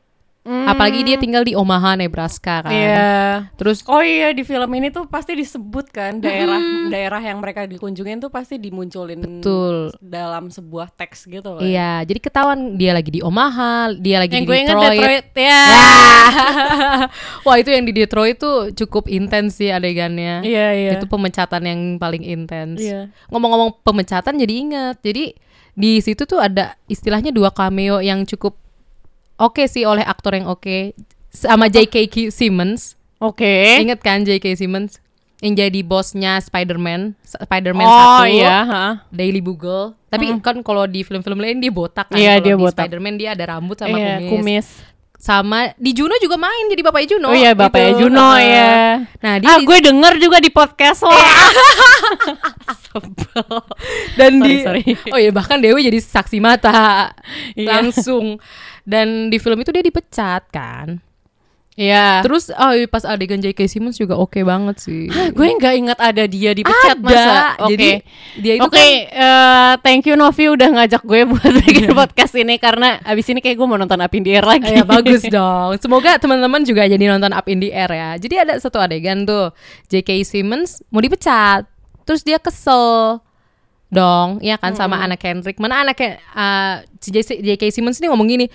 Apalagi 0.47 1.03
dia 1.03 1.19
tinggal 1.19 1.43
di 1.43 1.53
Omaha, 1.53 1.99
Nebraska 1.99 2.63
kan. 2.63 2.71
iya 2.71 3.51
Terus 3.59 3.83
Oh 3.83 3.99
iya 3.99 4.31
di 4.31 4.47
film 4.47 4.71
ini 4.79 4.87
tuh 4.87 5.03
pasti 5.11 5.35
disebut 5.35 5.91
kan 5.91 6.23
daerah 6.23 6.59
daerah 6.87 7.19
yang 7.19 7.43
mereka 7.43 7.67
dikunjungin 7.67 8.23
tuh 8.23 8.31
pasti 8.31 8.55
dimunculin 8.55 9.19
Betul. 9.19 9.91
dalam 9.99 10.47
sebuah 10.47 10.95
teks 10.95 11.27
gitu 11.27 11.59
loh. 11.59 11.61
Iya, 11.61 12.07
jadi 12.07 12.19
ketahuan 12.23 12.79
dia 12.79 12.95
lagi 12.95 13.11
di 13.11 13.21
Omaha, 13.21 13.91
dia 13.99 14.23
lagi 14.23 14.39
Yang 14.39 14.45
di 14.45 14.49
gue 14.49 14.57
inget 14.57 14.75
Detroit. 14.75 14.95
Detroit 14.97 15.27
ya. 15.35 15.63
Wah 17.45 17.55
itu 17.59 17.69
yang 17.71 17.85
di 17.85 17.93
Detroit 17.93 18.35
tuh 18.39 18.71
cukup 18.71 19.11
intens 19.11 19.59
sih 19.59 19.69
adegannya. 19.71 20.43
Iya 20.43 20.67
iya. 20.73 20.91
Itu 20.95 21.05
pemecatan 21.09 21.63
yang 21.63 21.81
paling 21.99 22.23
intens. 22.23 22.79
Iya. 22.79 23.11
Ngomong-ngomong 23.31 23.83
pemecatan 23.83 24.39
jadi 24.39 24.53
inget. 24.53 24.97
Jadi 25.03 25.35
di 25.77 26.01
situ 26.01 26.25
tuh 26.25 26.41
ada 26.41 26.73
istilahnya 26.89 27.29
dua 27.29 27.53
cameo 27.53 28.01
yang 28.01 28.25
cukup 28.25 28.66
oke 29.37 29.63
sih 29.65 29.83
oleh 29.83 30.01
aktor 30.01 30.33
yang 30.33 30.45
oke 30.45 30.93
sama 31.27 31.67
J.K. 31.67 32.29
Simmons 32.29 32.97
Oke. 33.17 33.81
Ingat 33.81 33.97
kan 33.99 34.21
J.K. 34.21 34.53
Simmons 34.55 35.01
yang 35.41 35.53
jadi 35.55 35.81
bosnya 35.81 36.37
Spider-Man, 36.37 37.17
Spider-Man 37.23 37.81
Oh 37.81 38.21
1, 38.25 38.29
iya, 38.31 38.57
ha. 38.61 38.85
Daily 39.09 39.37
Bugle. 39.37 39.97
Tapi 40.05 40.37
kan 40.37 40.61
kalau 40.61 40.85
di 40.85 41.01
film-film 41.01 41.37
lain 41.37 41.57
dia 41.57 41.69
botak 41.69 42.09
kan. 42.09 42.17
Iya, 42.17 42.37
Kalau 42.37 42.45
dia 42.45 42.53
di 42.53 42.61
botak. 42.61 42.85
Spider-Man 42.85 43.15
dia 43.17 43.33
ada 43.33 43.53
rambut 43.53 43.73
sama 43.73 43.97
Iya, 43.97 44.21
kumis. 44.21 44.29
kumis. 44.33 44.67
Sama 45.17 45.73
di 45.77 45.97
Juno 45.97 46.13
juga 46.17 46.37
main 46.37 46.69
jadi 46.69 46.85
bapaknya 46.85 47.17
Juno. 47.17 47.29
Oh 47.29 47.33
iya, 47.33 47.57
bapaknya 47.57 47.89
gitu. 47.91 48.01
Juno 48.05 48.27
Heeh. 48.33 48.49
ya. 48.53 48.73
Nah, 49.17 49.33
dia 49.41 49.49
ah, 49.49 49.57
di- 49.57 49.65
gue 49.65 49.77
denger 49.81 50.13
juga 50.21 50.37
di 50.37 50.49
podcast 50.53 51.01
lo. 51.01 51.09
dan 54.17 54.31
Sorry, 54.37 54.45
di 54.45 54.53
sorry. 54.61 54.83
oh 55.09 55.19
iya 55.19 55.29
bahkan 55.29 55.57
Dewi 55.57 55.85
jadi 55.85 55.99
saksi 56.01 56.37
mata 56.37 57.13
Iya. 57.53 57.81
langsung 57.81 58.37
dan 58.87 59.27
di 59.27 59.37
film 59.37 59.59
itu 59.59 59.69
dia 59.69 59.83
dipecat 59.83 60.47
kan 60.47 61.03
Iya. 61.77 62.25
terus 62.25 62.49
oh 62.49 62.73
iya, 62.73 62.89
pas 62.89 63.05
adegan 63.05 63.37
J.K. 63.37 63.69
Simmons 63.69 64.01
juga 64.01 64.17
oke 64.17 64.41
banget 64.41 64.81
sih 64.81 65.05
Ah, 65.07 65.29
gue 65.29 65.45
nggak 65.45 65.73
ingat 65.77 65.99
ada 66.01 66.25
dia 66.25 66.49
dipecat 66.49 66.97
Ada. 66.97 67.05
masa. 67.05 67.37
Oke. 67.61 67.69
Jadi, 67.69 67.89
dia 68.41 68.53
itu 68.57 68.65
Oke, 68.65 68.73
kan- 68.73 68.97
eh, 69.13 69.73
thank 69.85 70.01
you 70.03 70.17
Novi 70.17 70.49
udah 70.49 70.73
ngajak 70.73 71.05
gue 71.05 71.29
buat 71.29 71.45
bikin 71.61 71.93
podcast 71.93 72.33
ini 72.33 72.57
karena 72.57 72.97
abis 73.03 73.29
ini 73.29 73.45
kayak 73.45 73.53
gue 73.53 73.67
mau 73.67 73.77
nonton 73.77 73.93
Up 73.95 74.09
in 74.09 74.25
the 74.25 74.33
Air 74.33 74.49
lagi. 74.49 74.73
ya 74.73 74.81
bagus 74.83 75.21
dong 75.29 75.77
semoga 75.77 76.17
teman-teman 76.17 76.65
juga 76.65 76.81
jadi 76.83 77.05
nonton 77.07 77.29
Up 77.29 77.45
in 77.45 77.61
the 77.61 77.69
Air 77.69 77.91
ya 77.91 78.09
jadi 78.17 78.35
ada 78.41 78.57
satu 78.57 78.81
adegan 78.81 79.21
tuh 79.21 79.53
J.K. 79.85 80.25
Simmons 80.25 80.81
mau 80.89 80.97
dipecat 80.97 81.69
terus 82.01 82.25
dia 82.25 82.41
kesel 82.41 83.21
dong 83.87 84.43
ya 84.43 84.59
kan 84.59 84.75
sama 84.75 84.99
anak 84.99 85.23
Kendrick 85.23 85.57
mana 85.63 85.83
anaknya 85.83 86.19
uh, 86.35 86.83
si 86.99 87.09
JC 87.11 87.39
J.K. 87.39 87.71
Simmons 87.71 88.03
ini 88.03 88.11
ngomong 88.11 88.27
gini 88.27 88.45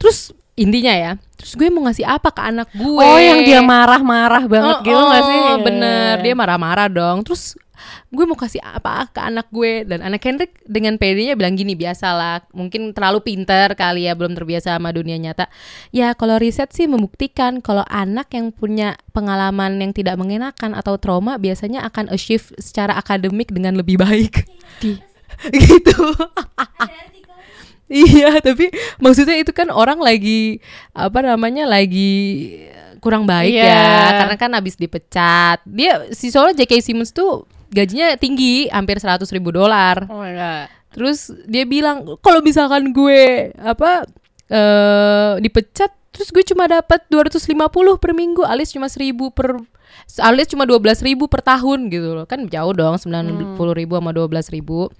terus 0.00 0.32
intinya 0.56 0.92
ya 0.92 1.12
terus 1.36 1.56
gue 1.56 1.68
mau 1.72 1.84
ngasih 1.88 2.04
apa 2.04 2.28
ke 2.32 2.40
anak 2.40 2.68
gue 2.72 3.00
Oh, 3.00 3.20
yang 3.20 3.44
dia 3.44 3.60
marah-marah 3.64 4.44
banget 4.44 4.76
Oh, 4.80 4.84
gitu 4.84 4.96
oh, 4.96 5.20
sih? 5.24 5.40
Bener, 5.64 6.20
dia 6.20 6.34
marah-marah 6.36 6.88
dong. 6.92 7.24
Terus 7.24 7.56
gue 8.10 8.24
mau 8.26 8.36
kasih 8.38 8.60
apa 8.60 9.08
ke 9.10 9.20
anak 9.22 9.46
gue 9.50 9.86
dan 9.86 10.02
anak 10.02 10.20
Kendrick 10.22 10.58
dengan 10.66 10.98
pedenya 10.98 11.38
bilang 11.38 11.54
gini 11.54 11.74
biasalah 11.78 12.48
mungkin 12.52 12.90
terlalu 12.90 13.22
pinter 13.22 13.72
kali 13.78 14.08
ya 14.08 14.14
belum 14.18 14.34
terbiasa 14.34 14.76
sama 14.76 14.90
dunia 14.90 15.16
nyata 15.16 15.46
ya 15.94 16.12
kalau 16.18 16.36
riset 16.36 16.70
sih 16.74 16.90
membuktikan 16.90 17.62
kalau 17.62 17.86
anak 17.86 18.30
yang 18.34 18.50
punya 18.50 18.98
pengalaman 19.14 19.78
yang 19.78 19.92
tidak 19.94 20.18
mengenakan 20.18 20.74
atau 20.74 20.98
trauma 20.98 21.38
biasanya 21.38 21.86
akan 21.86 22.10
achieve 22.10 22.50
secara 22.58 22.96
akademik 22.98 23.50
dengan 23.54 23.78
lebih 23.78 23.96
baik 24.00 24.46
gitu 25.54 26.00
Iya, 27.90 28.38
tapi 28.38 28.70
maksudnya 29.02 29.34
itu 29.42 29.50
kan 29.50 29.66
orang 29.66 29.98
lagi 29.98 30.62
apa 30.94 31.26
namanya 31.26 31.66
lagi 31.66 32.54
kurang 33.02 33.26
baik 33.26 33.50
Iya. 33.50 33.66
ya, 33.66 34.10
karena 34.22 34.36
kan 34.38 34.50
habis 34.54 34.78
dipecat. 34.78 35.58
Dia 35.66 36.06
si 36.14 36.30
soalnya 36.30 36.62
J.K. 36.62 36.86
Simmons 36.86 37.10
tuh 37.10 37.50
gajinya 37.70 38.18
tinggi, 38.18 38.66
hampir 38.68 38.98
100 38.98 39.24
ribu 39.30 39.54
dolar. 39.54 40.04
Oh 40.10 40.20
my 40.20 40.34
god. 40.34 40.66
Terus 40.90 41.30
dia 41.46 41.62
bilang 41.62 42.18
kalau 42.18 42.42
misalkan 42.42 42.90
gue 42.90 43.54
apa 43.62 44.04
eh 44.50 45.38
dipecat, 45.38 45.94
terus 46.10 46.34
gue 46.34 46.42
cuma 46.42 46.66
dapat 46.66 47.06
250 47.06 47.46
per 48.02 48.10
minggu, 48.10 48.42
alias 48.42 48.74
cuma 48.74 48.90
1000 48.90 49.14
per 49.30 49.62
alias 50.18 50.50
cuma 50.50 50.66
12 50.66 51.06
ribu 51.06 51.30
per 51.30 51.46
tahun 51.46 51.86
gitu 51.94 52.18
loh. 52.18 52.26
Kan 52.26 52.50
jauh 52.50 52.74
dong 52.74 52.98
90 52.98 53.54
ribu 53.78 53.92
sama 53.94 54.10
12 54.10 54.54
ribu. 54.54 54.90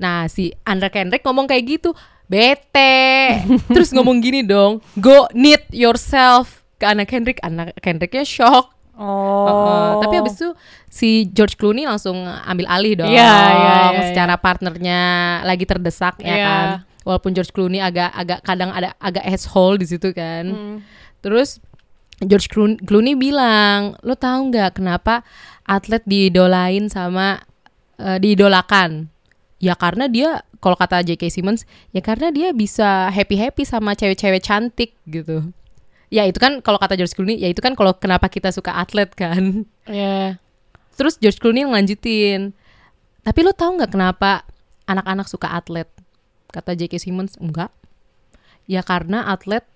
Nah 0.00 0.26
si 0.26 0.50
Andra 0.64 0.88
Kendrick 0.88 1.22
ngomong 1.22 1.44
kayak 1.44 1.64
gitu, 1.78 1.92
bete. 2.26 3.44
Terus 3.74 3.92
ngomong 3.92 4.24
gini 4.24 4.40
dong, 4.42 4.80
go 4.98 5.28
knit 5.36 5.68
yourself 5.70 6.64
ke 6.80 6.88
anak 6.88 7.12
Kendrick. 7.12 7.38
Anak 7.44 7.76
Kendricknya 7.84 8.24
shock. 8.26 8.73
Oh. 8.94 9.46
Heeh, 9.46 9.88
tapi 10.06 10.14
habis 10.22 10.34
itu 10.38 10.50
si 10.86 11.26
George 11.34 11.58
Clooney 11.58 11.82
langsung 11.82 12.22
ambil 12.24 12.66
alih 12.70 12.94
dong. 13.02 13.10
Iya, 13.10 13.34
iya, 13.50 13.74
iya, 13.90 14.00
secara 14.06 14.38
partnernya 14.38 15.00
lagi 15.42 15.66
terdesak 15.66 16.22
ya 16.22 16.34
Iya. 16.34 16.46
kan. 16.46 16.66
Walaupun 17.04 17.34
George 17.34 17.50
Clooney 17.52 17.82
agak 17.82 18.14
agak 18.14 18.40
kadang 18.46 18.70
ada 18.70 18.94
agak 19.02 19.26
asshole 19.26 19.76
di 19.82 19.86
situ 19.90 20.14
kan. 20.14 20.44
Hmm. 20.46 20.76
Terus 21.20 21.58
George 22.22 22.46
Clooney, 22.86 23.18
bilang, 23.18 23.98
"Lo 24.06 24.14
tahu 24.14 24.54
nggak 24.54 24.78
kenapa 24.78 25.26
atlet 25.66 26.00
diidolain 26.06 26.86
sama 26.86 27.42
eh, 27.98 28.18
diidolakan?" 28.22 29.10
Ya 29.58 29.74
karena 29.74 30.06
dia 30.06 30.46
kalau 30.62 30.78
kata 30.80 31.04
J.K. 31.04 31.28
Simmons, 31.28 31.68
ya 31.92 32.00
karena 32.00 32.32
dia 32.32 32.48
bisa 32.56 33.12
happy-happy 33.12 33.68
sama 33.68 33.92
cewek-cewek 33.92 34.40
cantik 34.40 34.96
gitu. 35.04 35.52
Ya 36.14 36.22
itu 36.30 36.38
kan 36.38 36.62
kalau 36.62 36.78
kata 36.78 36.94
George 36.94 37.10
Clooney, 37.18 37.42
ya 37.42 37.50
itu 37.50 37.58
kan 37.58 37.74
kalau 37.74 37.90
kenapa 37.98 38.30
kita 38.30 38.54
suka 38.54 38.70
atlet 38.78 39.10
kan. 39.18 39.66
Iya. 39.90 40.38
Terus 40.94 41.18
George 41.18 41.42
Clooney 41.42 41.66
ngelanjutin. 41.66 42.54
Tapi 43.26 43.40
lo 43.42 43.50
tahu 43.50 43.82
nggak 43.82 43.90
kenapa 43.90 44.46
anak-anak 44.86 45.26
suka 45.26 45.50
atlet? 45.50 45.90
Kata 46.54 46.78
J.K. 46.78 47.02
Simmons, 47.02 47.34
enggak. 47.42 47.74
Ya 48.70 48.86
karena 48.86 49.26
atlet 49.26 49.66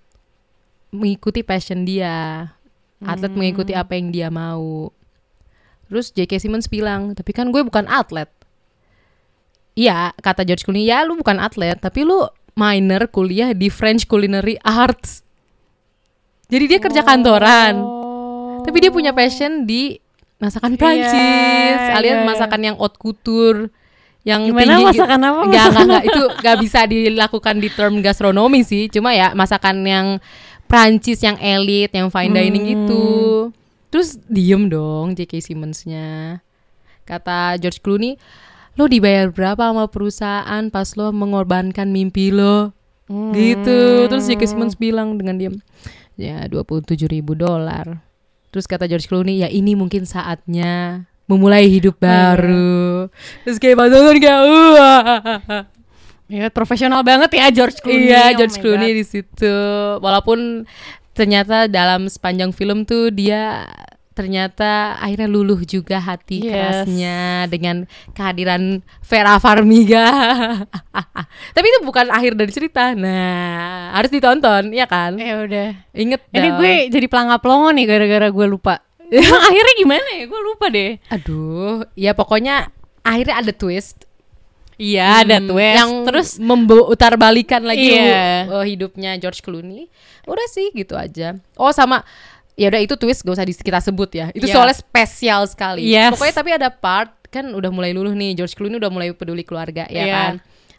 mengikuti 0.95 1.43
passion 1.43 1.83
dia. 1.83 2.47
Atlet 3.03 3.35
mengikuti 3.35 3.75
apa 3.75 3.99
yang 3.99 4.15
dia 4.15 4.31
mau. 4.31 4.95
Terus 5.91 6.15
J.K. 6.15 6.39
Simmons 6.39 6.71
bilang, 6.71 7.19
tapi 7.19 7.35
kan 7.35 7.51
gue 7.51 7.59
bukan 7.67 7.83
atlet. 7.91 8.31
Iya, 9.75 10.15
kata 10.15 10.47
George 10.47 10.63
Clooney, 10.63 10.87
ya 10.87 11.03
lu 11.03 11.19
bukan 11.19 11.35
atlet, 11.35 11.75
tapi 11.79 12.07
lu 12.07 12.31
minor 12.55 13.11
kuliah 13.11 13.51
di 13.51 13.67
French 13.67 14.07
Culinary 14.07 14.55
Arts. 14.63 15.27
Jadi 16.49 16.63
dia 16.65 16.79
kerja 16.81 17.01
kantoran. 17.05 17.73
Tapi 18.65 18.77
dia 18.81 18.91
punya 18.91 19.13
passion 19.13 19.63
di 19.63 19.97
masakan 20.39 20.75
Prancis, 20.75 21.77
Iya, 21.79 21.95
alias 21.99 22.15
iya, 22.15 22.23
iya. 22.23 22.27
masakan 22.27 22.61
yang 22.63 22.75
haute 22.79 22.97
couture 22.97 23.69
yang 24.27 24.51
Gimana 24.51 24.63
tinggi 24.67 24.83
masakan 24.91 25.19
apa? 25.23 25.39
Nggak, 25.47 25.65
Masakan 25.71 25.85
nggak, 25.87 26.03
itu 26.05 26.21
nggak 26.43 26.57
bisa 26.59 26.79
dilakukan 26.85 27.55
di 27.59 27.69
term 27.71 27.93
gastronomi 28.03 28.61
sih. 28.67 28.91
Cuma 28.91 29.15
ya 29.15 29.31
masakan 29.31 29.83
yang 29.87 30.07
Prancis 30.69 31.23
yang 31.25 31.39
elit, 31.39 31.89
yang 31.95 32.11
fine 32.13 32.29
dining 32.35 32.63
Hmm. 32.65 32.71
gitu. 32.75 33.05
Terus 33.89 34.21
diem 34.29 34.69
dong 34.69 35.17
J.K. 35.17 35.41
Simmons-nya. 35.41 36.39
Kata 37.09 37.57
George 37.57 37.81
Clooney, 37.81 38.21
lo 38.77 38.85
dibayar 38.85 39.33
berapa 39.33 39.73
sama 39.73 39.89
perusahaan 39.89 40.63
pas 40.69 40.93
lo 40.93 41.09
mengorbankan 41.09 41.89
mimpi 41.89 42.29
lo? 42.29 42.69
Hmm. 43.09 43.33
Gitu. 43.33 44.05
Terus 44.05 44.29
J.K. 44.29 44.45
Simmons 44.45 44.77
bilang 44.77 45.17
dengan 45.17 45.41
diam, 45.41 45.55
ya 46.19 46.43
27 46.51 47.07
ribu 47.07 47.31
dolar. 47.33 48.03
Terus 48.51 48.67
kata 48.67 48.91
George 48.91 49.07
Clooney, 49.07 49.39
ya 49.39 49.47
ini 49.47 49.77
mungkin 49.79 50.03
saatnya 50.03 51.05
memulai 51.29 51.69
hidup 51.71 52.01
baru. 52.01 53.07
Terus 53.47 53.57
kayak 53.61 53.77
nonton 53.79 54.19
kayak, 54.19 54.41
wah. 54.43 55.03
Ya, 56.29 56.45
profesional 56.53 57.01
banget 57.01 57.33
ya 57.37 57.49
George 57.49 57.79
Clooney. 57.81 58.09
Iya, 58.09 58.33
Oh 58.33 58.37
George 58.37 58.57
Clooney 58.61 58.91
di 58.97 59.05
situ. 59.05 59.55
Walaupun 59.97 60.65
ternyata 61.17 61.65
dalam 61.65 62.05
sepanjang 62.05 62.53
film 62.53 62.85
tuh 62.85 63.09
dia 63.09 63.65
ternyata 64.19 64.99
akhirnya 64.99 65.25
luluh 65.25 65.63
juga 65.63 65.95
hati 65.97 66.43
Yes. 66.43 66.51
kerasnya 66.51 67.17
dengan 67.47 67.87
kehadiran 68.11 68.83
Vera 68.99 69.39
Farmiga. 69.39 70.03
Tapi 71.55 71.65
itu 71.65 71.79
bukan 71.81 72.11
akhir 72.11 72.35
dari 72.35 72.51
cerita. 72.51 72.91
Nah, 72.91 73.95
harus 73.95 74.11
ditonton, 74.11 74.75
ya 74.75 74.83
kan? 74.83 75.15
Ya 75.15 75.39
udah. 75.39 75.67
Inget 75.95 76.21
Ini 76.29 76.49
dong. 76.49 76.57
gue 76.59 76.73
jadi 76.91 77.07
pelangap 77.07 77.39
longo 77.41 77.71
nih 77.71 77.85
gara-gara 77.87 78.27
gue 78.27 78.45
lupa. 78.45 78.83
Emang 79.09 79.41
akhirnya 79.41 79.73
gimana 79.75 80.09
ya? 80.13 80.23
Gue 80.27 80.41
lupa 80.43 80.65
deh. 80.67 80.99
Aduh, 81.09 81.87
ya 81.95 82.11
pokoknya 82.11 82.67
akhirnya 83.01 83.39
ada 83.39 83.55
twist. 83.55 84.03
Iya, 84.75 85.23
ada 85.23 85.39
Hmm, 85.39 85.47
twist. 85.49 85.75
yang 85.75 85.91
terus 86.03 86.29
memputar 86.39 87.15
balikan 87.15 87.63
lagi 87.63 87.99
Iya. 87.99 88.47
uh, 88.47 88.63
hidupnya 88.63 89.15
George 89.15 89.39
Clooney. 89.39 89.91
Udah 90.23 90.47
sih 90.47 90.71
gitu 90.71 90.95
aja. 90.95 91.35
Oh 91.55 91.71
sama 91.71 92.03
ya 92.59 92.67
udah 92.67 92.81
itu 92.83 92.99
twist 92.99 93.23
gak 93.23 93.39
usah 93.39 93.47
kita 93.47 93.79
sebut 93.79 94.09
ya. 94.11 94.27
Itu 94.35 94.45
Iya. 94.45 94.53
soalnya 94.59 94.75
spesial 94.75 95.47
sekali. 95.47 95.87
Yes. 95.87 96.11
Pokoknya 96.11 96.35
tapi 96.35 96.51
ada 96.51 96.67
part 96.67 97.15
kan 97.31 97.47
udah 97.55 97.71
mulai 97.71 97.95
luluh 97.95 98.11
nih 98.11 98.35
George 98.35 98.59
Clooney 98.59 98.75
udah 98.75 98.91
mulai 98.91 99.15
peduli 99.15 99.47
keluarga 99.47 99.87
ya 99.87 100.03
Iya. 100.03 100.13
kan. 100.13 100.33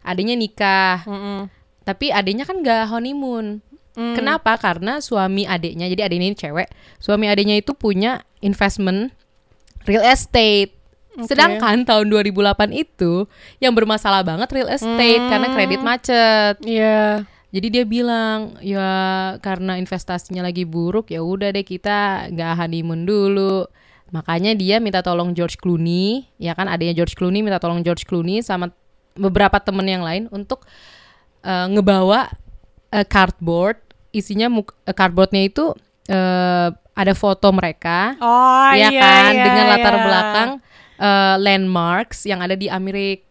Adanya 0.04 0.36
nikah. 0.36 1.08
Mm-mm. 1.08 1.48
Tapi 1.80 2.12
adiknya 2.12 2.44
kan 2.44 2.60
gak 2.60 2.92
honeymoon. 2.92 3.64
Hmm. 3.96 4.14
Kenapa? 4.14 4.54
Karena 4.54 5.02
suami 5.02 5.42
adiknya, 5.44 5.90
jadi 5.90 6.06
adiknya 6.06 6.28
ini 6.30 6.38
cewek, 6.38 6.68
suami 7.02 7.26
adiknya 7.26 7.58
itu 7.58 7.74
punya 7.74 8.22
investment 8.38 9.10
real 9.88 10.04
estate. 10.06 10.76
Sedangkan 11.26 11.82
tahun 11.82 12.06
2008 12.06 12.70
itu 12.70 13.26
yang 13.58 13.74
bermasalah 13.74 14.22
banget 14.22 14.46
real 14.54 14.70
estate 14.70 15.18
karena 15.26 15.48
kredit 15.50 15.80
macet. 15.82 16.54
Iya. 16.62 17.26
Jadi 17.50 17.66
dia 17.66 17.84
bilang 17.86 18.54
ya 18.62 18.90
karena 19.42 19.74
investasinya 19.74 20.46
lagi 20.46 20.62
buruk 20.62 21.10
ya 21.10 21.18
udah 21.18 21.50
deh 21.50 21.66
kita 21.66 22.30
nggak 22.30 22.52
honeymoon 22.62 23.02
dulu. 23.02 23.66
Makanya 24.10 24.58
dia 24.58 24.82
minta 24.82 25.02
tolong 25.06 25.34
George 25.34 25.54
Clooney, 25.58 26.26
ya 26.38 26.54
kan? 26.58 26.66
Adanya 26.66 26.94
George 26.98 27.14
Clooney 27.14 27.46
minta 27.46 27.62
tolong 27.62 27.82
George 27.86 28.02
Clooney 28.06 28.42
sama 28.42 28.74
beberapa 29.14 29.58
temen 29.62 29.86
yang 29.86 30.02
lain 30.02 30.26
untuk 30.34 30.66
eh, 31.46 31.66
ngebawa 31.70 32.30
eh, 32.90 33.06
cardboard. 33.06 33.78
Isinya 34.10 34.50
eh, 34.50 34.94
cardboardnya 34.94 35.42
itu 35.46 35.74
eh, 36.10 36.68
ada 36.74 37.14
foto 37.14 37.48
mereka 37.54 38.18
Oh 38.18 38.70
ya 38.74 38.90
kan? 38.90 39.30
dengan 39.30 39.64
latar 39.70 39.94
belakang 40.02 40.50
eh, 40.98 41.36
landmarks 41.38 42.26
yang 42.26 42.42
ada 42.42 42.58
di 42.58 42.66
Amerika. 42.66 43.26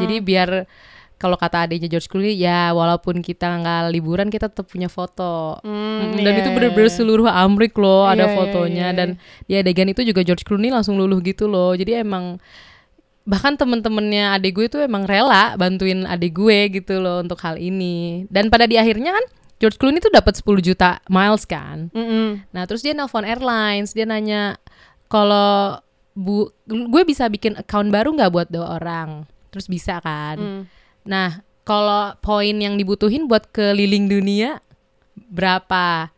Jadi 0.00 0.16
biar 0.24 0.64
kalau 1.22 1.38
kata 1.38 1.70
adanya 1.70 1.86
George 1.86 2.10
Clooney 2.10 2.34
ya 2.34 2.74
walaupun 2.74 3.22
kita 3.22 3.46
nggak 3.62 3.94
liburan 3.94 4.26
kita 4.26 4.50
tetap 4.50 4.66
punya 4.66 4.90
foto. 4.90 5.62
Mm, 5.62 6.18
dan 6.18 6.32
iya, 6.34 6.40
itu 6.42 6.50
iya, 6.50 6.56
bener-bener 6.58 6.90
iya. 6.90 6.96
seluruh 6.98 7.30
Amrik 7.30 7.78
loh 7.78 8.10
ada 8.10 8.26
Iya, 8.26 8.26
iya, 8.26 8.34
fotonya 8.34 8.86
iya, 8.90 8.98
dan 8.98 9.08
di 9.46 9.54
adegan 9.54 9.86
itu 9.94 10.02
juga 10.02 10.26
George 10.26 10.42
Clooney 10.42 10.74
langsung 10.74 10.98
luluh 10.98 11.22
gitu 11.22 11.46
loh. 11.46 11.78
Jadi 11.78 12.02
emang 12.02 12.42
bahkan 13.22 13.54
temen-temennya 13.54 14.34
adik 14.34 14.58
gue 14.58 14.66
itu 14.66 14.82
emang 14.82 15.06
rela 15.06 15.54
bantuin 15.54 16.02
adik 16.10 16.34
gue 16.34 16.82
gitu 16.82 16.98
loh 16.98 17.22
untuk 17.22 17.38
hal 17.46 17.54
ini. 17.54 18.26
Dan 18.26 18.50
pada 18.50 18.66
di 18.66 18.74
akhirnya 18.74 19.14
kan 19.14 19.24
George 19.62 19.78
Clooney 19.78 20.02
tuh 20.02 20.10
dapat 20.10 20.34
10 20.34 20.58
juta 20.58 20.98
miles 21.06 21.46
kan. 21.46 21.86
Mm-mm. 21.94 22.42
Nah 22.50 22.66
terus 22.66 22.82
dia 22.82 22.98
nelpon 22.98 23.22
airlines, 23.22 23.94
dia 23.94 24.02
nanya 24.02 24.58
kalau 25.06 25.78
bu, 26.18 26.50
gue 26.66 27.02
bisa 27.06 27.30
bikin 27.30 27.54
account 27.54 27.94
baru 27.94 28.10
nggak 28.10 28.32
buat 28.34 28.48
dua 28.50 28.82
orang? 28.82 29.30
Terus 29.54 29.70
bisa 29.70 30.02
kan? 30.02 30.66
Nah 31.04 31.40
kalau 31.62 32.14
poin 32.18 32.54
yang 32.54 32.74
dibutuhin 32.74 33.26
buat 33.26 33.46
keliling 33.50 34.10
dunia 34.10 34.58
berapa? 35.16 36.10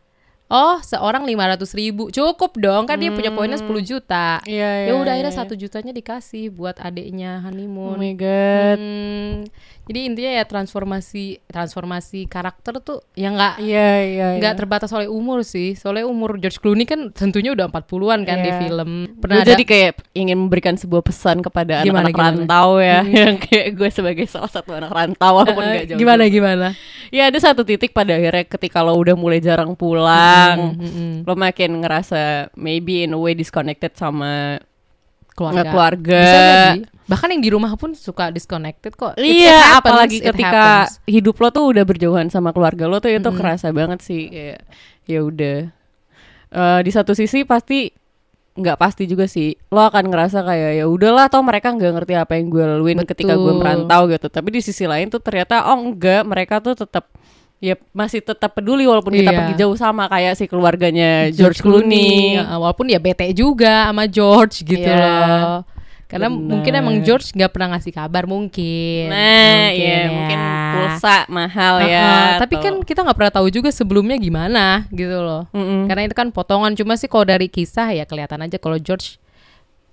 Oh 0.45 0.77
seorang 0.77 1.25
500 1.25 1.73
ribu 1.73 2.13
cukup 2.13 2.53
dong 2.61 2.85
kan 2.85 3.01
dia 3.01 3.09
punya 3.09 3.33
poinnya 3.33 3.57
10 3.57 3.81
juta. 3.81 4.45
Iya, 4.45 4.85
Ya 4.85 4.93
iya, 4.93 4.93
udah 4.93 5.17
iya, 5.17 5.25
akhirnya 5.25 5.33
iya. 5.33 5.41
satu 5.41 5.53
jutanya 5.57 5.89
dikasih 5.89 6.53
buat 6.53 6.77
adiknya 6.77 7.41
Oh 7.41 7.49
honeymoon. 7.49 7.97
my 7.97 8.13
god. 8.13 8.77
Hmm, 8.77 9.49
jadi 9.85 9.99
intinya 10.03 10.31
ya 10.33 10.43
transformasi 10.43 11.23
transformasi 11.45 12.25
karakter 12.25 12.77
tuh 12.79 13.05
ya 13.11 13.29
nggak 13.29 13.53
Iya 13.57 13.89
iya. 14.03 14.27
nggak 14.35 14.53
iya. 14.53 14.57
terbatas 14.57 14.89
oleh 14.89 15.05
umur 15.05 15.41
sih. 15.41 15.73
Soalnya 15.73 16.03
umur 16.03 16.35
George 16.35 16.57
Clooney 16.57 16.83
kan 16.83 17.09
tentunya 17.09 17.49
udah 17.49 17.67
40-an 17.67 18.21
kan 18.21 18.37
di 18.39 18.49
Iya. 18.49 18.59
film. 18.59 18.89
Gue 19.07 19.21
Pernah 19.21 19.37
ada 19.39 19.49
jadi 19.51 19.63
kayak 19.63 19.91
ingin 20.11 20.37
memberikan 20.37 20.73
sebuah 20.73 21.01
pesan 21.01 21.39
kepada 21.39 21.81
Gimana, 21.81 22.05
anak-anak 22.05 22.11
gimana? 22.11 22.25
Hmm. 22.27 22.37
rantau 22.41 22.69
ya, 22.77 22.99
yang 23.21 23.35
kayak 23.37 23.67
gue 23.73 23.89
sebagai 23.89 24.25
salah 24.25 24.49
satu 24.49 24.71
anak 24.71 24.89
rantau 24.89 25.31
walaupun 25.35 25.61
Eh, 25.61 25.69
nggak 25.71 25.85
jauh. 25.87 25.99
gimana 25.99 26.23
gimana? 26.27 26.67
Ya 27.07 27.23
ada 27.25 27.37
satu 27.37 27.61
titik 27.61 27.91
pada 27.91 28.13
akhirnya 28.13 28.43
ketika 28.43 28.81
lo 28.81 28.93
udah 28.93 29.13
mulai 29.13 29.37
jarang 29.37 29.71
pulang, 29.73 30.73
Hmm, 30.75 31.21
lo 31.21 31.33
makin 31.33 31.79
ngerasa 31.79 32.49
maybe 32.53 33.01
in 33.01 33.11
a 33.11 33.19
way 33.19 33.31
disconnected 33.31 33.93
sama 33.93 34.57
Keluarga. 35.31 35.67
keluarga. 35.67 36.21
Bisa 36.21 36.39
jadi. 36.41 36.81
Bahkan 37.05 37.29
yang 37.29 37.41
di 37.41 37.49
rumah 37.49 37.73
pun 37.75 37.93
suka 37.93 38.29
disconnected 38.29 38.93
kok. 38.93 39.13
Iya, 39.15 39.77
happens, 39.77 39.77
apalagi 39.77 40.17
ketika 40.19 40.89
happens. 40.89 41.05
hidup 41.05 41.35
lo 41.37 41.49
tuh 41.49 41.65
udah 41.69 41.83
berjauhan 41.83 42.27
sama 42.27 42.49
keluarga 42.49 42.85
lo 42.85 42.97
tuh 42.97 43.09
itu 43.09 43.29
kerasa 43.29 43.69
banget 43.69 44.01
sih 44.01 44.27
kayak 44.27 44.59
ya 45.05 45.19
udah. 45.21 45.59
Eh, 46.49 46.79
di 46.81 46.91
satu 46.91 47.13
sisi 47.13 47.43
pasti 47.43 47.93
nggak 48.55 48.79
pasti 48.79 49.03
juga 49.03 49.27
sih 49.27 49.51
lo 49.67 49.83
akan 49.83 50.07
ngerasa 50.07 50.39
kayak 50.39 50.79
ya 50.79 50.85
udahlah 50.87 51.27
tau 51.27 51.43
mereka 51.43 51.75
nggak 51.75 51.91
ngerti 51.91 52.13
apa 52.15 52.39
yang 52.39 52.47
gue 52.47 52.63
laluin 52.63 53.03
ketika 53.03 53.35
gue 53.35 53.51
Betul. 53.51 53.59
merantau 53.59 54.01
gitu 54.07 54.31
tapi 54.31 54.47
di 54.47 54.61
sisi 54.63 54.87
lain 54.87 55.11
tuh 55.11 55.19
ternyata 55.19 55.67
oh 55.67 55.75
enggak 55.75 56.23
mereka 56.23 56.63
tuh 56.63 56.71
tetap 56.71 57.11
ya 57.59 57.75
masih 57.91 58.23
tetap 58.23 58.55
peduli 58.55 58.87
walaupun 58.87 59.11
kita 59.11 59.27
Iya. 59.27 59.39
pergi 59.43 59.55
jauh 59.59 59.75
sama 59.75 60.07
kayak 60.07 60.39
si 60.39 60.47
keluarganya 60.47 61.27
George, 61.35 61.59
Clooney, 61.59 62.39
Ya, 62.39 62.55
walaupun 62.55 62.87
ya 62.87 62.95
bete 62.95 63.27
juga 63.35 63.91
sama 63.91 64.07
George 64.07 64.63
gitu 64.63 64.87
Iya. 64.87 65.03
loh. 65.03 65.59
Karena 66.05 66.29
Benar. 66.29 66.45
mungkin 66.47 66.73
emang 66.75 66.95
George 67.01 67.31
nggak 67.31 67.49
pernah 67.49 67.73
ngasih 67.73 67.91
kabar 67.91 68.23
mungkin. 68.23 69.09
nah 69.09 69.17
Mungkin 69.67 69.81
ya 69.81 69.97
ya. 69.97 70.07
mungkin 70.07 70.39
pulsa 70.71 71.17
mahal 71.27 71.75
ya 71.81 72.03
Uh-uh, 72.03 72.31
tapi 72.37 72.53
atau- 72.53 72.63
kan 72.63 72.73
kita 72.81 72.99
nggak 73.01 73.17
pernah 73.17 73.33
tahu 73.33 73.47
juga 73.49 73.69
sebelumnya 73.69 74.15
gimana 74.15 74.85
gitu 74.89 75.17
loh. 75.17 75.49
Mm-mm. 75.49 75.85
Karena 75.85 76.01
itu 76.03 76.13
kan 76.13 76.29
potongan 76.29 76.73
cuma 76.73 76.93
sih 76.93 77.05
kalau 77.05 77.23
dari 77.23 77.47
kisah 77.47 77.89
ya 77.91 78.03
kelihatan 78.03 78.41
aja 78.41 78.55
kalau 78.55 78.77
George 78.77 79.17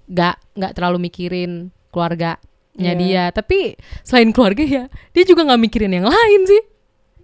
nggak 0.05 0.37
nggak 0.53 0.73
terlalu 0.73 0.99
mikirin 1.03 1.53
keluarganya 1.89 2.37
Iya. 2.75 2.93
dia. 2.95 3.25
Tapi 3.31 3.77
selain 4.03 4.29
keluarga 4.31 4.61
ya 4.61 4.85
dia 5.11 5.25
juga 5.25 5.45
nggak 5.45 5.63
mikirin 5.63 5.93
yang 5.93 6.07
lain 6.07 6.41
sih. 6.45 6.63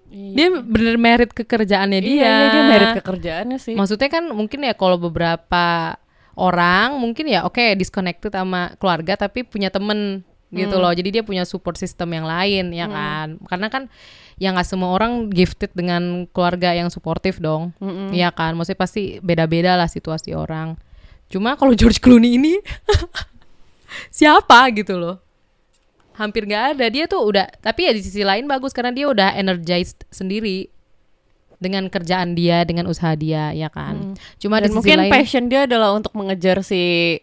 Dia 0.08 0.48
bener 0.54 0.96
merit 0.96 1.30
ke 1.30 1.44
kerjaannya 1.44 2.00
dia. 2.00 2.08
Iya, 2.08 2.30
iya, 2.32 2.46
dia 2.48 2.62
merit 2.64 2.90
ke 2.96 3.02
kerjaannya 3.04 3.58
sih. 3.58 3.76
Maksudnya 3.76 4.08
kan 4.08 4.24
mungkin 4.28 4.64
ya 4.64 4.72
kalau 4.72 4.96
beberapa 4.96 5.96
orang 6.38 7.02
mungkin 7.02 7.26
ya 7.26 7.42
oke 7.42 7.74
disconnected 7.74 8.30
sama 8.30 8.72
keluarga 8.78 9.18
tapi 9.18 9.42
punya 9.42 9.68
temen 9.68 10.22
gitu 10.48 10.78
Hmm. 10.78 10.82
loh. 10.88 10.92
Jadi 10.96 11.12
dia 11.12 11.22
punya 11.26 11.44
support 11.44 11.76
system 11.76 12.08
yang 12.14 12.24
lain 12.24 12.72
ya 12.72 12.88
kan. 12.88 13.36
Karena 13.44 13.68
kan 13.68 13.92
ya 14.40 14.48
nggak 14.54 14.64
semua 14.64 14.96
orang 14.96 15.28
gifted 15.28 15.68
dengan 15.76 16.24
keluarga 16.32 16.72
yang 16.72 16.88
suportif 16.88 17.36
dong. 17.36 17.76
Iya 18.08 18.32
kan. 18.32 18.56
Maksudnya 18.56 18.80
pasti 18.80 19.02
beda-beda 19.20 19.76
lah 19.76 19.90
situasi 19.90 20.32
orang. 20.32 20.80
Cuma 21.28 21.52
kalau 21.60 21.76
George 21.76 22.00
Clooney 22.00 22.40
ini 22.40 22.56
siapa 24.08 24.68
gitu 24.72 24.96
loh. 24.96 25.16
Hampir 26.16 26.48
nggak 26.48 26.64
ada. 26.76 26.86
Dia 26.88 27.04
tuh 27.06 27.22
udah 27.28 27.46
tapi 27.60 27.86
ya 27.86 27.92
di 27.92 28.02
sisi 28.02 28.24
lain 28.24 28.48
bagus 28.48 28.72
karena 28.72 28.90
dia 28.90 29.06
udah 29.06 29.36
energized 29.36 30.02
sendiri 30.10 30.72
dengan 31.58 31.90
kerjaan 31.90 32.38
dia, 32.38 32.62
dengan 32.62 32.86
usaha 32.86 33.14
dia, 33.18 33.50
ya 33.54 33.68
kan. 33.70 34.14
Cuma 34.38 34.62
Dan 34.62 34.70
di 34.70 34.74
mungkin 34.78 34.98
lain 35.06 35.12
passion 35.12 35.44
dia 35.50 35.66
adalah 35.66 35.94
untuk 35.94 36.14
mengejar 36.14 36.62
si 36.62 37.18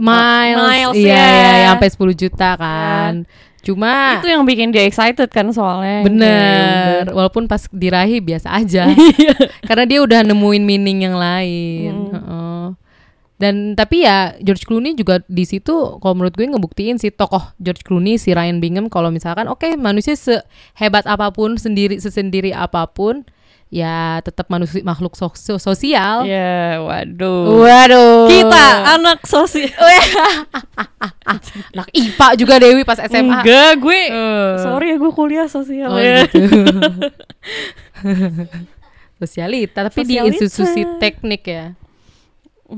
miles, 0.00 0.56
miles, 0.56 0.96
iya, 0.96 1.12
ya. 1.12 1.24
iya, 1.24 1.50
iya, 1.64 1.68
sampai 1.76 1.88
10 1.92 2.12
juta 2.16 2.50
kan. 2.56 3.12
Cuma 3.60 4.16
itu 4.16 4.28
yang 4.32 4.44
bikin 4.48 4.72
dia 4.72 4.88
excited 4.88 5.28
kan 5.28 5.52
soalnya. 5.52 6.00
bener, 6.04 7.12
walaupun 7.12 7.44
pas 7.44 7.68
dirahi 7.68 8.20
biasa 8.24 8.48
aja. 8.56 8.88
Karena 9.68 9.84
dia 9.84 10.00
udah 10.00 10.24
nemuin 10.24 10.64
meaning 10.64 11.04
yang 11.04 11.16
lain. 11.20 11.92
Heeh. 12.08 12.66
Dan 13.40 13.72
tapi 13.72 14.04
ya 14.04 14.36
George 14.44 14.68
Clooney 14.68 14.92
juga 14.92 15.24
di 15.24 15.48
situ 15.48 15.96
kalau 15.96 16.12
menurut 16.12 16.36
gue 16.36 16.44
ngebuktiin 16.44 17.00
si 17.00 17.08
tokoh 17.08 17.40
George 17.56 17.80
Clooney 17.88 18.20
si 18.20 18.36
Ryan 18.36 18.60
Bingham 18.60 18.92
kalau 18.92 19.08
misalkan 19.08 19.48
oke 19.48 19.80
manusia 19.80 20.12
sehebat 20.12 21.08
apa 21.08 21.32
pun 21.32 21.56
sendiri 21.56 21.96
sesendiri 21.96 22.52
apa 22.52 22.84
pun 22.84 23.24
ya 23.70 24.18
tetap 24.20 24.50
manusia 24.50 24.82
makhluk 24.82 25.14
so- 25.14 25.30
so- 25.32 25.62
sosial. 25.62 26.26
Ya, 26.26 26.82
waduh. 26.82 27.62
Waduh. 27.62 28.26
Kita 28.26 28.64
anak 28.98 29.22
sosial. 29.24 29.70
anak 31.72 31.88
IPA 31.90 32.28
juga 32.34 32.58
Dewi 32.58 32.82
pas 32.82 32.98
SMA. 32.98 33.40
Enggak, 33.40 33.78
gue 33.78 34.00
Eh. 34.10 34.52
sorry 34.58 34.86
ya 34.90 34.96
gue 34.98 35.12
kuliah 35.14 35.46
sosial 35.46 35.86
Oh, 35.88 36.02
ya. 36.02 36.26
gitu. 36.26 36.42
Sosialita 39.20 39.84
tapi 39.84 40.02
di 40.02 40.16
Sosialita. 40.16 40.32
institusi 40.34 40.82
teknik 40.98 41.42
ya. 41.44 41.64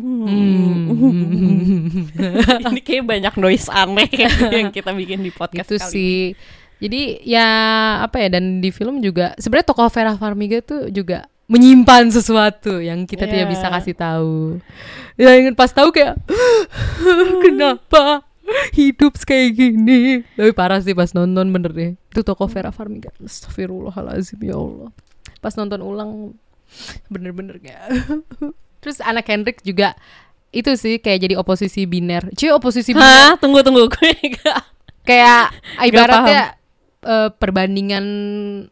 Ini 2.63 2.81
kayak 2.81 3.05
banyak 3.05 3.35
noise 3.37 3.69
aneh 3.69 4.09
yang 4.51 4.69
kita 4.69 4.91
bikin 4.91 5.21
di 5.21 5.31
podcast 5.31 5.69
Gitu 5.69 5.77
kali. 5.79 5.93
sih. 5.93 6.19
Jadi 6.83 7.23
ya 7.23 7.47
apa 8.03 8.19
ya 8.19 8.29
dan 8.35 8.59
di 8.59 8.75
film 8.75 8.99
juga 8.99 9.39
sebenarnya 9.39 9.71
tokoh 9.71 9.87
Vera 9.87 10.19
Farmiga 10.19 10.59
tuh 10.59 10.91
juga 10.91 11.31
menyimpan 11.47 12.11
sesuatu 12.11 12.83
yang 12.83 13.07
kita 13.07 13.31
tidak 13.31 13.47
Iya. 13.47 13.53
bisa 13.55 13.67
kasih 13.71 13.95
tahu. 13.95 14.59
Ya 15.15 15.39
ingin 15.39 15.55
pas 15.55 15.71
tahu 15.71 15.95
kayak 15.95 16.19
kenapa 17.45 18.27
hidup 18.75 19.15
kayak 19.23 19.55
gini. 19.55 20.27
Tapi 20.35 20.51
parah 20.51 20.83
sih 20.83 20.97
pas 20.97 21.13
nonton 21.15 21.55
bener 21.55 21.71
deh. 21.71 21.91
Itu 22.11 22.27
tokoh 22.27 22.51
Vera 22.51 22.75
Farmiga. 22.75 23.15
Astagfirullahalazim 23.23 24.43
ya 24.43 24.59
Allah. 24.59 24.91
Pas 25.39 25.55
nonton 25.55 25.81
ulang 25.87 26.35
bener-bener 27.07 27.63
kayak. 27.63 27.87
Terus 28.83 28.99
anak 28.99 29.31
Kendrick 29.31 29.63
juga 29.63 29.95
itu 30.51 30.75
sih 30.75 30.99
kayak 30.99 31.31
jadi 31.31 31.35
oposisi 31.39 31.87
biner. 31.87 32.29
Cuy 32.35 32.51
oposisi 32.51 32.91
biner 32.93 33.07
Hah? 33.07 33.35
Tunggu 33.39 33.63
tunggu 33.63 33.87
gue 33.87 34.13
kayak 35.03 35.51
ibaratnya 35.87 36.55
eh, 37.03 37.31
perbandingan 37.35 38.05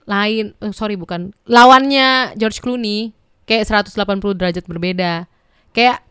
lain 0.06 0.54
eh, 0.58 0.72
sorry 0.72 0.94
bukan. 0.96 1.34
Lawannya 1.46 2.34
George 2.38 2.62
Clooney 2.62 3.12
kayak 3.44 3.66
180 3.66 3.94
derajat 4.38 4.64
berbeda. 4.66 5.26
Kayak 5.74 6.02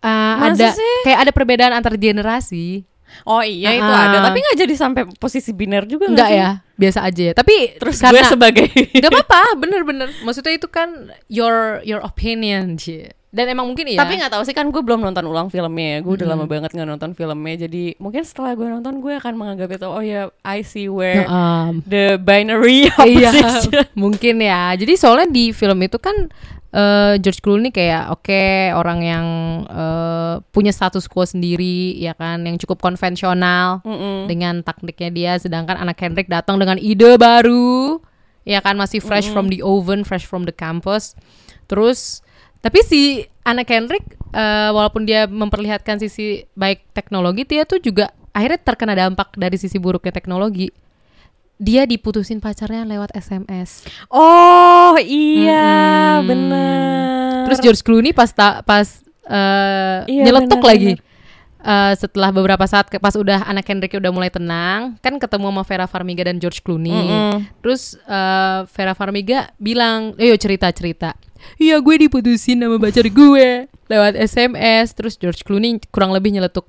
Masa 0.00 0.56
ada 0.56 0.68
sih? 0.72 0.96
kayak 1.04 1.28
ada 1.28 1.32
perbedaan 1.36 1.76
antar 1.76 1.94
generasi 2.00 2.88
Oh 3.22 3.40
iya 3.40 3.70
itu 3.72 3.84
ada, 3.86 4.18
tapi 4.22 4.38
nggak 4.38 4.58
jadi 4.58 4.74
sampai 4.74 5.02
posisi 5.14 5.50
biner 5.50 5.84
juga 5.84 6.06
nggak 6.06 6.30
sih? 6.30 6.38
ya 6.38 6.50
biasa 6.74 6.98
aja 7.04 7.22
ya 7.28 7.34
tapi 7.34 7.76
Terus 7.76 8.00
karena 8.00 8.24
gue 8.24 8.32
sebagai 8.32 8.66
nggak 8.72 9.12
apa-apa 9.12 9.40
bener-bener 9.54 10.08
maksudnya 10.20 10.54
itu 10.54 10.64
kan 10.66 10.88
your 11.26 11.78
your 11.82 12.00
opinion 12.00 12.74
Cie. 12.74 13.12
dan 13.28 13.46
emang 13.46 13.62
mungkin 13.62 13.86
iya 13.86 14.00
Tapi 14.00 14.16
nggak 14.16 14.32
tahu 14.32 14.42
sih 14.42 14.50
kan 14.50 14.66
gue 14.66 14.80
belum 14.80 14.98
nonton 15.00 15.22
ulang 15.22 15.46
filmnya. 15.46 16.02
Gue 16.02 16.18
udah 16.18 16.26
lama 16.26 16.50
banget 16.50 16.74
nggak 16.74 16.88
nonton 16.88 17.14
filmnya. 17.14 17.62
Jadi 17.62 17.94
mungkin 17.96 18.26
setelah 18.26 18.58
gue 18.58 18.66
nonton 18.66 18.98
gue 18.98 19.12
akan 19.14 19.38
menganggap 19.38 19.70
itu 19.70 19.86
oh 19.86 20.02
ya 20.02 20.34
I 20.42 20.66
see 20.66 20.90
where 20.90 21.30
Um, 21.30 21.78
the 21.86 22.18
binary 22.18 22.90
iya 23.06 23.30
opposition. 23.30 23.86
mungkin 23.94 24.42
ya 24.42 24.74
jadi 24.74 24.98
soalnya 24.98 25.30
di 25.30 25.54
film 25.54 25.78
itu 25.78 26.02
kan 26.02 26.26
eh, 26.74 27.14
George 27.18 27.42
Clooney 27.42 27.70
kayak 27.74 28.14
oke 28.14 28.42
orang 28.74 29.00
yang 29.02 29.26
eh, 29.66 30.34
punya 30.54 30.70
status 30.70 31.06
quo 31.10 31.26
sendiri 31.26 31.98
ya 31.98 32.14
kan 32.14 32.42
yang 32.46 32.58
cukup 32.58 32.82
konvensional 32.82 33.82
dengan 34.30 34.62
taktiknya 34.62 35.10
dia. 35.10 35.32
Sedangkan 35.38 35.78
anak 35.78 35.98
Kendrick 35.98 36.30
datang 36.30 36.58
dengan 36.58 36.78
ide 36.78 37.18
baru 37.18 38.00
ya 38.48 38.64
kan 38.64 38.74
masih 38.80 39.04
fresh 39.04 39.28
from 39.28 39.52
the 39.52 39.60
oven 39.60 40.02
fresh 40.02 40.24
from 40.24 40.48
the 40.48 40.54
campus. 40.54 41.14
Terus 41.70 42.24
tapi 42.60 42.84
si 42.84 43.24
Anna 43.44 43.64
Kendrick 43.64 44.04
eh, 44.36 44.70
walaupun 44.70 45.08
dia 45.08 45.24
memperlihatkan 45.26 45.98
sisi 46.00 46.44
baik 46.54 46.92
teknologi, 46.92 47.48
dia 47.48 47.64
tuh 47.64 47.80
juga 47.80 48.12
akhirnya 48.30 48.60
terkena 48.62 48.94
dampak 48.94 49.34
dari 49.34 49.56
sisi 49.56 49.80
buruknya 49.80 50.12
teknologi. 50.14 50.70
Dia 51.60 51.84
diputusin 51.84 52.40
pacarnya 52.40 52.88
lewat 52.88 53.12
SMS. 53.12 53.84
Oh 54.08 54.96
iya, 54.96 56.16
Mm-mm. 56.16 56.24
bener. 56.24 57.44
Terus 57.44 57.58
George 57.60 57.82
Clooney 57.84 58.10
pas 58.10 58.32
ta- 58.32 58.64
pas 58.64 58.88
eh, 59.28 59.98
Iya, 60.08 60.24
nyeletuk 60.24 60.56
benar, 60.56 60.70
lagi. 60.72 60.92
Eh, 61.60 61.92
setelah 61.94 62.32
beberapa 62.32 62.64
saat 62.64 62.88
ke- 62.88 62.96
pas 62.96 63.12
udah 63.12 63.44
Anna 63.44 63.60
Kendrick 63.60 63.92
udah 63.92 64.08
mulai 64.08 64.32
tenang, 64.32 64.96
kan 64.98 65.20
ketemu 65.20 65.52
sama 65.52 65.62
Vera 65.62 65.84
Farmiga 65.84 66.24
dan 66.24 66.40
George 66.40 66.64
Clooney. 66.64 66.96
Mm-mm. 66.96 67.44
Terus 67.60 68.00
eh, 68.00 68.58
Vera 68.66 68.96
Farmiga 68.96 69.52
bilang, 69.54 70.16
"Ayo 70.16 70.34
cerita-cerita." 70.34 71.12
Iya, 71.56 71.76
gue 71.78 71.96
diputusin 72.00 72.56
sama 72.56 72.76
pacar 72.76 73.04
gue 73.04 73.48
lewat 73.86 74.16
SMS. 74.16 74.92
Terus 74.92 75.16
George 75.16 75.44
Clooney 75.44 75.76
kurang 75.88 76.12
lebih 76.12 76.32
nyeletuk. 76.32 76.64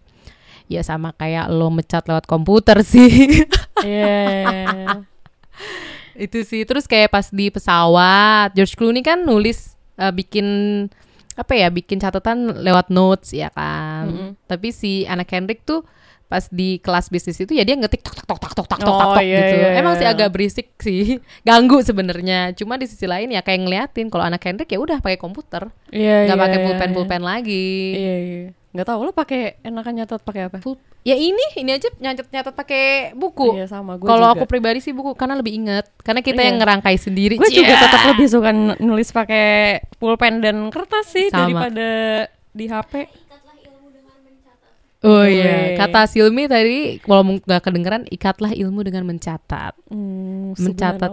Ya 0.71 0.81
sama 0.87 1.11
kayak 1.11 1.51
lo 1.51 1.67
mecat 1.67 2.07
lewat 2.07 2.23
komputer 2.29 2.79
sih. 2.85 3.11
Iya. 3.81 5.01
itu 6.25 6.45
sih 6.45 6.61
terus 6.69 6.85
kayak 6.85 7.09
pas 7.09 7.33
di 7.33 7.49
pesawat 7.49 8.53
George 8.53 8.77
Clooney 8.77 9.01
kan 9.01 9.25
nulis 9.25 9.73
eh, 9.97 10.13
bikin 10.13 10.45
apa 11.33 11.53
ya 11.57 11.73
bikin 11.73 11.97
catatan 11.97 12.61
lewat 12.61 12.93
notes 12.93 13.33
ya 13.33 13.49
kan 13.49 14.35
tapi 14.45 14.69
si 14.69 15.07
Anna 15.09 15.25
Kendrick 15.25 15.65
tuh 15.65 15.81
pas 16.31 16.47
di 16.47 16.79
kelas 16.79 17.11
bisnis 17.11 17.35
itu 17.35 17.51
ya 17.51 17.61
dia 17.61 17.75
ngetik 17.75 17.99
tok 17.99 18.15
tok 18.15 18.39
tok 18.39 18.39
tok 18.39 18.55
tok 18.55 18.67
tok 18.71 18.79
tok 18.79 18.87
Oh, 18.87 19.13
tok 19.13 19.19
iya, 19.19 19.35
gitu 19.37 19.55
iya, 19.59 19.69
emang 19.77 19.93
sih 19.93 20.07
iya. 20.07 20.15
agak 20.15 20.31
berisik 20.31 20.67
sih 20.79 21.19
ganggu 21.47 21.83
sebenarnya 21.83 22.55
cuma 22.55 22.79
di 22.79 22.87
sisi 22.87 23.03
lain 23.03 23.27
ya 23.29 23.43
kayak 23.43 23.59
ngeliatin 23.61 24.07
kalau 24.07 24.23
Anna 24.23 24.39
Kendrick 24.39 24.65
ya 24.65 24.79
udah 24.79 24.97
pakai 24.97 25.19
komputer 25.19 25.67
Iya, 25.91 26.31
nggak 26.31 26.37
iya, 26.37 26.43
pakai 26.47 26.57
iya, 26.57 26.65
pulpen 26.65 26.87
iya. 26.87 26.95
pulpen 26.95 27.21
lagi 27.21 27.67
Iya, 27.93 28.15
iya. 28.17 28.43
Nggak 28.71 28.87
tahu 28.87 28.99
lo 29.03 29.11
pakai 29.11 29.59
enakan 29.61 29.93
nyatet 29.93 30.21
pakai 30.23 30.41
apa? 30.47 30.63
Pul- 30.63 30.79
ya 31.03 31.11
ini 31.11 31.43
ini 31.57 31.75
aja 31.75 31.91
nyatet 31.93 32.31
nyatet 32.31 32.55
pakai 32.55 32.83
buku 33.11 33.59
Iya, 33.59 33.67
sama 33.67 33.99
gue 33.99 34.07
kalau 34.07 34.31
aku 34.31 34.47
pribadi 34.47 34.79
sih 34.79 34.95
buku 34.95 35.11
karena 35.11 35.35
lebih 35.35 35.51
inget 35.53 35.83
karena 35.99 36.23
kita 36.23 36.39
Iya. 36.39 36.47
yang 36.47 36.57
ngerangkai 36.57 36.95
sendiri 36.95 37.35
Gue 37.35 37.51
juga 37.51 37.75
tetap 37.75 38.01
lebih 38.07 38.27
suka 38.29 38.55
nulis 38.79 39.11
pakai 39.11 39.47
pulpen 39.97 40.39
dan 40.39 40.71
kertas 40.71 41.11
sih 41.11 41.27
Sama. 41.27 41.67
daripada 41.67 41.89
di 42.49 42.65
HP. 42.65 42.93
Oh 45.01 45.25
iya, 45.25 45.73
kata 45.75 46.05
Silmi 46.05 46.45
tadi 46.45 47.01
kalau 47.01 47.23
mung- 47.23 47.41
nggak 47.41 47.63
kedengeran 47.63 48.05
ikatlah 48.05 48.53
ilmu 48.53 48.81
dengan 48.81 49.01
mencatat. 49.03 49.73
Hmm, 49.89 50.53
Mencatat. 50.53 51.09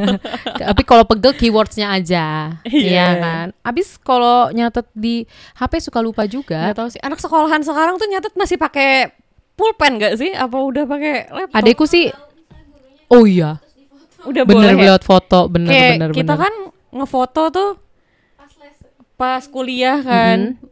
Tapi 0.62 0.82
kalau 0.82 1.02
pegel 1.02 1.34
keywordsnya 1.34 1.90
aja, 1.90 2.54
Iya. 2.62 2.86
iya 2.86 3.06
kan. 3.18 3.46
Abis 3.60 3.98
kalau 3.98 4.50
nyatet 4.50 4.86
di 4.92 5.26
HP 5.52 5.82
suka 5.82 5.98
lupa 5.98 6.22
juga. 6.24 6.70
Nggak 6.70 6.76
tahu 6.76 6.88
sih. 6.88 7.02
Anak 7.02 7.18
sekolahan 7.18 7.60
sekarang 7.60 7.98
tuh 7.98 8.06
nyatet 8.06 8.30
masih 8.32 8.54
pakai 8.56 9.10
pulpen 9.52 9.98
gak 9.98 10.14
sih? 10.14 10.30
Apa 10.30 10.56
udah 10.56 10.84
pakai 10.84 11.26
laptop? 11.26 11.56
Adekku 11.56 11.84
sih, 11.84 12.14
oh 13.08 13.26
iya, 13.26 13.58
udah 14.22 14.42
bener 14.44 14.70
boleh 14.70 14.74
ya? 14.76 14.86
lewat 14.86 15.02
foto, 15.02 15.50
bener 15.50 15.66
Kayak 15.68 15.90
bener 15.98 16.10
kita 16.12 16.32
bener. 16.32 16.42
kan 16.42 16.54
ngefoto 16.92 17.42
tuh 17.48 17.70
pas 19.14 19.42
kuliah 19.44 19.98
kan. 19.98 20.62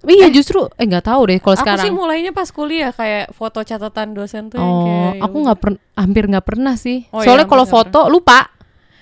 Iya 0.00 0.26
justru, 0.28 0.64
eh 0.72 0.84
nggak 0.84 1.04
tahu 1.04 1.20
deh 1.26 1.38
kalau 1.38 1.52
Aku 1.52 1.60
sekarang. 1.60 1.82
sih 1.82 1.90
mulainya 1.90 2.30
pas 2.30 2.48
kuliah 2.48 2.90
kayak 2.90 3.32
foto 3.32 3.60
catatan 3.60 4.12
dosen 4.12 4.46
tuh 4.46 4.56
Oh, 4.56 4.84
kayak 4.84 5.16
ya 5.16 5.20
aku 5.20 5.32
udah. 5.32 5.42
nggak 5.44 5.58
pernah, 5.58 5.78
hampir 5.96 6.22
nggak 6.26 6.44
pernah 6.46 6.74
sih. 6.74 6.96
Oh 7.08 7.18
iya, 7.18 7.24
Soalnya 7.24 7.44
hampir 7.44 7.52
kalau 7.52 7.64
foto 7.66 8.00
lupa. 8.06 8.38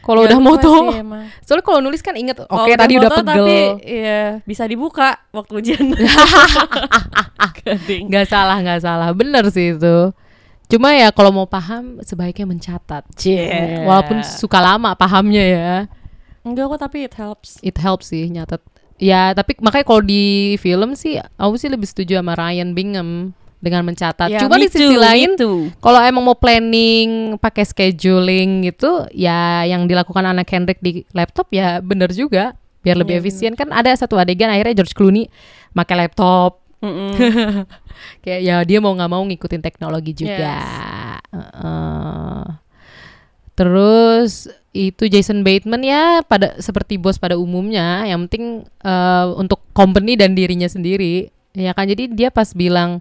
Kalau 0.01 0.23
Ya, 0.23 0.27
udah 0.31 0.39
moto. 0.41 0.71
sih 0.87 0.97
emang. 0.97 1.23
Soalnya 1.45 1.65
kalau 1.65 1.79
nulis 1.83 1.99
kan 1.99 2.15
inget, 2.15 2.39
oke 2.39 2.49
Kalau 2.49 2.67
tadi 2.73 2.93
udah 2.95 3.11
pegel. 3.13 3.27
Tapi 3.43 3.55
iya 3.83 4.21
bisa 4.41 4.63
dibuka 4.65 5.19
waktu 5.31 5.53
ujian. 5.59 5.83
Nggak 8.07 8.27
salah, 8.27 8.57
nggak 8.59 8.81
salah. 8.81 9.09
Bener 9.13 9.45
sih 9.51 9.75
itu. 9.75 9.97
Cuma 10.67 10.91
ya 10.93 11.11
kalau 11.11 11.31
mau 11.31 11.47
paham 11.47 11.99
sebaiknya 12.01 12.47
mencatat. 12.47 13.03
Cie. 13.15 13.83
Walaupun 13.83 14.23
suka 14.23 14.59
lama 14.59 14.95
pahamnya 14.95 15.45
ya. 15.45 15.73
Enggak 16.43 16.71
kok 16.71 16.79
tapi 16.81 17.03
it 17.03 17.15
helps. 17.15 17.59
It 17.61 17.77
helps 17.77 18.11
sih 18.11 18.27
nyatet. 18.27 18.63
Ya, 18.97 19.37
tapi 19.37 19.61
makanya 19.61 19.85
kalau 19.85 20.01
di 20.01 20.57
film 20.57 20.97
sih 20.97 21.21
aku 21.37 21.61
sih 21.61 21.69
lebih 21.69 21.85
setuju 21.85 22.17
sama 22.17 22.33
Ryan 22.33 22.73
Bingham 22.73 23.37
dengan 23.61 23.85
mencatat. 23.85 24.29
Ya, 24.29 24.41
Cuma 24.41 24.57
di 24.61 24.69
sisi 24.69 24.97
too, 24.97 25.01
lain 25.01 25.37
kalau 25.81 26.01
emang 26.01 26.25
mau 26.25 26.37
planning 26.37 27.37
pakai 27.41 27.65
scheduling 27.65 28.69
gitu 28.69 29.09
ya 29.13 29.65
yang 29.69 29.89
dilakukan 29.89 30.25
anak 30.25 30.49
Kendrick 30.49 30.81
di 30.81 31.05
laptop 31.13 31.49
ya 31.53 31.81
bener 31.81 32.13
juga. 32.13 32.57
Biar 32.87 32.95
lebih 32.95 33.19
efisien. 33.19 33.59
Kan 33.59 33.75
ada 33.75 33.91
satu 33.99 34.15
adegan 34.15 34.47
akhirnya 34.47 34.79
George 34.79 34.95
Clooney 34.95 35.27
pakai 35.75 36.07
laptop. 36.07 36.63
Kayak 38.23 38.41
ya 38.47 38.57
dia 38.63 38.79
mau 38.79 38.95
nggak 38.95 39.11
mau 39.11 39.27
ngikutin 39.27 39.59
teknologi 39.65 40.13
juga. 40.15 40.63
Heeh. 41.35 42.45
terus 43.57 44.53
itu 44.77 45.09
Jason 45.09 45.41
Bateman 45.41 45.81
ya 45.81 46.21
pada 46.27 46.61
seperti 46.61 47.01
bos 47.01 47.17
pada 47.17 47.41
umumnya. 47.41 48.05
Yang 48.05 48.29
penting 48.29 48.45
eh, 48.85 49.27
untuk 49.41 49.65
company 49.73 50.15
dan 50.21 50.37
dirinya 50.37 50.69
sendiri. 50.69 51.33
Ya 51.57 51.73
kan 51.73 51.89
jadi 51.89 52.13
dia 52.13 52.29
pas 52.29 52.53
bilang 52.53 53.01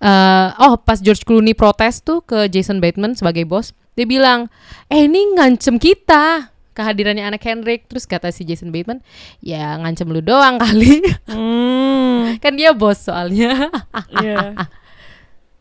eh 0.00 0.48
oh 0.60 0.80
pas 0.80 1.00
George 1.00 1.28
Clooney 1.28 1.52
protes 1.52 2.00
tuh 2.00 2.24
ke 2.24 2.48
Jason 2.48 2.80
Bateman 2.80 3.12
sebagai 3.12 3.44
bos 3.44 3.76
dia 3.92 4.08
bilang 4.08 4.48
eh 4.88 5.04
ini 5.08 5.36
ngancem 5.36 5.76
kita. 5.76 6.52
Kehadirannya 6.70 7.26
anak 7.26 7.42
Kendrick. 7.44 7.84
Terus 7.90 8.08
kata 8.08 8.32
si 8.32 8.46
Jason 8.46 8.72
Bateman 8.72 9.04
ya 9.44 9.76
ngancem 9.80 10.08
lu 10.08 10.24
doang 10.24 10.56
kali. 10.56 11.04
Hmm. 11.28 12.24
kan 12.44 12.56
dia 12.56 12.72
bos 12.72 13.04
soalnya. 13.04 13.68
Iya. 14.16 14.56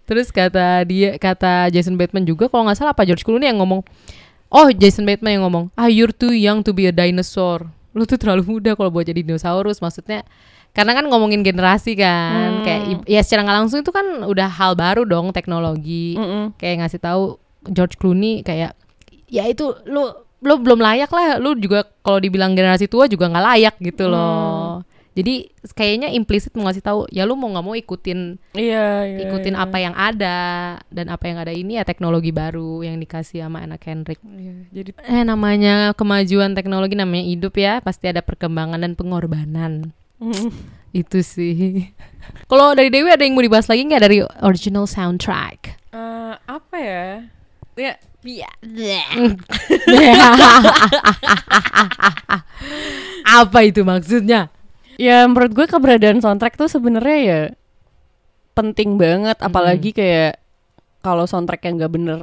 Terus 0.10 0.34
kata 0.34 0.88
dia 0.90 1.20
kata 1.22 1.70
Jason 1.70 2.00
Bateman 2.00 2.26
juga 2.26 2.48
kalau 2.50 2.66
nggak 2.66 2.78
salah 2.80 2.94
apa 2.96 3.06
George 3.06 3.22
Clooney 3.22 3.46
yang 3.52 3.62
ngomong 3.62 3.86
Oh 4.50 4.68
Jason 4.72 5.06
Bateman 5.06 5.38
yang 5.38 5.44
ngomong 5.46 5.70
Ah 5.74 5.88
you're 5.88 6.10
too 6.10 6.34
young 6.34 6.66
to 6.66 6.74
be 6.74 6.86
a 6.86 6.94
dinosaur. 6.94 7.70
Lu 7.94 8.04
tuh 8.04 8.18
terlalu 8.18 8.58
muda 8.58 8.74
kalau 8.74 8.90
buat 8.90 9.06
jadi 9.06 9.22
dinosaurus 9.22 9.78
Maksudnya 9.78 10.26
karena 10.70 10.94
kan 10.94 11.06
ngomongin 11.06 11.42
generasi 11.42 11.94
kan 11.94 12.62
kayak 12.62 12.82
i- 12.88 13.08
ya 13.10 13.22
secara 13.22 13.42
nggak 13.42 13.58
langsung 13.58 13.80
itu 13.80 13.90
kan 13.90 14.06
udah 14.22 14.46
hal 14.48 14.74
baru 14.74 15.02
dong 15.02 15.34
teknologi. 15.34 16.14
Mm-mm. 16.14 16.54
kayak 16.56 16.86
ngasih 16.86 17.00
tahu 17.00 17.24
George 17.68 17.98
Clooney 17.98 18.42
kayak 18.42 18.78
ya 19.26 19.46
itu 19.46 19.66
lu 19.86 20.10
lu 20.40 20.56
belum 20.56 20.80
layak 20.80 21.10
lah 21.10 21.36
lu 21.36 21.54
juga 21.54 21.84
kalau 22.00 22.18
dibilang 22.18 22.54
generasi 22.54 22.88
tua 22.88 23.06
juga 23.06 23.28
nggak 23.28 23.46
layak 23.46 23.76
gitu 23.84 24.08
loh 24.08 24.82
jadi 25.20 25.52
kayaknya 25.76 26.08
implisit 26.16 26.56
mau 26.56 26.72
ngasih 26.72 26.80
tahu 26.80 27.00
ya 27.12 27.28
lu 27.28 27.36
mau 27.36 27.52
nggak 27.52 27.66
mau 27.68 27.76
ikutin 27.76 28.40
Iya, 28.56 29.04
iya. 29.04 29.20
ikutin 29.28 29.60
iya. 29.60 29.64
apa 29.68 29.78
yang 29.84 29.96
ada 30.00 30.40
dan 30.88 31.12
apa 31.12 31.28
yang 31.28 31.38
ada 31.44 31.52
ini 31.52 31.76
ya 31.76 31.84
teknologi 31.84 32.32
baru 32.32 32.88
yang 32.88 32.96
dikasih 33.04 33.44
sama 33.44 33.68
anak 33.68 33.84
Kendrick. 33.84 34.24
Iya, 34.24 34.56
jadi 34.72 34.90
Eh 35.04 35.24
namanya 35.28 35.92
kemajuan 35.94 36.56
teknologi 36.56 36.96
namanya 36.96 37.28
hidup 37.28 37.60
ya 37.60 37.84
pasti 37.84 38.08
ada 38.08 38.24
perkembangan 38.24 38.80
dan 38.80 38.96
pengorbanan. 38.96 39.92
Mm. 40.24 40.56
Itu 40.96 41.20
sih. 41.22 41.92
Kalau 42.50 42.74
dari 42.74 42.90
Dewi 42.90 43.12
ada 43.12 43.22
yang 43.22 43.36
mau 43.36 43.44
dibahas 43.44 43.68
lagi 43.70 43.86
nggak 43.86 44.04
dari 44.04 44.18
original 44.42 44.86
soundtrack? 44.90 45.78
Eh, 45.94 46.34
apa 46.38 46.76
ya? 46.78 47.06
Ya, 47.80 47.94
iya. 48.28 48.52
apa 53.40 53.60
itu 53.64 53.88
maksudnya? 53.88 54.52
Ya 55.00 55.24
menurut 55.24 55.56
gue 55.56 55.64
keberadaan 55.64 56.20
soundtrack 56.20 56.60
tuh 56.60 56.68
sebenarnya 56.68 57.18
ya 57.24 57.42
penting 58.52 59.00
banget 59.00 59.40
apalagi 59.40 59.96
kayak 59.96 60.44
kalau 61.00 61.24
soundtrack 61.24 61.64
yang 61.64 61.80
nggak 61.80 61.94
bener 61.96 62.20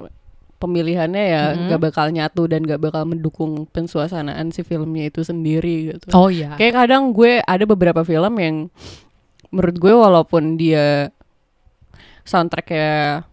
pemilihannya 0.57 1.25
ya 1.27 1.43
nggak 1.57 1.81
bakal 1.83 2.09
nyatu 2.09 2.45
dan 2.45 2.61
nggak 2.61 2.77
bakal 2.77 3.09
mendukung 3.09 3.65
pensuasanaan 3.67 4.53
si 4.53 4.61
filmnya 4.61 5.09
itu 5.09 5.25
sendiri 5.25 5.97
gitu. 5.97 6.13
Oh 6.13 6.29
iya. 6.29 6.53
Kayak 6.57 6.85
kadang 6.85 7.17
gue 7.17 7.41
ada 7.41 7.65
beberapa 7.65 8.05
film 8.05 8.37
yang 8.37 8.57
menurut 9.49 9.77
gue 9.77 9.95
walaupun 9.97 10.57
dia 10.57 11.09
soundtracknya 12.25 13.25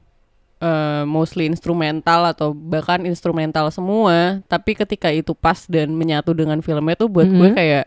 eh, 0.64 1.04
mostly 1.04 1.44
instrumental 1.44 2.24
atau 2.24 2.56
bahkan 2.56 3.04
instrumental 3.04 3.68
semua, 3.68 4.40
tapi 4.48 4.80
ketika 4.80 5.12
itu 5.12 5.36
pas 5.36 5.68
dan 5.68 5.92
menyatu 5.92 6.32
dengan 6.32 6.64
filmnya 6.64 6.96
tuh 6.96 7.12
buat 7.12 7.28
gue 7.28 7.50
Mhm. 7.52 7.58
kayak 7.58 7.86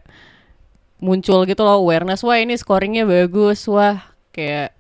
muncul 0.99 1.45
gitu 1.45 1.61
loh 1.61 1.79
awareness 1.79 2.21
wah 2.21 2.37
ini 2.37 2.55
scoringnya 2.55 3.05
bagus 3.05 3.65
wah 3.67 4.01
kayak 4.31 4.73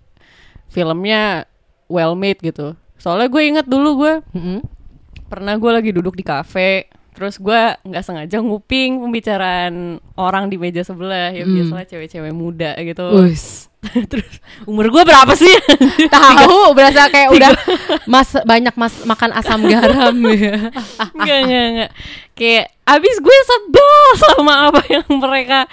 filmnya 0.67 1.45
well 1.87 2.13
made 2.13 2.41
gitu. 2.41 2.73
Soalnya 2.97 3.27
gue 3.27 3.43
inget 3.45 3.65
dulu 3.65 3.91
gue 3.99 4.15
Mm-mm. 4.33 4.59
pernah 5.27 5.55
gue 5.55 5.71
lagi 5.71 5.91
duduk 5.91 6.13
di 6.13 6.23
kafe 6.23 6.87
terus 7.11 7.37
gue 7.37 7.57
nggak 7.79 8.05
sengaja 8.05 8.37
nguping 8.39 9.01
pembicaraan 9.01 9.75
orang 10.15 10.47
di 10.47 10.57
meja 10.57 10.83
sebelah 10.83 11.33
ya 11.33 11.43
Hmm. 11.43 11.55
biasalah 11.55 11.85
cewek-cewek 11.87 12.29
muda 12.31 12.77
gitu 12.77 13.09
Wus. 13.09 13.73
terus 14.13 14.29
umur 14.63 14.91
gue 14.91 15.01
berapa 15.01 15.33
sih 15.33 15.49
Tahu 16.13 16.73
berasa 16.73 17.09
kayak 17.09 17.33
udah 17.33 17.51
mas 18.05 18.37
banyak 18.39 18.75
mas 18.75 19.01
makan 19.03 19.33
asam 19.33 19.65
garam 19.65 20.13
ya. 20.29 20.69
Enggak, 21.17 21.39
enggak. 21.41 21.91
Kayak 22.35 22.67
abis 22.87 23.19
gue 23.19 23.39
sebel 23.45 23.93
sama 24.17 24.71
apa 24.71 24.79
yang 24.87 25.03
mereka 25.13 25.67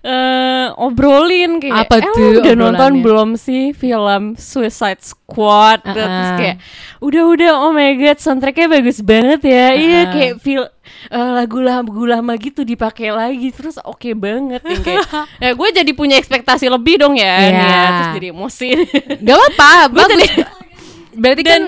eh, 0.00 0.72
obrolin 0.74 1.60
kayak 1.60 1.84
Apa 1.84 1.96
"Eh, 1.98 2.08
tuh 2.08 2.28
udah 2.40 2.54
nonton 2.54 2.72
obrolannya?" 2.90 3.04
belum 3.04 3.30
sih 3.36 3.64
film 3.70 4.32
Suicide 4.34 4.98
Squad 4.98 5.84
terus 5.84 6.00
Uh-uh. 6.24 6.36
kayak 6.36 6.56
udah 6.98 7.22
udah 7.26 7.50
oh 7.60 7.70
my 7.70 7.92
god 7.94 8.16
soundtracknya 8.16 8.68
bagus 8.70 8.98
banget 8.98 9.44
ya 9.44 9.66
iya 9.72 10.00
Uh-uh. 10.00 10.12
kayak 10.12 10.34
feel 10.40 10.64
eh, 11.06 11.30
lagu-lagu 11.34 11.84
lama 12.02 12.32
gitu 12.34 12.62
dipakai 12.62 13.12
lagi 13.12 13.48
terus 13.50 13.76
oke 13.78 14.08
banget 14.14 14.64
yang 14.64 14.80
kayak 14.80 15.04
ya 15.44 15.52
gue 15.52 15.68
jadi 15.70 15.92
punya 15.92 16.16
ekspektasi 16.16 16.66
lebih 16.66 16.96
dong 16.98 17.14
ya, 17.14 17.44
nih 17.44 17.52
ya. 17.52 17.60
Iya. 17.60 17.82
terus 17.90 18.10
jadi 18.14 18.28
emosi 18.30 18.68
Gak 19.20 19.36
apa-apa, 19.36 19.68
Gue 19.94 20.06
jadi- 20.10 20.32
Berarti 21.14 21.42
dan 21.44 21.52
kan 21.54 21.62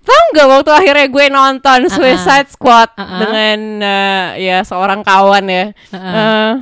tau 0.00 0.22
nggak 0.30 0.48
waktu 0.50 0.70
akhirnya 0.72 1.06
gue 1.06 1.24
nonton 1.28 1.80
Suicide 1.88 2.48
Squad 2.48 2.90
Uh-uh. 2.92 3.18
dengan 3.18 3.58
eh, 3.78 4.26
ya 4.42 4.58
seorang 4.62 5.00
kawan 5.00 5.44
ya 5.44 5.64
Uh-uh. 5.88 6.08
Eh, 6.10 6.52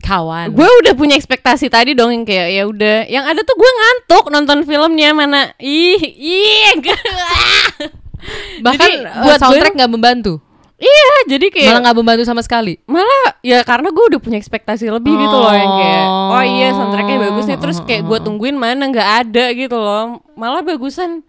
kawan. 0.00 0.46
gue 0.50 0.68
udah 0.80 0.94
punya 0.94 1.14
ekspektasi 1.14 1.68
tadi 1.68 1.92
dong 1.92 2.08
yang 2.10 2.24
kayak 2.24 2.48
ya 2.50 2.64
udah 2.64 2.96
yang 3.06 3.24
ada 3.24 3.40
tuh 3.40 3.52
gue 3.52 3.70
ngantuk 3.70 4.24
nonton 4.28 4.58
filmnya 4.62 5.10
mana 5.12 5.52
ih 5.58 6.00
ih 6.00 6.80
Bahkan 8.58 8.76
Jadi, 8.82 8.94
eh, 9.00 9.14
buat 9.20 9.36
gue- 9.36 9.40
soundtrack 9.40 9.74
nggak 9.74 9.88
membantu. 9.90 10.34
iya 10.76 11.10
jadi 11.28 11.46
kayak 11.48 11.68
Malah 11.68 11.82
nggak 11.82 11.96
membantu 11.96 12.22
sama 12.24 12.38
sekali. 12.38 12.78
malah 12.84 13.34
ya 13.40 13.62
karena 13.62 13.90
gue 13.90 14.04
udah 14.06 14.20
punya 14.20 14.38
ekspektasi 14.38 14.86
lebih 14.88 15.10
gitu 15.12 15.36
loh 15.36 15.50
yang 15.50 15.72
kayak 15.76 16.04
oh 16.06 16.44
iya 16.44 16.68
soundtracknya 16.70 17.18
bagus 17.20 17.44
nih 17.44 17.58
terus 17.58 17.78
kayak 17.80 18.02
gue 18.04 18.18
tungguin 18.20 18.54
mana 18.54 18.86
nggak 18.86 19.08
ada 19.20 19.44
gitu 19.52 19.74
loh 19.74 20.22
malah 20.32 20.62
bagusan 20.62 21.26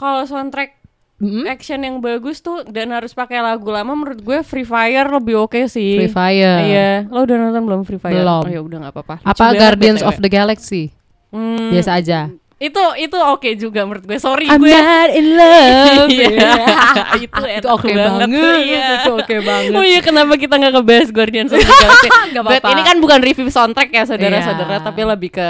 kalau 0.00 0.24
soundtrack 0.24 0.80
Mm-mm. 1.16 1.44
action 1.44 1.76
yang 1.78 2.00
bagus 2.00 2.40
tuh 2.40 2.64
dan 2.64 2.88
harus 2.90 3.12
pakai 3.12 3.38
lagu 3.38 3.68
lama 3.68 3.92
menurut 3.92 4.16
gue 4.18 4.38
Free 4.40 4.64
Fire 4.64 5.04
lebih 5.06 5.36
oke 5.38 5.68
sih 5.68 5.94
Free 5.94 6.08
Fire. 6.08 6.58
iya 6.64 7.04
lo 7.04 7.22
udah 7.22 7.36
nonton 7.38 7.62
belum 7.62 7.80
Free 7.84 8.00
Fire 8.00 8.16
Belum. 8.16 8.40
oh 8.40 8.48
ya 8.48 8.58
udah 8.58 8.78
nggak 8.80 8.94
apa-apa 8.94 9.14
Apa 9.20 9.36
banget 9.46 9.60
Guardians 9.60 10.00
of 10.00 10.16
the 10.16 10.26
Galaxy? 10.26 10.96
Hmm, 11.28 11.68
Biasa 11.68 11.94
aja. 11.94 12.32
itu 12.56 12.76
itu 12.98 13.16
oke 13.16 13.48
juga 13.54 13.84
menurut 13.84 14.00
gue 14.02 14.16
sorry 14.16 14.44
I'm 14.44 14.58
gue 14.58 14.68
not 14.68 15.10
in 15.10 15.26
love. 15.30 16.08
Iya. 16.12 16.28
itu 17.24 17.40
itu 17.54 17.68
oke 17.70 17.88
banget, 17.90 18.28
banget. 18.28 18.60
iya. 18.62 18.86
Itu 18.98 19.10
oke 19.14 19.36
banget. 19.40 19.72
Oh 19.72 19.80
iya 19.82 20.00
kenapa 20.00 20.32
kita 20.34 20.56
nggak 20.56 20.72
ngebahas 20.74 21.08
Guardians 21.08 21.50
of 21.50 21.58
the 21.58 21.68
Galaxy? 21.70 22.08
But 22.36 22.60
apa-apa. 22.60 22.68
ini 22.70 22.82
kan 22.82 22.96
bukan 22.98 23.20
review 23.20 23.48
soundtrack 23.48 23.88
ya 23.90 24.04
saudara-saudara, 24.04 24.76
Iya. 24.76 24.84
tapi 24.84 25.00
lebih 25.02 25.30
ke 25.30 25.48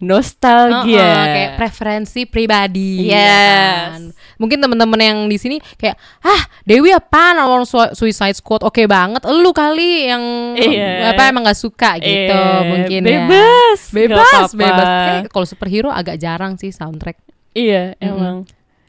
nostalgia. 0.00 0.86
Heeh, 0.86 1.24
kayak 1.28 1.50
preferensi 1.56 2.24
pribadi. 2.24 3.06
ya 3.06 3.14
Yes. 3.14 3.88
kan? 3.90 4.02
Mungkin 4.36 4.58
teman-teman 4.58 4.98
yang 4.98 5.18
di 5.24 5.34
sini 5.34 5.56
kayak, 5.74 5.94
ah 6.20 6.38
Dewi 6.62 6.90
apa 6.90 7.34
Su- 7.64 7.92
Suicide 7.92 8.34
Squad 8.34 8.62
oke 8.62 8.82
banget. 8.84 9.22
Elu 9.22 9.50
kali 9.50 10.06
yang 10.06 10.22
Iya. 10.54 11.10
apa 11.10 11.26
emang 11.26 11.42
nggak 11.42 11.58
suka 11.58 11.98
gitu 11.98 12.30
Iya, 12.30 12.62
mungkin 12.64 13.00
bebas, 13.02 13.80
ya. 13.84 13.94
Bebas, 13.96 14.30
apa-apa. 14.48 14.54
bebas. 14.56 14.86
Kayak 14.86 15.22
kalau 15.28 15.46
superhero 15.46 15.90
agak 15.90 16.16
jarang 16.16 16.54
sih 16.54 16.70
soundtrack. 16.70 17.18
Iya, 17.52 17.98
emang. 17.98 18.46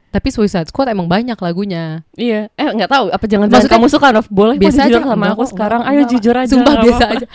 Tapi 0.09 0.33
Suicide 0.33 0.65
Squad 0.65 0.89
emang 0.89 1.05
banyak 1.05 1.37
lagunya. 1.37 2.01
Iya. 2.17 2.49
Eh 2.57 2.69
nggak 2.73 2.89
tahu 2.89 3.05
apa 3.13 3.25
jangan-jangan 3.29 3.69
kamu 3.69 3.87
suka 3.93 4.07
Nov? 4.09 4.25
Boleh 4.33 4.57
biasa 4.57 4.89
aja 4.89 4.97
sama 5.05 5.13
Enggak 5.13 5.37
aku 5.37 5.43
sekarang. 5.45 5.81
enggak, 5.85 5.93
Ayo 5.93 6.01
enggak. 6.01 6.11
jujur 6.17 6.35
aja. 6.35 6.49
Sumpah 6.49 6.75
biasa 6.81 7.03
aja. 7.13 7.25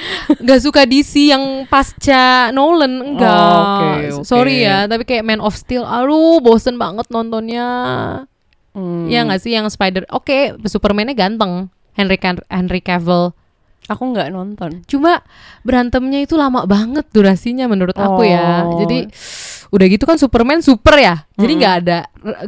Gak 0.43 0.61
suka 0.61 0.81
DC 0.83 1.13
yang 1.31 1.45
pasca 1.71 2.51
Nolan 2.51 3.15
enggak. 3.15 3.31
Oh, 3.31 3.63
oke. 4.19 4.27
Sorry 4.27 4.67
ya, 4.67 4.91
tapi 4.91 5.07
kayak 5.07 5.23
Man 5.23 5.39
of 5.39 5.55
Steel, 5.55 5.87
aduh 5.87 6.43
bosen 6.43 6.75
banget 6.75 7.07
nontonnya. 7.15 7.69
Hmm. 8.75 9.07
Ya 9.07 9.23
nggak 9.23 9.39
sih 9.39 9.55
yang 9.55 9.71
Spider. 9.71 10.03
Oke, 10.11 10.59
Superman-nya 10.67 11.15
ganteng. 11.15 11.71
Henry 11.95 12.19
Henry 12.51 12.83
Cavill. 12.83 13.31
Aku 13.85 14.17
nggak 14.17 14.33
nonton. 14.33 14.81
Cuma 14.89 15.21
berantemnya 15.61 16.25
itu 16.25 16.41
lama 16.41 16.65
banget 16.65 17.05
durasinya 17.13 17.69
menurut 17.69 17.93
aku 17.93 18.25
ya. 18.25 18.65
Oh. 18.65 18.81
Jadi 18.81 19.13
udah 19.69 19.87
gitu 19.93 20.09
kan 20.09 20.17
Superman 20.17 20.65
super 20.65 20.97
ya. 20.97 21.29
Jadi 21.37 21.53
nggak 21.61 21.75
ada 21.85 21.99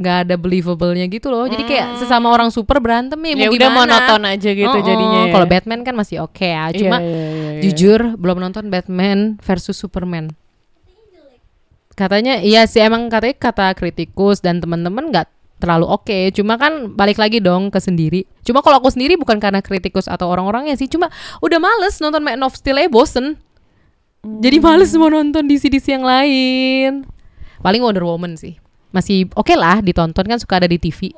nggak 0.01 0.16
ada 0.24 0.34
believable-nya 0.41 1.05
gitu 1.12 1.28
loh. 1.28 1.45
Jadi 1.45 1.68
kayak 1.68 2.01
sesama 2.01 2.32
orang 2.32 2.49
super 2.49 2.80
berantem 2.80 3.20
ya, 3.20 3.37
Mm. 3.37 3.41
Ya 3.43 3.49
mau 3.53 3.57
udah 3.61 3.70
monoton 3.70 4.22
aja 4.24 4.51
gitu 4.57 4.72
Oh, 4.72 4.80
oh. 4.80 4.87
jadinya. 4.87 5.20
ya. 5.28 5.32
Kalau 5.37 5.47
Batman 5.47 5.80
kan 5.84 5.93
masih 5.93 6.24
oke 6.24 6.41
ya. 6.41 6.72
Iya, 6.72 6.78
Cuma 6.80 6.97
iya, 7.05 7.12
iya, 7.12 7.51
iya. 7.53 7.61
jujur 7.68 8.01
belum 8.16 8.41
nonton 8.41 8.72
Batman 8.72 9.37
versus 9.45 9.76
Superman. 9.76 10.32
Katanya 11.97 12.41
iya 12.45 12.64
sih 12.68 12.80
emang 12.84 13.09
katanya 13.09 13.37
kata 13.41 13.72
kritikus 13.72 14.45
dan 14.45 14.61
teman-teman 14.61 15.09
nggak 15.12 15.36
terlalu 15.57 15.86
oke. 15.88 16.18
Cuma 16.36 16.61
kan 16.61 16.92
balik 16.92 17.16
lagi 17.16 17.40
dong 17.40 17.72
ke 17.72 17.80
sendiri. 17.80 18.28
Cuma 18.44 18.61
kalau 18.61 18.80
aku 18.80 18.92
sendiri 18.92 19.16
bukan 19.16 19.40
karena 19.40 19.64
kritikus 19.64 20.07
atau 20.07 20.28
orang-orangnya 20.28 20.76
sih. 20.76 20.88
Cuma 20.88 21.09
udah 21.40 21.59
males 21.61 21.98
nonton 22.00 22.22
Man 22.22 22.44
of 22.44 22.57
Steel 22.57 22.76
aja 22.76 22.90
bosen. 22.92 23.40
Jadi 24.26 24.59
males 24.59 24.90
mau 24.98 25.09
nonton 25.09 25.46
DC-DC 25.46 25.86
yang 25.86 26.04
lain. 26.04 27.07
Paling 27.62 27.82
Wonder 27.82 28.04
Woman 28.04 28.34
sih. 28.34 28.59
Masih 28.90 29.30
oke 29.38 29.54
lah 29.54 29.78
ditonton 29.80 30.24
kan 30.26 30.38
suka 30.40 30.59
ada 30.61 30.68
di 30.68 30.78
TV. 30.80 31.14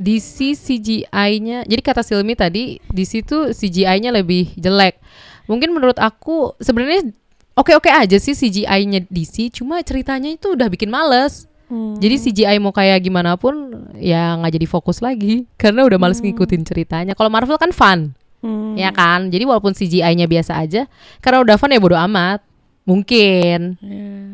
DC 0.00 0.56
CGI-nya, 0.56 1.68
jadi 1.68 1.82
kata 1.84 2.00
Silmi 2.00 2.32
tadi 2.32 2.80
DC 2.88 3.20
tuh 3.20 3.52
CGI-nya 3.52 4.08
lebih 4.08 4.48
jelek. 4.56 4.96
Mungkin 5.44 5.76
menurut 5.76 6.00
aku 6.00 6.56
sebenarnya 6.56 7.12
oke-oke 7.60 7.92
aja 7.92 8.16
sih 8.16 8.32
CGI-nya 8.32 9.04
DC, 9.06 9.52
cuma 9.52 9.78
ceritanya 9.84 10.32
itu 10.32 10.56
udah 10.56 10.66
bikin 10.66 10.88
males. 10.88 11.44
Jadi 11.70 12.16
CGI 12.18 12.58
mau 12.58 12.74
kayak 12.74 12.98
gimana 12.98 13.38
pun 13.38 13.54
ya 13.94 14.34
nggak 14.34 14.58
jadi 14.58 14.66
fokus 14.66 14.98
lagi 14.98 15.46
karena 15.60 15.86
udah 15.86 16.02
males 16.02 16.18
ngikutin 16.18 16.66
ceritanya. 16.66 17.12
Kalau 17.14 17.30
Marvel 17.30 17.60
kan 17.60 17.70
fun, 17.70 18.10
Hmm. 18.40 18.72
ya 18.72 18.88
kan. 18.90 19.28
Jadi 19.28 19.44
walaupun 19.44 19.76
CGI-nya 19.76 20.24
biasa 20.24 20.56
aja, 20.56 20.88
karena 21.20 21.44
udah 21.44 21.60
fun 21.60 21.70
ya 21.70 21.78
bodo 21.78 21.94
amat. 21.94 22.40
Mungkin, 22.88 23.76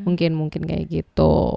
mungkin 0.06 0.30
mungkin 0.32 0.62
kayak 0.64 0.86
gitu. 0.88 1.52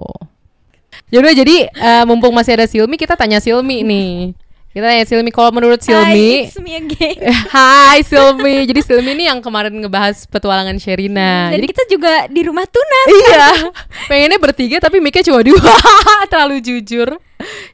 Yaudah 1.08 1.32
jadi 1.32 1.70
eh, 1.70 2.04
mumpung 2.04 2.34
masih 2.34 2.58
ada 2.58 2.66
Silmi 2.66 2.98
kita 2.98 3.14
tanya 3.16 3.38
Silmi 3.38 3.86
nih. 3.86 4.34
Kita 4.70 4.86
tanya 4.86 5.02
Silmi 5.02 5.34
kalau 5.34 5.50
menurut 5.50 5.82
Silmi 5.82 6.46
Hi, 6.46 6.46
it's 6.46 6.54
me 6.62 6.78
again. 6.78 7.18
Hai 7.54 8.06
Silmi. 8.06 8.70
Jadi 8.70 8.86
Silmi 8.86 9.18
ini 9.18 9.26
yang 9.26 9.42
kemarin 9.42 9.74
ngebahas 9.74 10.30
petualangan 10.30 10.78
Sherina. 10.78 11.50
Dan 11.50 11.58
Jadi 11.58 11.66
kita 11.74 11.82
juga 11.90 12.30
di 12.30 12.46
rumah 12.46 12.62
tunas. 12.70 13.06
iya. 13.10 13.46
Pengennya 14.10 14.38
bertiga 14.38 14.78
tapi 14.78 15.02
mic 15.02 15.18
cuma 15.26 15.42
dua. 15.42 15.58
Terlalu 16.30 16.62
jujur. 16.62 17.18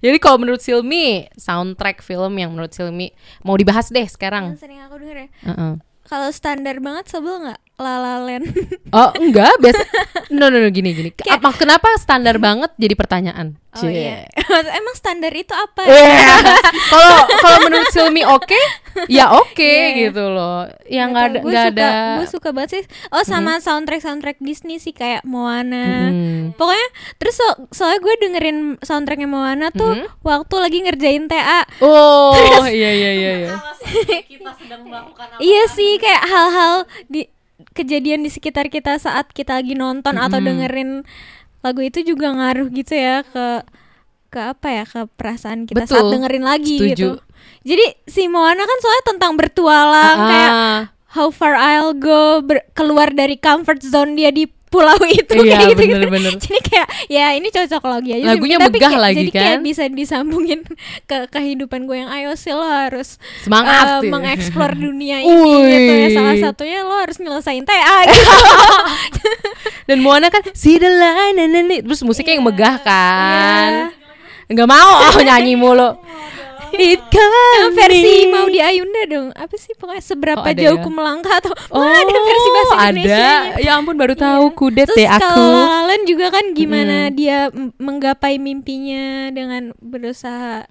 Jadi 0.01 0.17
kalau 0.17 0.41
menurut 0.41 0.65
Silmi 0.65 1.29
soundtrack 1.37 2.01
film 2.01 2.33
yang 2.41 2.57
menurut 2.57 2.73
Silmi 2.73 3.13
mau 3.45 3.61
dibahas 3.61 3.93
deh 3.93 4.09
sekarang. 4.09 4.57
Yang 4.57 4.65
sering 4.65 4.81
aku 4.81 4.97
denger 4.97 5.17
ya. 5.21 5.29
Heeh. 5.53 5.73
Kalau 6.09 6.33
standar 6.33 6.81
banget 6.81 7.13
sebel 7.13 7.45
nggak? 7.45 7.61
La 7.77 8.01
La 8.01 8.25
Land. 8.25 8.49
Oh 8.97 9.13
enggak 9.21 9.53
biasa. 9.61 9.85
No 10.33 10.49
no 10.49 10.65
no 10.65 10.73
gini 10.73 10.97
gini. 10.97 11.13
Apa 11.29 11.53
kenapa 11.53 11.93
standar 12.01 12.41
banget 12.41 12.73
jadi 12.81 12.97
pertanyaan? 12.97 13.61
Oh 13.79 13.87
iya. 13.87 14.25
Emang 14.79 14.95
standar 14.95 15.29
itu 15.31 15.51
apa? 15.51 15.83
Iya. 15.83 16.57
Kalau 16.93 17.19
kalau 17.37 17.59
menurut 17.63 17.89
Silmi 17.89 18.23
oke, 18.23 18.57
ya 19.07 19.29
oke 19.33 19.61
Iya. 19.61 20.09
gitu 20.09 20.25
loh. 20.27 20.65
Ya 20.85 21.05
nggak 21.05 21.25
ada 21.27 21.39
nggak 21.43 21.65
ada. 21.73 21.89
Gue 22.17 22.29
suka 22.29 22.49
banget 22.51 22.71
sih. 22.73 22.85
Oh 23.11 23.21
sama 23.23 23.59
soundtrack 23.59 24.01
soundtrack 24.01 24.39
Disney 24.39 24.77
sih 24.77 24.91
kayak 24.91 25.23
Moana. 25.23 26.09
Hmm. 26.09 26.55
Pokoknya 26.55 26.89
terus 27.17 27.35
so- 27.35 27.69
soalnya 27.71 28.01
gue 28.01 28.15
dengerin 28.19 28.59
soundtracknya 28.81 29.27
Moana 29.27 29.69
tuh 29.71 29.93
Hmm. 29.93 30.07
waktu 30.23 30.55
lagi 30.57 30.79
ngerjain 30.81 31.27
TA. 31.27 31.67
Oh 31.81 32.33
iya 32.67 32.91
iya 32.91 33.11
iya. 33.13 33.33
iya. 33.37 33.53
Iya 35.39 35.63
sih 35.69 35.97
kayak 35.97 36.25
hal-hal 36.25 36.75
di 37.07 37.29
kejadian 37.73 38.21
di 38.21 38.31
sekitar 38.31 38.67
kita 38.67 38.97
saat 38.97 39.31
kita 39.31 39.57
lagi 39.57 39.73
nonton 39.75 40.17
atau 40.17 40.39
dengerin 40.39 41.05
lagu 41.67 41.83
itu 41.83 41.99
juga 42.05 42.31
ngaruh 42.31 42.71
gitu 42.71 42.95
ya 42.95 43.21
ke 43.23 43.47
ke 44.29 44.41
apa 44.41 44.69
ya 44.69 44.85
ke 44.85 45.01
perasaan 45.13 45.65
kita 45.65 45.83
saat 45.85 46.01
Betul. 46.01 46.13
dengerin 46.15 46.45
lagi 46.45 46.77
Setuju. 46.77 46.91
gitu. 46.93 47.11
Jadi 47.63 47.87
si 48.07 48.27
Moana 48.27 48.63
kan 48.63 48.79
soalnya 48.79 49.05
tentang 49.09 49.33
bertualang 49.35 50.17
Ah, 50.17 50.27
kayak 50.27 50.53
how 51.13 51.29
far 51.29 51.55
I'll 51.55 51.93
go 51.93 52.39
ber- 52.41 52.63
keluar 52.73 53.11
dari 53.11 53.35
comfort 53.37 53.83
zone 53.83 54.15
dia 54.15 54.31
di 54.31 54.47
pulau 54.67 54.99
itu 55.09 55.33
Iya, 55.41 55.63
kayak 55.63 55.69
gitu, 55.73 55.81
bener-bener. 55.95 56.33
Jadi 56.45 56.61
kayak 56.61 56.89
ya 57.07 57.27
ini 57.39 57.49
cocok 57.51 57.83
lagi 57.87 58.11
aja 58.19 58.23
sih. 58.23 58.31
Lagunya 58.35 58.57
Tapi 58.59 58.77
megah 58.77 58.91
kayak- 58.91 59.05
lagi 59.07 59.17
jadi 59.17 59.31
kayak 59.33 59.55
kan? 59.57 59.61
bisa 59.63 59.83
disambungin 59.89 60.61
ke 61.11 61.19
kehidupan 61.31 61.81
gue 61.87 61.97
yang 62.03 62.11
ayo 62.11 62.35
sih 62.35 62.53
lo 62.53 62.67
harus 62.67 63.17
Semangat 63.47 64.03
ya. 64.03 64.11
mengeksplor 64.11 64.73
dunia 64.75 65.23
ini 65.23 65.53
gitu 65.71 65.93
ya. 65.93 66.09
Salah 66.13 66.37
satunya 66.39 66.83
lo 66.83 66.95
harus 66.99 67.17
nyelesain 67.23 67.63
TA 67.63 67.97
gitu. 68.07 68.33
Dan 69.87 69.99
Moana 70.03 70.29
kan 70.29 70.43
see 70.53 70.83
the 70.83 70.91
line 70.91 71.39
terus 71.87 72.03
musiknya 72.03 72.37
yang 72.37 72.45
megah 72.47 72.77
kan. 72.83 73.95
Nggak 74.47 74.69
mau 74.71 74.91
oh, 75.11 75.19
nyanyi 75.23 75.55
mulu. 75.55 75.95
It 76.79 77.01
can 77.07 77.73
versi 77.73 78.03
be. 78.21 78.29
mau 78.29 78.47
di 78.47 78.59
Ayunda 78.59 79.03
dong. 79.05 79.29
Apa 79.31 79.55
sih 79.55 79.73
pokoknya 79.73 80.01
seberapa 80.01 80.39
Oh, 80.39 80.47
ada 80.47 80.57
jauh 80.59 80.77
ya? 80.77 80.83
ku 80.83 80.91
melangkah 80.91 81.35
atau 81.35 81.53
Oh, 81.69 81.81
Wah, 81.81 81.95
ada 81.95 82.15
versi 82.19 82.49
bahasa 82.51 82.75
ada. 82.75 82.85
Indonesia. 82.87 83.33
Ya 83.59 83.71
ampun 83.73 83.95
baru 83.95 84.15
tahu 84.15 84.45
kudet 84.53 84.87
Terus 84.87 84.97
deh 84.97 85.09
aku. 85.09 85.23
kalau 85.23 85.51
La 85.55 85.65
La 85.67 85.81
Land 85.87 86.05
juga 86.05 86.27
kan 86.29 86.45
gimana 86.51 86.97
dia 87.09 87.49
m- 87.49 87.73
menggapai 87.77 88.37
mimpinya 88.37 89.07
dengan 89.29 89.71
berusaha 89.79 90.65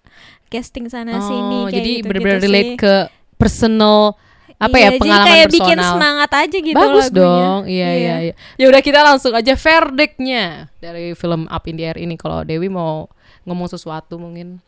casting 0.48 0.86
sana 0.86 1.18
sini 1.20 1.58
Oh, 1.58 1.66
kayak 1.66 1.76
jadi 1.76 1.92
gitu, 1.96 2.06
benar-benar 2.06 2.38
gitu 2.38 2.46
relate 2.46 2.70
sih. 2.70 2.78
ke 2.78 2.94
personal 3.36 4.16
apa 4.56 4.72
Iya, 4.72 4.80
ya 4.80 4.88
jadi 4.88 5.00
pengalaman 5.02 5.28
kayak 5.28 5.44
personal. 5.44 5.60
bikin 5.60 5.80
semangat 5.84 6.30
aja 6.34 6.58
gitu 6.62 6.78
Bagus 6.78 7.06
lagunya. 7.06 7.20
dong. 7.20 7.60
Iya 7.68 7.90
iya 7.92 8.16
iya. 8.22 8.34
Ya 8.56 8.66
udah 8.66 8.82
kita 8.82 9.00
langsung 9.02 9.32
aja 9.32 9.54
verdictnya 9.54 10.44
dari 10.78 11.12
film 11.12 11.44
Up 11.46 11.64
in 11.66 11.76
the 11.76 11.84
Air 11.84 11.98
ini 11.98 12.16
kalau 12.16 12.40
Dewi 12.42 12.68
mau 12.68 13.12
ngomong 13.44 13.68
sesuatu 13.68 14.16
mungkin. 14.16 14.64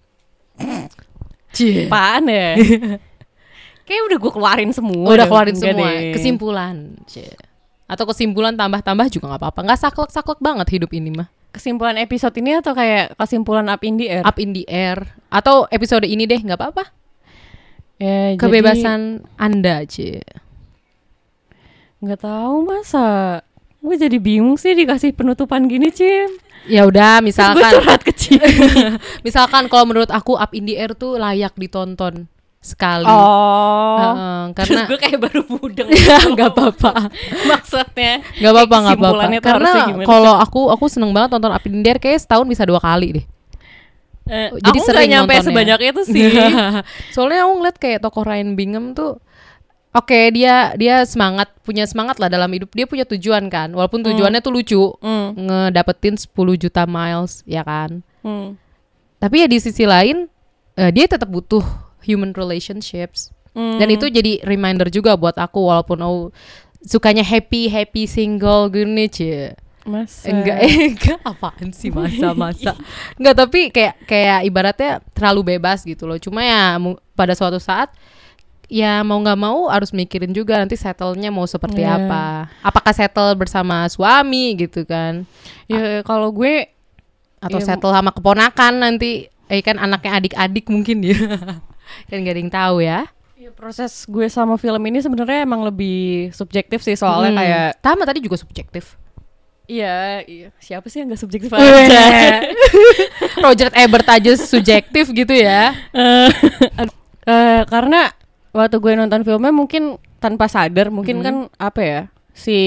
Cie. 1.58 1.90
Apaan 1.90 2.30
ya? 2.30 2.54
Kayak 3.88 4.02
udah 4.12 4.18
gue 4.20 4.32
keluarin 4.32 4.72
semua. 4.72 5.10
Udah 5.10 5.26
deh. 5.26 5.30
keluarin 5.32 5.58
semua 5.58 5.90
deh. 5.90 6.14
kesimpulan. 6.14 6.76
Cie. 7.10 7.34
Atau 7.88 8.06
kesimpulan 8.06 8.54
tambah-tambah 8.54 9.08
juga 9.10 9.34
nggak 9.34 9.42
apa-apa. 9.42 9.60
Nggak 9.66 9.80
saklek-saklek 9.82 10.40
banget 10.40 10.68
hidup 10.70 10.92
ini 10.92 11.10
mah. 11.10 11.28
Kesimpulan 11.50 11.98
episode 11.98 12.36
ini 12.38 12.60
atau 12.60 12.76
kayak 12.76 13.16
kesimpulan 13.16 13.66
up 13.66 13.82
in 13.82 13.98
the 13.98 14.08
air? 14.12 14.22
Up 14.22 14.38
in 14.38 14.54
the 14.54 14.68
air 14.68 15.02
atau 15.28 15.66
episode 15.68 16.06
ini 16.06 16.28
deh 16.28 16.38
nggak 16.38 16.60
apa-apa. 16.60 16.84
Ya, 17.98 18.36
jadi- 18.36 18.38
Kebebasan 18.38 19.26
Anda, 19.42 19.82
Cie. 19.90 20.22
nggak 21.98 22.22
tahu 22.22 22.62
masa 22.62 23.42
gue 23.82 23.96
jadi 23.98 24.22
bingung 24.22 24.54
sih 24.54 24.78
dikasih 24.78 25.18
penutupan 25.18 25.66
gini 25.66 25.90
cim 25.90 26.30
Ya 26.66 26.84
udah 26.90 27.22
gue 27.22 27.30
misalkan 27.30 27.72
curhat 27.78 28.02
kecil 28.02 28.42
misalkan 29.28 29.70
kalau 29.70 29.86
menurut 29.86 30.10
aku 30.10 30.34
Up 30.36 30.52
in 30.58 30.66
the 30.66 30.76
Air 30.76 30.98
tuh 30.98 31.22
layak 31.22 31.54
ditonton 31.56 32.26
sekali. 32.58 33.08
oh. 33.08 33.96
Heeh, 33.96 34.40
karena 34.52 34.84
terus 34.84 34.90
gue 34.92 35.00
kayak 35.00 35.20
baru 35.24 35.42
mudeng 35.48 35.88
nggak 36.36 36.52
apa-apa. 36.52 37.08
maksudnya 37.48 38.20
nggak 38.42 38.52
apa-apa 38.52 38.76
nggak 38.84 38.98
apa-apa. 39.00 39.24
karena 39.40 39.72
kalau 40.04 40.36
aku 40.36 40.68
aku 40.74 40.86
seneng 40.92 41.16
banget 41.16 41.38
nonton 41.38 41.54
Up 41.54 41.64
in 41.64 41.80
the 41.80 41.88
Air 41.88 42.00
kayak 42.02 42.20
setahun 42.20 42.44
bisa 42.50 42.68
dua 42.68 42.82
kali 42.84 43.22
deh. 43.22 43.26
Eh, 44.28 44.52
jadi 44.60 44.76
aku 44.76 44.84
sering 44.84 45.08
nyampe 45.08 45.32
nontonnya. 45.32 45.48
sebanyak 45.48 45.80
itu 45.96 46.02
sih. 46.04 46.28
Soalnya 47.16 47.48
aku 47.48 47.52
ngeliat 47.64 47.78
kayak 47.80 48.00
tokoh 48.04 48.28
Ryan 48.28 48.60
Bingham 48.60 48.92
tuh 48.92 49.24
oke 49.96 50.20
dia 50.34 50.74
dia 50.76 51.04
semangat 51.08 51.52
punya 51.62 51.88
semangat 51.88 52.18
lah 52.18 52.28
dalam 52.28 52.50
hidup. 52.52 52.72
Dia 52.74 52.88
punya 52.88 53.06
tujuan 53.08 53.48
kan 53.52 53.72
walaupun 53.72 54.04
tujuannya 54.04 54.40
tuh 54.40 54.54
lucu. 54.54 54.84
Hmm. 55.00 55.36
ngedapetin 55.38 56.16
10 56.16 56.32
juta 56.58 56.84
miles 56.88 57.44
ya 57.48 57.64
kan? 57.64 58.04
Hmm. 58.26 58.60
tapi 59.18 59.42
ya 59.42 59.48
di 59.48 59.58
sisi 59.58 59.88
lain 59.88 60.28
eh, 60.76 60.92
dia 60.92 61.08
tetap 61.08 61.32
butuh 61.32 61.64
human 62.04 62.36
relationships. 62.36 63.32
Hmm. 63.58 63.82
dan 63.82 63.90
itu 63.90 64.06
jadi 64.06 64.46
reminder 64.46 64.86
juga 64.94 65.18
buat 65.18 65.34
aku 65.34 65.66
walaupun 65.66 65.98
aku 65.98 66.20
sukanya 66.86 67.26
happy 67.26 67.68
happy 67.68 68.06
single 68.06 68.70
gini 68.70 69.10
cie. 69.10 69.58
Masa? 69.88 70.28
enggak 70.30 70.58
enggak. 70.92 71.20
Apaan 71.24 71.72
sih 71.72 71.90
masa 71.90 72.36
masa 72.36 72.76
enggak 73.18 73.36
tapi 73.40 73.72
kayak 73.72 73.96
kayak 74.04 74.40
ibaratnya 74.44 74.92
terlalu 75.16 75.56
bebas 75.56 75.82
gitu 75.88 76.06
loh. 76.06 76.20
Cuma 76.20 76.44
ya 76.44 76.76
pada 77.16 77.34
suatu 77.34 77.58
saat 77.58 77.90
ya 78.68 79.00
mau 79.02 79.18
nggak 79.18 79.40
mau 79.40 79.68
harus 79.68 79.90
mikirin 79.90 80.32
juga 80.32 80.60
nanti 80.60 80.76
settle-nya 80.76 81.32
mau 81.32 81.44
seperti 81.44 81.82
Iya. 81.82 82.04
apa. 82.04 82.52
Apakah 82.62 82.92
settle 82.92 83.32
bersama 83.34 83.88
suami 83.88 84.56
gitu 84.56 84.84
kan? 84.84 85.24
Ya 85.66 86.04
kalau 86.04 86.32
gue 86.32 86.68
atau 87.40 87.60
Ya, 87.60 87.66
settle 87.66 87.92
sama 87.92 88.12
keponakan 88.12 88.74
nanti. 88.78 89.32
Eh 89.48 89.62
kan 89.62 89.78
anaknya 89.78 90.20
adik-adik 90.20 90.68
mungkin 90.68 91.00
ya. 91.00 91.16
Kan 92.12 92.20
gak 92.20 92.36
ada 92.36 92.42
yang 92.44 92.52
tahu 92.52 92.84
ya. 92.84 93.08
Ya, 93.40 93.48
proses 93.50 94.04
gue 94.04 94.28
sama 94.28 94.60
film 94.60 94.84
ini 94.84 95.00
sebenarnya 95.00 95.48
emang 95.48 95.64
lebih 95.64 96.36
subjektif 96.36 96.84
sih 96.84 97.00
soalnya 97.00 97.32
Hmm. 97.32 97.40
kayak 97.40 97.70
Tama 97.80 98.04
tadi 98.04 98.20
juga 98.20 98.36
subjektif. 98.36 99.00
Iya 99.64 100.20
iya. 100.24 100.50
Siapa 100.60 100.92
sih 100.92 101.00
yang 101.00 101.08
gak 101.08 101.22
subjektif 101.22 101.48
aja? 101.48 101.64
Roger 103.44 103.72
Ebert 103.72 104.08
aja 104.10 104.32
subjektif 104.36 105.12
gitu 105.12 105.32
ya. 105.32 105.72
Eh, 105.96 107.62
karena 107.72 108.12
waktu 108.58 108.78
gue 108.78 108.92
nonton 108.94 109.22
filmnya 109.22 109.54
mungkin 109.54 109.84
tanpa 110.18 110.50
sadar 110.50 110.90
mungkin 110.90 111.22
kan 111.22 111.36
apa 111.56 111.82
ya 111.82 112.02
si 112.34 112.58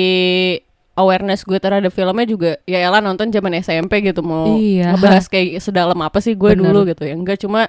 awareness 0.95 1.43
gue 1.43 1.57
terhadap 1.57 1.91
filmnya 1.91 2.27
juga 2.27 2.51
ya 2.63 2.79
elah 2.79 3.01
nonton 3.01 3.29
zaman 3.29 3.59
SMP 3.59 4.01
gitu 4.01 4.21
mau 4.21 4.53
Iya. 4.53 4.95
ngebahas 4.95 5.27
kayak 5.27 5.59
sedalam 5.59 5.99
apa 5.99 6.19
sih 6.21 6.35
gue 6.35 6.53
Bener. 6.53 6.71
dulu 6.71 6.87
gitu 6.87 7.03
ya 7.03 7.15
enggak 7.15 7.41
cuma 7.41 7.67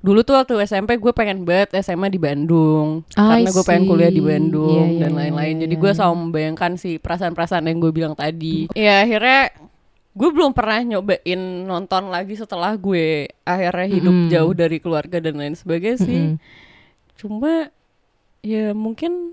dulu 0.00 0.20
tuh 0.20 0.36
waktu 0.36 0.60
SMP 0.62 1.00
gue 1.00 1.12
pengen 1.12 1.48
banget 1.48 1.80
SMA 1.80 2.08
di 2.08 2.20
Bandung 2.20 3.08
I 3.10 3.40
karena 3.40 3.50
gue 3.50 3.64
pengen 3.64 3.84
kuliah 3.86 4.12
di. 4.12 4.20
Bandung 4.20 4.68
Iya, 4.68 4.84
iya, 4.84 5.00
dan 5.00 5.10
iya, 5.10 5.18
lain-lain 5.18 5.54
iya, 5.54 5.62
jadi 5.64 5.74
iya. 5.74 5.80
gue 5.80 5.90
selalu 5.92 6.14
membayangkan 6.20 6.72
si 6.76 6.90
perasaan-perasaan 6.98 7.64
yang 7.64 7.78
gue 7.80 7.88
bilang 7.88 8.12
tadi 8.12 8.68
ya 8.74 9.00
akhirnya 9.00 9.48
gue 10.12 10.28
belum 10.30 10.52
pernah 10.52 10.78
nyobain 10.80 11.40
nonton 11.64 12.06
lagi 12.06 12.36
setelah 12.36 12.76
gue 12.76 13.32
akhirnya 13.42 13.86
hidup 13.88 14.14
Mm-mm. 14.14 14.30
jauh 14.30 14.52
dari 14.52 14.76
keluarga 14.78 15.18
dan 15.18 15.34
lain 15.34 15.56
sebagainya 15.56 15.98
sih 15.98 16.20
Mm-mm. 16.32 16.36
Cuma 17.14 17.70
ya 18.44 18.74
mungkin 18.76 19.32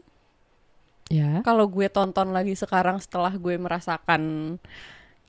ya. 1.10 1.42
kalau 1.44 1.68
gue 1.68 1.88
tonton 1.92 2.32
lagi 2.32 2.56
sekarang 2.56 3.02
setelah 3.02 3.34
gue 3.36 3.56
merasakan 3.58 4.56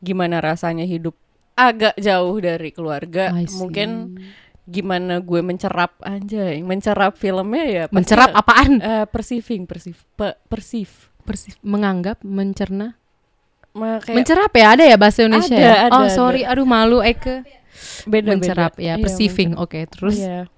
gimana 0.03 0.39
rasanya 0.43 0.87
hidup 0.87 1.17
agak 1.59 1.95
jauh 2.01 2.37
dari 2.41 2.71
keluarga 2.73 3.33
mungkin 3.57 4.19
gimana 4.63 5.19
gue 5.19 5.41
mencerap 5.43 5.99
anjay 6.07 6.63
mencerap 6.63 7.19
filmnya 7.19 7.65
ya 7.67 7.85
mencerap 7.91 8.31
ya, 8.31 8.39
apaan? 8.39 8.73
eh, 8.79 9.07
perceiving 9.11 9.67
perceive 9.67 9.99
pe- 10.15 10.39
perceive 10.47 11.13
Persif 11.23 11.55
menganggap 11.63 12.19
mencerna. 12.27 12.99
Kayak 13.73 14.17
mencerap 14.21 14.51
ya 14.53 14.67
ada 14.77 14.85
ya 14.85 14.97
bahasa 15.01 15.25
Indonesia 15.25 15.55
Ada, 15.57 15.65
ya? 15.65 15.75
ada, 15.89 15.95
oh 15.97 16.05
ada. 16.05 16.13
sorry 16.13 16.43
aduh 16.45 16.67
malu 16.69 16.99
Eke. 17.01 17.47
Beda 18.05 18.37
mencerap 18.37 18.77
ya 18.77 18.99
perceiving 19.01 19.57
oke 19.57 19.81
terus? 19.89 20.19
Iya. 20.21 20.51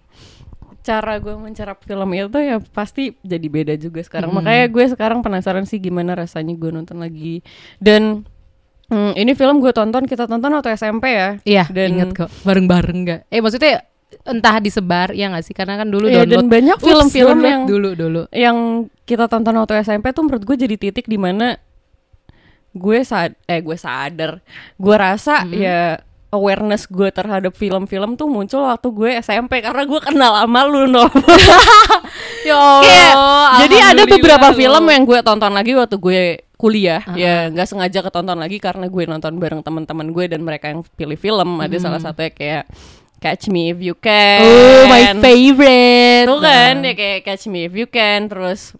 Cara 0.85 1.17
gue 1.17 1.33
mencerap 1.33 1.81
film 1.81 2.13
itu 2.13 2.39
ya 2.39 2.61
pasti 2.71 3.17
jadi 3.21 3.47
beda 3.47 3.75
juga 3.75 3.99
sekarang. 3.99 4.29
Hmm. 4.29 4.39
makanya 4.39 4.69
gue 4.69 4.85
sekarang 4.87 5.19
penasaran 5.19 5.65
sih 5.65 5.79
gimana 5.79 6.13
rasanya 6.15 6.53
gue 6.53 6.71
nonton 6.71 7.01
lagi. 7.01 7.41
Dan 7.79 8.29
hmm, 8.87 9.17
ini 9.17 9.33
film 9.33 9.59
gue 9.59 9.73
tonton 9.73 10.05
kita 10.05 10.25
tonton 10.25 10.53
waktu 10.53 10.77
SMP 10.77 11.09
ya. 11.11 11.41
Iya 11.43 11.65
Dan- 11.67 11.89
inget 11.91 12.11
kok. 12.15 12.31
Bareng-bareng 12.43 12.99
nggak? 13.03 13.21
Eh 13.27 13.41
maksudnya 13.41 13.81
entah 14.23 14.61
disebar 14.61 15.11
ya 15.11 15.27
nggak 15.27 15.43
sih? 15.43 15.53
Karena 15.53 15.75
kan 15.75 15.89
dulu 15.89 16.05
download 16.07 16.29
dan 16.31 16.47
banyak 16.47 16.77
film-film 16.79 17.39
yang 17.41 17.63
dulu 17.65 17.91
dulu. 17.93 18.23
yang 18.31 18.57
kita 19.03 19.25
tonton 19.25 19.57
waktu 19.57 19.81
SMP 19.81 20.13
tuh 20.13 20.23
menurut 20.23 20.45
gue 20.45 20.57
jadi 20.59 20.77
titik 20.79 21.05
di 21.05 21.17
mana 21.17 21.57
gue 22.71 22.99
sad 23.01 23.33
eh 23.45 23.59
gue 23.59 23.75
sadar. 23.75 24.45
Gue 24.77 24.95
rasa 24.95 25.43
Hmm. 25.43 25.55
ya 25.55 25.81
awareness 26.35 26.91
gue 26.91 27.09
terhadap 27.09 27.55
film-film 27.55 28.19
tuh 28.19 28.27
muncul 28.27 28.67
waktu 28.67 28.89
gue 28.91 29.11
SMP 29.23 29.63
karena 29.63 29.87
gue 29.87 30.01
kenal 30.03 30.35
sama 30.35 30.67
lu 30.67 30.91
no 30.91 31.07
ya 32.49 32.59
Kayak, 32.83 33.15
jadi 33.65 33.77
ada 33.95 34.03
beberapa 34.05 34.49
film 34.53 34.85
yang 34.91 35.03
gue 35.07 35.21
tonton 35.23 35.53
lagi 35.55 35.73
waktu 35.73 35.97
gue 35.97 36.23
kuliah. 36.55 37.03
Ah, 37.05 37.17
ya 37.19 37.35
nggak 37.51 37.67
sengaja 37.69 38.01
ketonton 38.01 38.39
lagi 38.41 38.57
karena 38.57 38.87
gue 38.89 39.05
nonton 39.05 39.37
bareng 39.37 39.61
teman-teman 39.61 40.09
gue 40.11 40.25
dan 40.31 40.41
mereka 40.41 40.71
yang 40.71 40.81
pilih 40.97 41.19
film. 41.19 41.61
Ada 41.61 41.77
salah 41.83 42.01
satunya 42.01 42.31
kayak 42.33 42.65
Catch 43.21 43.49
Me 43.49 43.73
If 43.73 43.81
You 43.81 43.97
Can. 43.97 44.45
Oh 44.45 44.83
my 44.87 45.17
favorite. 45.19 46.27
Tuh 46.29 46.41
kan 46.41 46.75
Nah. 46.81 46.89
ya 46.89 46.95
kayak 46.95 47.21
Catch 47.25 47.45
Me 47.49 47.69
If 47.69 47.75
You 47.75 47.89
Can 47.89 48.29
terus 48.29 48.77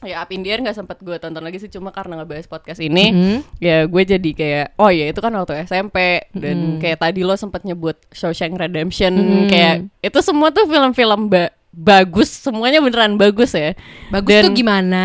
ya 0.00 0.22
Up 0.22 0.30
in 0.30 0.40
the 0.40 0.48
Air 0.48 0.60
nggak 0.60 0.76
sempat 0.76 0.98
gue 0.98 1.16
tonton 1.16 1.40
lagi 1.40 1.58
sih 1.58 1.66
cuma 1.66 1.90
karena 1.90 2.14
ngebahas 2.16 2.46
podcast 2.46 2.78
ini 2.78 3.10
Mhm. 3.10 3.38
ya 3.58 3.82
gue 3.84 4.02
jadi 4.04 4.30
kayak 4.30 4.66
oh 4.76 4.88
ya 4.88 5.06
itu 5.06 5.18
kan 5.18 5.32
waktu 5.32 5.64
SMP 5.64 6.22
dan 6.30 6.78
kayak 6.78 6.98
tadi 7.00 7.20
lo 7.20 7.34
sempat 7.34 7.62
nyebut 7.62 7.98
Shawshank 8.08 8.54
Redemption 8.54 9.10
Mhm. 9.10 9.46
kayak 9.46 9.76
itu 10.00 10.18
semua 10.20 10.48
tuh 10.48 10.64
film-film 10.64 11.26
ba- 11.26 11.50
bagus 11.70 12.30
semuanya 12.32 12.78
beneran 12.78 13.14
bagus 13.14 13.52
ya. 13.52 13.76
Bagus 14.08 14.32
Dan- 14.32 14.44
tuh 14.44 14.54
gimana? 14.56 15.04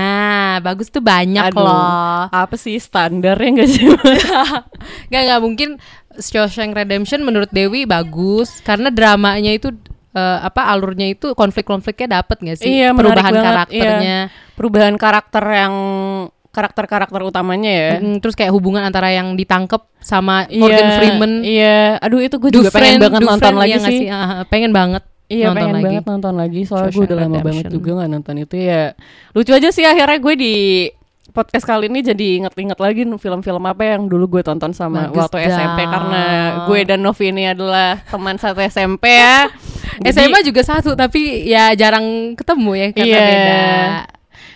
Bagus 0.59 0.87
tuh 0.87 1.01
banyak 1.01 1.51
Aduh, 1.51 1.59
loh. 1.59 2.25
apa 2.25 2.55
sih 2.55 2.77
standarnya 2.77 3.49
gak 3.55 3.69
sih? 3.69 3.83
Nggak 5.09 5.21
nggak 5.23 5.41
mungkin 5.41 5.69
Shawshank 6.15 6.71
Redemption 6.71 7.21
menurut 7.21 7.49
Dewi 7.49 7.85
bagus 7.85 8.61
karena 8.61 8.89
dramanya 8.89 9.49
itu 9.49 9.73
eh, 10.13 10.39
apa 10.39 10.69
alurnya 10.69 11.09
itu 11.09 11.33
konflik-konfliknya 11.33 12.21
dapet 12.21 12.37
nggak 12.39 12.57
sih? 12.57 12.69
Iya, 12.69 12.93
perubahan 12.93 13.33
banget, 13.33 13.43
karakternya 13.43 14.17
perubahan 14.53 14.95
karakter 14.95 15.43
yang 15.45 15.73
karakter-karakter 16.49 17.17
utamanya 17.19 17.71
ya 17.71 17.89
Mm, 17.97 18.21
terus 18.21 18.33
kayak 18.33 18.51
hubungan 18.51 18.81
antara 18.81 19.09
yang 19.09 19.33
ditangkep 19.33 19.81
sama 19.97 20.45
Morgan 20.47 20.85
Iya, 20.85 20.95
Freeman 20.95 21.31
iya 21.41 21.77
aduh 21.97 22.19
itu 22.19 22.37
gue 22.37 22.49
juga 22.51 22.69
pengen 22.69 23.01
banget 23.01 23.21
nonton 23.21 23.33
Dufresne, 23.49 23.57
lagi 23.57 23.71
iya 23.71 23.79
sih 23.81 23.99
Ah, 24.07 24.45
pengen 24.45 24.69
banget 24.69 25.01
Iya 25.25 25.49
nonton 25.49 25.57
pengen 25.57 25.73
lagi. 25.73 25.85
banget 25.89 26.03
nonton 26.05 26.33
lagi 26.35 26.61
soalnya 26.61 26.91
gue 26.91 27.03
udah 27.03 27.17
lama 27.17 27.37
banget 27.41 27.65
juga 27.67 27.89
nggak 27.95 28.09
nonton 28.11 28.35
itu 28.39 28.55
ya 28.59 28.83
lucu 29.33 29.49
aja 29.49 29.69
sih 29.69 29.81
akhirnya 29.81 30.19
gue 30.19 30.33
di 30.35 30.53
podcast 31.33 31.65
kali 31.65 31.89
ini 31.89 31.99
jadi 32.03 32.27
inget-inget 32.37 32.77
lagi 32.77 33.01
film-film 33.09 33.63
apa 33.63 33.81
yang 33.87 34.05
dulu 34.05 34.29
gue 34.29 34.41
tonton 34.43 34.69
sama 34.69 35.09
Bagus 35.09 35.25
waktu 35.25 35.49
SMP 35.49 35.79
dong. 35.79 35.89
karena 35.89 36.23
gue 36.69 36.79
dan 36.85 36.99
Novi 37.01 37.25
ini 37.27 37.43
adalah 37.47 37.97
teman 38.05 38.37
satu 38.37 38.61
SMP 38.61 39.09
ya 39.09 39.49
SMA 40.13 40.45
juga 40.45 40.61
satu 40.61 40.93
tapi 40.93 41.41
ya 41.43 41.73
jarang 41.73 42.37
ketemu 42.37 42.71
ya 42.75 42.87
karena 42.91 43.09
Iya. 43.09 43.25
beda. 43.25 43.63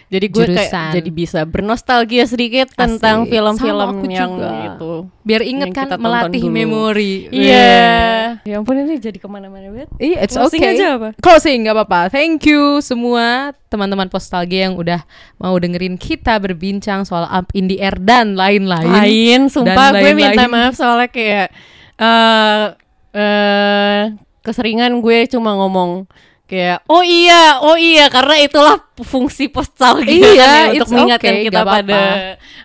Jadi 0.08 0.26
gue 0.32 0.45
kayak 0.55 0.95
jadi 0.95 1.10
bisa 1.12 1.43
bernostalgia 1.43 2.24
sedikit 2.24 2.72
tentang 2.72 3.28
film-film 3.28 4.08
yang 4.08 4.39
juga. 4.39 4.51
itu. 4.72 4.93
Biar 5.28 5.43
inget 5.43 5.76
Yang 5.76 5.84
kan 5.84 5.88
melatih 5.99 6.43
memori. 6.47 7.28
Iya. 7.28 8.39
Ya 8.47 8.55
ampun 8.55 8.80
ini 8.80 9.03
jadi 9.03 9.20
ke 9.20 9.28
mana-mana 9.28 9.68
banget. 9.68 9.91
Iya, 9.99 10.18
it's 10.24 10.39
Closing 10.39 10.64
okay. 10.64 10.80
aja 10.80 10.95
apa? 10.95 11.10
Closing 11.20 11.68
nggak 11.68 11.76
apa-apa. 11.76 12.01
Thank 12.08 12.47
you 12.47 12.80
semua 12.80 13.51
teman-teman 13.68 14.08
Postalgia 14.08 14.72
yang 14.72 14.80
udah 14.80 15.03
mau 15.43 15.60
dengerin 15.60 15.99
kita 15.99 16.39
berbincang 16.39 17.03
soal 17.03 17.28
Up 17.28 17.51
in 17.51 17.68
the 17.68 17.84
Air 17.84 17.99
dan 17.99 18.39
lain-lain. 18.39 18.88
Lain, 18.88 19.41
sumpah 19.51 19.91
Dan 19.91 20.08
gue 20.08 20.12
minta 20.16 20.47
lain-lain. 20.47 20.72
maaf 20.72 20.74
soalnya 20.80 21.12
kayak 21.12 21.51
eh 21.99 22.66
eh 23.12 24.01
keseringan 24.39 25.03
gue 25.03 25.28
cuma 25.28 25.51
ngomong 25.60 26.08
kayak 26.48 26.80
oh 26.88 27.04
iya, 27.04 27.60
oh 27.60 27.76
iya 27.76 28.08
karena 28.08 28.39
itulah 28.39 28.80
fungsi 28.98 29.52
postal 29.52 30.00
gitu 30.02 30.24
Iya, 30.24 30.39
kan 30.39 30.56
ya, 30.72 30.72
untuk 30.80 30.88
mengingatkan 30.89 31.34
okay, 31.36 31.43
kita 31.45 31.62
pada 31.62 32.02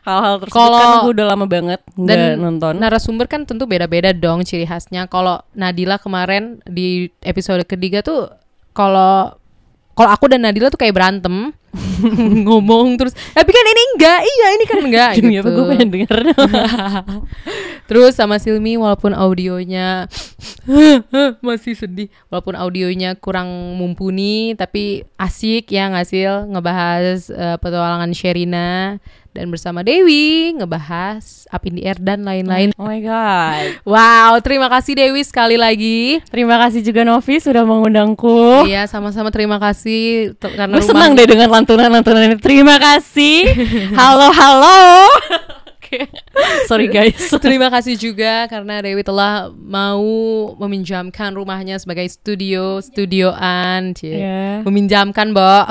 hal-hal 0.03 0.35
tersebut 0.39 0.55
Kalau- 0.57 0.79
karena 0.79 0.97
gue 1.03 1.13
udah 1.13 1.27
lama 1.29 1.47
banget 1.47 1.81
Dan 1.93 2.19
nonton. 2.39 2.75
narasumber 2.79 3.27
kan 3.27 3.43
tentu 3.43 3.67
beda-beda 3.67 4.15
dong 4.15 4.43
ciri 4.43 4.65
khasnya. 4.65 5.07
Kalau 5.07 5.43
Nadila 5.53 5.99
kemarin 5.99 6.63
di 6.65 7.11
episode 7.21 7.67
ketiga 7.67 8.01
tuh 8.01 8.31
kalau 8.71 9.35
kalau 9.93 10.11
aku 10.11 10.25
dan 10.27 10.47
Nadila 10.47 10.71
tuh 10.71 10.81
kayak 10.81 10.95
berantem 10.95 11.51
ngomong 12.47 13.01
terus 13.01 13.17
tapi 13.33 13.51
kan 13.51 13.65
ini 13.65 13.83
enggak. 13.97 14.21
Iya 14.21 14.47
ini 14.55 14.65
kan 14.69 14.79
enggak 14.85 15.11
Demi 15.19 15.35
gitu. 15.37 15.41
apa 15.41 15.49
gue 15.51 15.65
pengen 15.73 15.89
denger? 15.89 16.19
Terus 17.91 18.13
sama 18.17 18.39
Silmi 18.39 18.79
walaupun 18.79 19.13
audionya 19.13 20.07
masih 21.43 21.75
sedih 21.75 22.09
walaupun 22.31 22.55
audionya 22.55 23.19
kurang 23.19 23.77
mumpuni 23.77 24.55
tapi 24.55 25.05
asik 25.19 25.69
ya 25.69 25.91
ngasil 25.91 26.49
ngebahas 26.49 27.29
eh, 27.29 27.57
petualangan 27.59 28.15
Sherina 28.15 29.03
dan 29.33 29.49
bersama 29.49 29.81
Dewi 29.81 30.53
ngebahas 30.61 31.49
Up 31.49 31.65
in 31.65 31.81
the 31.81 31.89
Air 31.89 31.97
dan 31.97 32.25
lain-lain 32.25 32.77
Oh 32.77 32.85
my 32.85 33.01
god. 33.01 33.81
Wow, 33.89 34.39
terima 34.45 34.69
kasih 34.69 34.93
Dewi 34.97 35.25
sekali 35.25 35.57
lagi. 35.57 36.21
Terima 36.29 36.61
kasih 36.61 36.85
juga 36.85 37.03
Novi 37.03 37.41
sudah 37.41 37.65
mengundangku. 37.65 38.69
Iya, 38.69 38.85
sama-sama 38.87 39.33
terima 39.33 39.57
kasih 39.57 40.33
karena 40.39 40.77
Gue 40.77 40.85
senang 40.85 41.17
deh 41.17 41.25
dengan 41.25 41.49
lantunan-lantunan 41.49 42.29
ini. 42.29 42.37
Terima 42.39 42.77
kasih. 42.77 43.49
halo, 43.99 44.29
halo. 44.33 45.09
Sorry 46.71 46.89
guys. 46.89 47.31
Terima 47.45 47.69
kasih 47.69 47.97
juga 47.99 48.47
karena 48.49 48.83
Dewi 48.83 49.03
telah 49.05 49.51
mau 49.53 50.03
meminjamkan 50.59 51.35
rumahnya 51.37 51.79
sebagai 51.79 52.07
studio, 52.09 52.81
studioan, 52.81 53.95
cie. 53.97 54.21
Iya. 54.21 54.63
Meminjamkan, 54.67 55.33
Bo. 55.35 55.67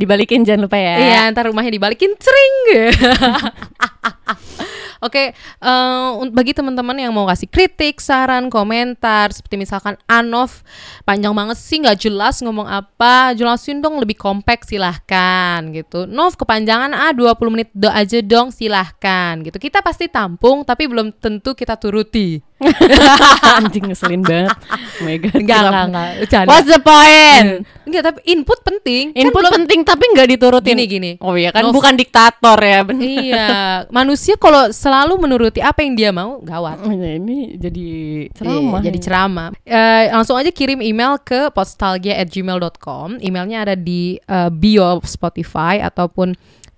Dibalikin 0.00 0.42
jangan 0.46 0.66
lupa 0.66 0.78
ya. 0.78 0.96
Iya, 0.98 1.20
ntar 1.34 1.48
rumahnya 1.50 1.72
dibalikin 1.74 2.14
cering. 2.16 2.56
Oke, 5.04 5.36
eh, 5.36 6.10
un- 6.16 6.32
bagi 6.32 6.56
teman-teman 6.56 6.96
yang 6.96 7.12
mau 7.12 7.28
kasih 7.28 7.44
kritik, 7.44 8.00
saran, 8.00 8.48
komentar, 8.48 9.28
seperti 9.36 9.60
misalkan 9.60 10.00
Anov 10.08 10.64
panjang 11.04 11.36
banget 11.36 11.60
sih 11.60 11.76
nggak 11.84 12.08
jelas 12.08 12.40
ngomong 12.40 12.64
apa, 12.64 13.36
jelasin 13.36 13.84
dong 13.84 14.00
lebih 14.00 14.16
kompak 14.16 14.64
silahkan 14.64 15.60
gitu. 15.76 16.08
Nov 16.08 16.40
kepanjangan 16.40 16.96
ah 16.96 17.12
20 17.12 17.52
menit 17.52 17.68
do 17.76 17.92
aja 17.92 18.16
dong 18.24 18.48
silahkan 18.48 19.44
gitu. 19.44 19.60
Kita 19.60 19.84
pasti 19.84 20.08
tampung 20.08 20.64
tapi 20.64 20.88
belum 20.88 21.12
tentu 21.20 21.52
kita 21.52 21.76
turuti. 21.76 22.40
Anjing 23.58 23.84
ngeselin 23.88 24.22
banget. 24.22 24.50
Oh 24.50 25.02
my 25.02 25.16
god. 25.18 25.34
Enggak, 25.36 25.60
enggak, 25.62 25.84
enggak. 25.88 26.44
What's 26.48 26.68
the 26.68 26.80
point? 26.80 27.48
Enggak, 27.84 28.02
tapi 28.02 28.18
input 28.26 28.58
penting. 28.60 29.12
Kan 29.12 29.20
Input 29.20 29.42
belum- 29.42 29.54
penting 29.60 29.80
tapi 29.82 30.04
nggak 30.10 30.28
diturutin. 30.32 30.74
Gini, 30.74 30.84
gini. 30.86 31.10
Oh 31.20 31.36
iya 31.36 31.52
kan 31.52 31.68
Nov- 31.68 31.76
bukan 31.76 31.94
diktator 31.94 32.58
ya. 32.58 32.80
bener. 32.88 33.04
Iya, 33.04 33.48
manusia 33.88 34.34
kalau 34.34 34.72
selalu 34.72 35.20
menuruti 35.20 35.60
apa 35.60 35.84
yang 35.84 35.94
dia 35.94 36.10
mau, 36.10 36.40
gawat. 36.40 36.80
Oh, 36.80 36.90
iya, 36.90 37.20
ini 37.20 37.54
jadi 37.54 37.86
ceramah. 38.32 38.80
Iya, 38.80 38.86
jadi 38.88 38.98
ceramah. 39.00 39.48
Eh, 39.62 40.04
langsung 40.10 40.36
aja 40.36 40.48
kirim 40.48 40.80
email 40.80 41.20
ke 41.20 41.52
postalgia@gmail.com. 41.52 43.20
Emailnya 43.20 43.68
ada 43.68 43.74
di 43.76 44.16
eh, 44.18 44.50
bio 44.50 45.00
Spotify 45.04 45.80
ataupun 45.80 46.32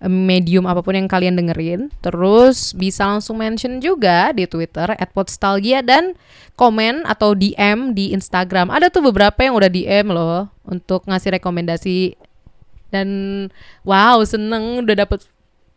medium 0.04 0.68
apa 0.68 0.84
pun 0.84 0.92
yang 0.92 1.08
kalian 1.08 1.40
dengerin. 1.40 1.88
Terus 2.04 2.76
bisa 2.76 3.08
langsung 3.08 3.40
mention 3.40 3.80
juga 3.80 4.28
di 4.36 4.44
Twitter 4.44 4.92
@postalgia 5.16 5.80
dan 5.80 6.12
komen 6.56 7.08
atau 7.08 7.32
DM 7.32 7.96
di 7.96 8.12
Instagram. 8.12 8.68
Ada 8.68 8.92
tuh 8.92 9.08
beberapa 9.08 9.40
yang 9.40 9.56
udah 9.56 9.70
DM 9.72 10.12
loh 10.12 10.52
untuk 10.68 11.08
ngasih 11.08 11.40
rekomendasi. 11.40 12.16
Dan 12.92 13.08
wow 13.88 14.20
seneng 14.22 14.84
udah 14.84 14.96
dapet. 15.06 15.24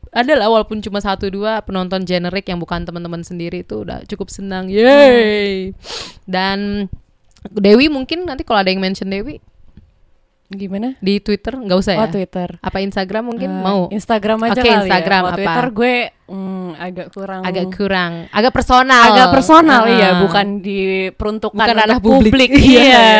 Ada 0.10 0.42
lah 0.42 0.50
walaupun 0.50 0.82
cuma 0.82 1.00
satu 1.00 1.30
dua 1.30 1.62
penonton 1.62 2.02
generik 2.02 2.50
yang 2.50 2.58
bukan 2.58 2.82
teman-teman 2.82 3.22
sendiri 3.22 3.62
itu 3.62 3.86
udah 3.86 4.04
cukup 4.10 4.34
senang. 4.34 4.68
Yeay! 4.68 5.72
Dan 6.26 6.90
Dewi 7.54 7.88
mungkin 7.88 8.26
nanti 8.28 8.44
kalau 8.44 8.66
ada 8.66 8.74
yang 8.74 8.84
mention 8.84 9.08
Dewi 9.08 9.40
Gimana? 10.50 10.98
di 10.98 11.18
Twitter 11.18 11.54
nggak 11.56 11.78
usah 11.78 11.94
ya 11.94 12.00
Oh 12.00 12.10
Twitter. 12.10 12.58
apa 12.58 12.78
Instagram 12.80 13.24
mungkin 13.28 13.50
Eh, 13.50 13.62
mau 13.62 13.86
Instagram 13.88 14.38
aja 14.44 14.52
Oke, 14.56 14.66
kali 14.66 14.78
Instagram 14.82 14.98
ya. 15.16 15.22
Kalau 15.22 15.30
apa? 15.30 15.38
Twitter 15.38 15.68
gue 15.72 15.96
mm, 16.26 16.70
agak 16.76 17.08
kurang 17.10 17.42
agak 17.44 17.66
kurang 17.70 18.12
agak 18.30 18.52
personal 18.52 19.04
agak 19.08 19.28
personal 19.30 19.82
Ah. 19.82 19.92
iya, 19.92 20.10
bukan 20.18 20.48
diperuntukkan 20.60 21.54
bukan 21.56 21.76
ranah 21.76 22.00
publik, 22.00 22.50
Iya. 22.58 22.58
iya, 22.58 22.82
iya, 22.82 23.12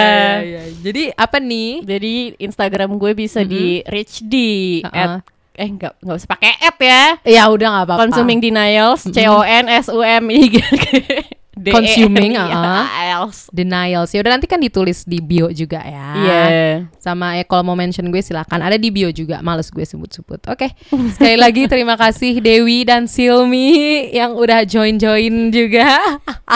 iya. 0.42 0.62
jadi 0.80 1.04
apa 1.14 1.38
nih 1.38 1.70
Jadi 1.84 2.14
Instagram 2.40 2.98
gue 2.98 3.12
bisa 3.14 3.42
di 3.42 3.86
reach 3.86 4.22
di 4.22 4.82
Uh-uh. 4.82 4.90
at 4.92 5.12
eh 5.54 5.68
nggak 5.68 6.02
nggak 6.02 6.16
usah 6.16 6.30
pakai 6.30 6.54
at 6.58 6.78
ya. 6.80 7.04
ya 7.30 7.44
udah 7.46 7.68
nggak 7.70 7.86
apa-apa 7.86 8.02
Consuming 8.02 8.40
denials 8.40 9.06
C 9.06 9.28
O 9.28 9.40
N 9.40 9.70
S 9.70 9.86
U 9.88 10.00
M 10.00 10.26
I 10.28 10.42
G 10.48 10.56
Consuming, 11.68 12.40
N 12.40 12.40
I 12.40 12.52
uh-uh. 12.56 12.84
A 12.88 13.04
L 13.20 13.26
S. 13.28 13.52
denials 13.52 14.16
ya 14.16 14.24
udah 14.24 14.40
nanti 14.40 14.48
kan 14.48 14.58
ditulis 14.58 15.04
di 15.04 15.20
bio 15.20 15.52
juga 15.52 15.84
ya 15.84 16.08
Iya. 16.16 16.42
sama 16.98 17.36
ya 17.36 17.44
kalau 17.44 17.68
mau 17.68 17.76
mention 17.76 18.08
gue 18.08 18.24
silakan 18.24 18.64
ada 18.64 18.80
di 18.80 18.88
bio 18.88 19.12
juga 19.12 19.44
males 19.44 19.68
gue 19.68 19.84
sebut-sebut 19.84 20.40
oke 20.48 20.68
sekali 21.14 21.36
lagi 21.36 21.68
terima 21.68 22.00
kasih 22.00 22.40
Dewi 22.40 22.88
dan 22.88 23.06
Silmi 23.06 24.08
yang 24.10 24.40
udah 24.40 24.64
join-join 24.64 25.52
juga 25.52 26.00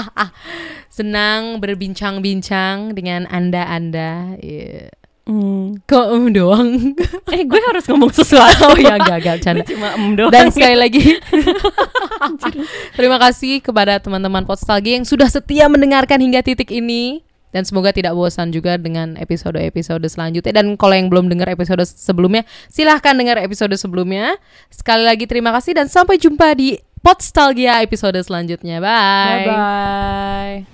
senang 0.90 1.60
berbincang-bincang 1.60 2.94
dengan 2.94 3.28
anda 3.28 3.68
anda 3.68 4.40
Iya. 4.40 5.03
Hmm. 5.24 5.80
kok 5.88 6.12
em 6.12 6.36
doang? 6.36 6.92
Eh 7.34 7.48
gue 7.48 7.62
harus 7.72 7.88
ngomong 7.88 8.12
sesuatu. 8.12 8.68
Oh 8.68 8.76
ya 8.76 9.00
gagal 9.00 9.40
canda 9.40 9.64
Cuma 9.64 9.96
em 9.96 10.20
doang. 10.20 10.28
dan 10.30 10.52
sekali 10.52 10.76
lagi. 10.76 11.00
Terima 13.00 13.18
kasih 13.18 13.64
kepada 13.64 14.04
teman-teman 14.04 14.44
Postalgi 14.44 15.00
yang 15.00 15.08
sudah 15.08 15.32
setia 15.32 15.72
mendengarkan 15.72 16.20
hingga 16.20 16.44
titik 16.44 16.70
ini. 16.70 17.24
Dan 17.54 17.70
semoga 17.70 17.94
tidak 17.94 18.18
bosan 18.18 18.50
juga 18.50 18.82
dengan 18.82 19.14
episode-episode 19.14 20.02
selanjutnya. 20.10 20.58
Dan 20.58 20.74
kalau 20.74 20.98
yang 20.98 21.06
belum 21.14 21.30
dengar 21.30 21.54
episode 21.54 21.86
sebelumnya 21.86 22.50
silahkan 22.66 23.14
dengar 23.14 23.38
episode 23.38 23.78
sebelumnya. 23.78 24.42
Sekali 24.74 25.06
lagi 25.06 25.30
terima 25.30 25.54
kasih 25.54 25.78
dan 25.78 25.86
sampai 25.86 26.18
jumpa 26.18 26.58
di 26.58 26.82
Podstalgia 27.00 27.80
episode 27.86 28.18
selanjutnya. 28.26 28.82
Bye. 28.82 29.46
Bye 29.46 29.46
bye. 29.48 30.73